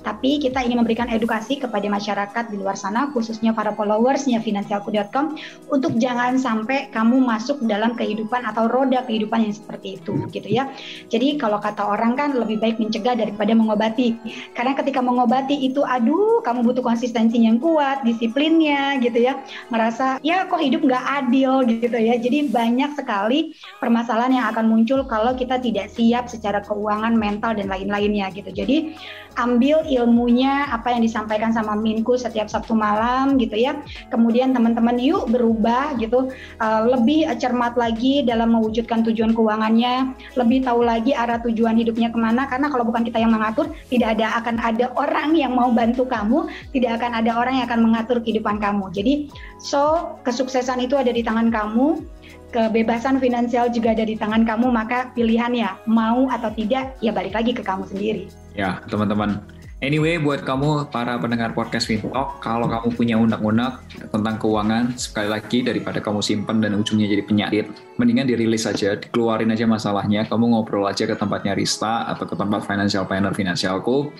tapi 0.01 0.41
kita 0.41 0.65
ingin 0.65 0.81
memberikan 0.81 1.07
edukasi 1.09 1.61
kepada 1.61 1.85
masyarakat 1.85 2.49
di 2.49 2.57
luar 2.57 2.73
sana, 2.73 3.13
khususnya 3.13 3.53
para 3.53 3.73
followersnya 3.73 4.41
finansialku.com, 4.41 5.37
untuk 5.69 5.95
jangan 6.01 6.37
sampai 6.41 6.89
kamu 6.89 7.21
masuk 7.21 7.61
dalam 7.65 7.93
kehidupan 7.93 8.43
atau 8.45 8.65
roda 8.65 9.05
kehidupan 9.05 9.45
yang 9.45 9.55
seperti 9.55 10.01
itu, 10.01 10.13
gitu 10.33 10.49
ya. 10.49 10.73
Jadi 11.07 11.37
kalau 11.37 11.61
kata 11.61 11.85
orang 11.85 12.17
kan 12.17 12.33
lebih 12.33 12.57
baik 12.57 12.81
mencegah 12.81 13.13
daripada 13.13 13.53
mengobati, 13.53 14.17
karena 14.57 14.73
ketika 14.73 14.99
mengobati 14.99 15.55
itu, 15.61 15.85
aduh, 15.85 16.41
kamu 16.41 16.65
butuh 16.65 16.83
konsistensi 16.83 17.37
yang 17.41 17.61
kuat, 17.61 18.01
disiplinnya, 18.01 18.97
gitu 18.99 19.21
ya, 19.21 19.41
merasa 19.69 20.17
ya 20.25 20.49
kok 20.49 20.59
hidup 20.59 20.81
nggak 20.81 21.05
adil, 21.25 21.61
gitu 21.69 21.97
ya. 21.97 22.17
Jadi 22.17 22.49
banyak 22.49 22.97
sekali 22.97 23.53
permasalahan 23.77 24.33
yang 24.33 24.47
akan 24.49 24.65
muncul 24.65 25.05
kalau 25.05 25.37
kita 25.37 25.61
tidak 25.61 25.93
siap 25.93 26.25
secara 26.25 26.59
keuangan, 26.65 27.13
mental 27.13 27.53
dan 27.53 27.69
lain-lainnya, 27.69 28.33
gitu. 28.33 28.49
Jadi 28.49 28.97
ambil 29.39 29.83
ilmunya 29.87 30.67
apa 30.71 30.91
yang 30.91 31.01
disampaikan 31.03 31.55
sama 31.55 31.77
Minku 31.77 32.19
setiap 32.19 32.51
Sabtu 32.51 32.75
malam 32.75 33.39
gitu 33.39 33.55
ya. 33.55 33.79
Kemudian 34.11 34.51
teman-teman 34.51 34.99
yuk 34.99 35.31
berubah 35.31 35.95
gitu, 35.99 36.31
uh, 36.59 36.81
lebih 36.87 37.27
cermat 37.39 37.79
lagi 37.79 38.23
dalam 38.27 38.55
mewujudkan 38.55 39.03
tujuan 39.07 39.31
keuangannya, 39.31 40.11
lebih 40.35 40.67
tahu 40.67 40.83
lagi 40.83 41.15
arah 41.15 41.39
tujuan 41.43 41.77
hidupnya 41.79 42.11
ke 42.11 42.19
mana. 42.19 42.47
Karena 42.49 42.67
kalau 42.67 42.83
bukan 42.87 43.07
kita 43.07 43.21
yang 43.21 43.31
mengatur, 43.31 43.71
tidak 43.87 44.19
ada 44.19 44.39
akan 44.41 44.55
ada 44.59 44.91
orang 44.99 45.35
yang 45.37 45.55
mau 45.55 45.71
bantu 45.71 46.03
kamu, 46.03 46.51
tidak 46.75 46.99
akan 46.99 47.11
ada 47.23 47.31
orang 47.37 47.61
yang 47.61 47.65
akan 47.67 47.81
mengatur 47.83 48.17
kehidupan 48.19 48.59
kamu. 48.59 48.91
Jadi 48.91 49.13
so 49.61 50.15
kesuksesan 50.27 50.83
itu 50.83 50.99
ada 50.99 51.13
di 51.13 51.23
tangan 51.23 51.53
kamu 51.53 52.03
kebebasan 52.51 53.17
finansial 53.23 53.71
juga 53.71 53.95
ada 53.95 54.03
di 54.03 54.19
tangan 54.19 54.43
kamu, 54.43 54.67
maka 54.69 55.09
pilihannya 55.15 55.87
mau 55.87 56.27
atau 56.27 56.51
tidak, 56.51 56.99
ya 56.99 57.15
balik 57.15 57.31
lagi 57.31 57.55
ke 57.55 57.63
kamu 57.63 57.87
sendiri. 57.87 58.27
Ya, 58.55 58.83
teman-teman. 58.91 59.41
Anyway, 59.81 60.21
buat 60.21 60.45
kamu 60.45 60.93
para 60.93 61.17
pendengar 61.17 61.57
podcast 61.57 61.89
Fintalk, 61.89 62.37
kalau 62.37 62.69
kamu 62.69 62.93
punya 62.93 63.17
unek-unek 63.17 63.81
tentang 64.13 64.37
keuangan, 64.37 64.93
sekali 64.93 65.25
lagi 65.25 65.65
daripada 65.65 65.97
kamu 65.97 66.21
simpan 66.21 66.61
dan 66.61 66.77
ujungnya 66.77 67.09
jadi 67.09 67.25
penyakit, 67.25 67.65
mendingan 67.97 68.29
dirilis 68.29 68.69
aja, 68.69 68.93
dikeluarin 68.93 69.49
aja 69.49 69.65
masalahnya, 69.65 70.29
kamu 70.29 70.53
ngobrol 70.53 70.85
aja 70.85 71.09
ke 71.09 71.17
tempatnya 71.17 71.57
Rista 71.57 72.05
atau 72.05 72.29
ke 72.29 72.37
tempat 72.37 72.61
financial 72.61 73.09
planner 73.09 73.33
finansialku. 73.33 74.13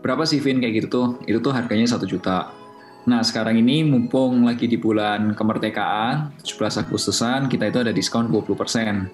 Berapa 0.00 0.24
sih 0.24 0.40
Vin 0.40 0.64
kayak 0.64 0.74
gitu 0.80 0.88
tuh? 0.88 1.06
Itu 1.28 1.44
tuh 1.44 1.52
harganya 1.52 1.84
satu 1.84 2.08
juta 2.08 2.56
Nah, 3.06 3.22
sekarang 3.22 3.54
ini 3.62 3.86
mumpung 3.86 4.42
lagi 4.42 4.66
di 4.66 4.74
bulan 4.74 5.30
kemerdekaan, 5.38 6.42
17 6.42 6.82
Agustusan, 6.82 7.46
kita 7.46 7.70
itu 7.70 7.78
ada 7.78 7.94
diskon 7.94 8.26
20%. 8.26 9.06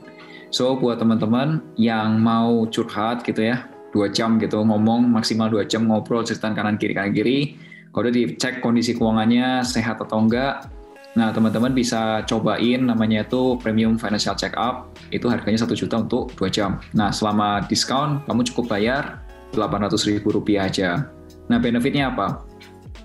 So, 0.48 0.80
buat 0.80 0.96
teman-teman 0.96 1.60
yang 1.76 2.16
mau 2.16 2.64
curhat 2.72 3.20
gitu 3.20 3.52
ya, 3.52 3.68
dua 3.92 4.08
jam 4.08 4.40
gitu, 4.40 4.64
ngomong 4.64 5.06
maksimal 5.12 5.52
dua 5.52 5.68
jam 5.68 5.84
ngobrol 5.86 6.24
cerita 6.24 6.48
kanan 6.50 6.80
kiri 6.80 6.96
kanan 6.96 7.12
kiri, 7.12 7.60
kalau 7.92 8.08
udah 8.08 8.14
dicek 8.14 8.64
kondisi 8.64 8.96
keuangannya 8.96 9.60
sehat 9.62 10.00
atau 10.00 10.24
enggak, 10.24 10.66
nah 11.12 11.28
teman-teman 11.30 11.76
bisa 11.76 12.24
cobain 12.24 12.88
namanya 12.88 13.28
itu 13.28 13.60
Premium 13.60 14.00
Financial 14.00 14.32
Check 14.32 14.56
Up, 14.56 14.96
itu 15.12 15.28
harganya 15.28 15.60
satu 15.60 15.76
juta 15.76 16.00
untuk 16.00 16.32
dua 16.34 16.48
jam. 16.48 16.80
Nah, 16.96 17.12
selama 17.12 17.68
diskon, 17.68 18.24
kamu 18.24 18.48
cukup 18.48 18.72
bayar 18.72 19.20
800 19.52 20.08
ribu 20.08 20.32
rupiah 20.32 20.64
aja. 20.64 21.12
Nah, 21.52 21.60
benefitnya 21.60 22.08
apa? 22.08 22.48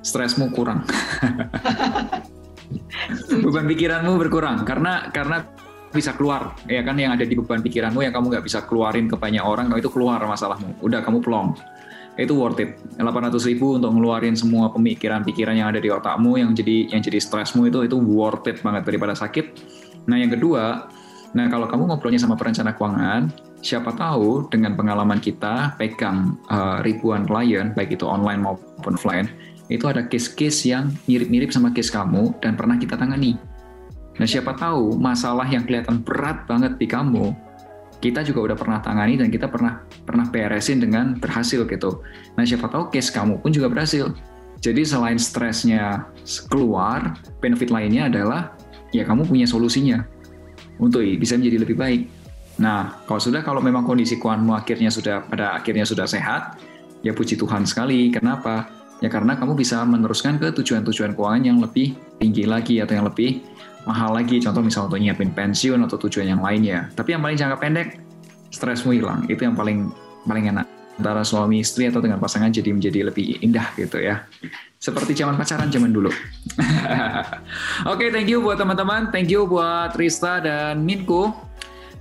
stresmu 0.08 0.48
kurang. 0.56 0.88
beban 3.44 3.64
pikiranmu 3.64 4.20
berkurang 4.20 4.68
karena 4.68 5.08
karena 5.16 5.48
bisa 5.98 6.14
keluar 6.14 6.54
ya 6.70 6.86
kan 6.86 6.94
yang 6.96 7.18
ada 7.18 7.26
di 7.26 7.34
beban 7.34 7.66
pikiranmu 7.66 8.06
yang 8.06 8.14
kamu 8.14 8.38
nggak 8.38 8.46
bisa 8.46 8.62
keluarin 8.70 9.10
ke 9.10 9.18
banyak 9.18 9.42
orang 9.42 9.74
itu 9.74 9.90
keluar 9.90 10.22
masalahmu. 10.22 10.78
Udah 10.86 11.02
kamu 11.02 11.26
plong. 11.26 11.58
Itu 12.18 12.34
worth 12.34 12.62
it. 12.62 12.78
800 12.98 13.34
ribu 13.46 13.78
untuk 13.78 13.94
ngeluarin 13.94 14.34
semua 14.34 14.74
pemikiran-pikiran 14.74 15.54
yang 15.54 15.70
ada 15.70 15.82
di 15.82 15.90
otakmu 15.90 16.42
yang 16.42 16.54
jadi 16.54 16.94
yang 16.94 17.02
jadi 17.02 17.18
stresmu 17.22 17.70
itu 17.70 17.86
itu 17.86 17.98
worth 17.98 18.46
it 18.50 18.62
banget 18.62 18.86
daripada 18.86 19.18
sakit. 19.18 19.46
Nah 20.06 20.22
yang 20.22 20.30
kedua 20.30 20.86
nah 21.36 21.46
kalau 21.52 21.68
kamu 21.68 21.92
ngobrolnya 21.92 22.24
sama 22.24 22.40
perencana 22.40 22.72
keuangan 22.72 23.30
siapa 23.60 23.92
tahu 23.94 24.48
dengan 24.48 24.80
pengalaman 24.80 25.20
kita 25.20 25.76
pegang 25.76 26.40
uh, 26.48 26.80
ribuan 26.82 27.28
klien 27.28 27.76
baik 27.76 28.00
itu 28.00 28.08
online 28.08 28.40
maupun 28.40 28.96
offline 28.96 29.28
itu 29.68 29.84
ada 29.88 30.08
case-case 30.08 30.72
yang 30.72 30.96
mirip-mirip 31.06 31.52
sama 31.52 31.76
case 31.76 31.92
kamu 31.92 32.32
dan 32.40 32.56
pernah 32.56 32.80
kita 32.80 32.96
tangani. 32.96 33.36
Nah, 34.18 34.26
siapa 34.26 34.58
tahu 34.58 34.98
masalah 34.98 35.46
yang 35.46 35.66
kelihatan 35.66 36.02
berat 36.02 36.50
banget 36.50 36.78
di 36.82 36.90
kamu, 36.90 37.34
kita 37.98 38.22
juga 38.22 38.54
udah 38.54 38.58
pernah 38.58 38.80
tangani 38.82 39.18
dan 39.18 39.34
kita 39.34 39.50
pernah 39.50 39.82
pernah 40.06 40.26
beresin 40.30 40.82
dengan 40.82 41.18
berhasil 41.18 41.66
gitu. 41.66 42.02
Nah, 42.38 42.46
siapa 42.46 42.70
tahu 42.70 42.94
case 42.94 43.10
kamu 43.14 43.42
pun 43.42 43.50
juga 43.50 43.70
berhasil. 43.70 44.14
Jadi 44.58 44.82
selain 44.82 45.22
stresnya 45.22 46.10
keluar, 46.50 47.14
benefit 47.42 47.70
lainnya 47.70 48.10
adalah 48.10 48.58
ya 48.90 49.06
kamu 49.06 49.30
punya 49.30 49.46
solusinya 49.46 50.02
untuk 50.82 51.06
bisa 51.18 51.38
menjadi 51.38 51.58
lebih 51.62 51.78
baik. 51.78 52.02
Nah, 52.58 53.06
kalau 53.06 53.22
sudah 53.22 53.46
kalau 53.46 53.62
memang 53.62 53.86
kondisi 53.86 54.18
keuanganmu 54.18 54.54
akhirnya 54.58 54.90
sudah 54.90 55.22
pada 55.30 55.54
akhirnya 55.54 55.86
sudah 55.86 56.10
sehat, 56.10 56.58
ya 57.06 57.14
puji 57.14 57.38
Tuhan 57.38 57.70
sekali. 57.70 58.10
Kenapa? 58.10 58.66
Ya 58.98 59.14
karena 59.14 59.38
kamu 59.38 59.54
bisa 59.54 59.86
meneruskan 59.86 60.42
ke 60.42 60.50
tujuan-tujuan 60.58 61.14
keuangan 61.14 61.44
yang 61.46 61.62
lebih 61.62 61.94
tinggi 62.18 62.50
lagi 62.50 62.82
atau 62.82 62.98
yang 62.98 63.06
lebih 63.06 63.46
mahal 63.88 64.12
lagi. 64.14 64.44
Contoh 64.44 64.60
misalnya 64.60 64.92
untuk 64.92 65.02
nyiapin 65.02 65.32
pensiun 65.32 65.80
atau 65.88 65.98
tujuan 65.98 66.36
yang 66.36 66.42
lainnya. 66.44 66.92
Tapi 66.94 67.16
yang 67.16 67.24
paling 67.24 67.40
jangka 67.40 67.58
pendek, 67.58 67.88
stresmu 68.52 68.92
hilang. 68.94 69.24
Itu 69.32 69.48
yang 69.48 69.56
paling 69.56 69.90
paling 70.28 70.52
enak. 70.52 70.68
Antara 70.98 71.22
suami 71.22 71.62
istri 71.62 71.86
atau 71.86 72.02
dengan 72.02 72.18
pasangan 72.18 72.50
jadi 72.50 72.74
menjadi 72.74 73.06
lebih 73.08 73.40
indah 73.46 73.70
gitu 73.78 74.02
ya. 74.02 74.26
Seperti 74.82 75.14
zaman 75.14 75.38
pacaran 75.38 75.70
zaman 75.70 75.94
dulu. 75.94 76.10
Oke, 77.86 77.86
okay, 77.86 78.08
thank 78.10 78.26
you 78.26 78.42
buat 78.42 78.58
teman-teman. 78.58 79.14
Thank 79.14 79.30
you 79.30 79.46
buat 79.46 79.94
Rista 79.94 80.42
dan 80.42 80.82
Minku. 80.82 81.34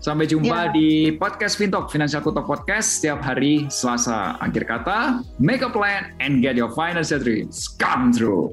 Sampai 0.01 0.29
jumpa 0.29 0.71
yeah. 0.71 0.73
di 0.73 0.89
podcast 1.17 1.57
Fintalk, 1.57 1.89
Financial 1.89 2.21
Kutok 2.21 2.47
Podcast 2.47 3.01
setiap 3.01 3.25
hari 3.25 3.67
Selasa. 3.73 4.37
Akhir 4.39 4.69
kata, 4.69 5.25
make 5.41 5.65
a 5.65 5.73
plan 5.73 6.13
and 6.21 6.45
get 6.45 6.55
your 6.55 6.71
financial 6.73 7.19
dreams 7.19 7.67
come 7.81 8.13
true. 8.13 8.53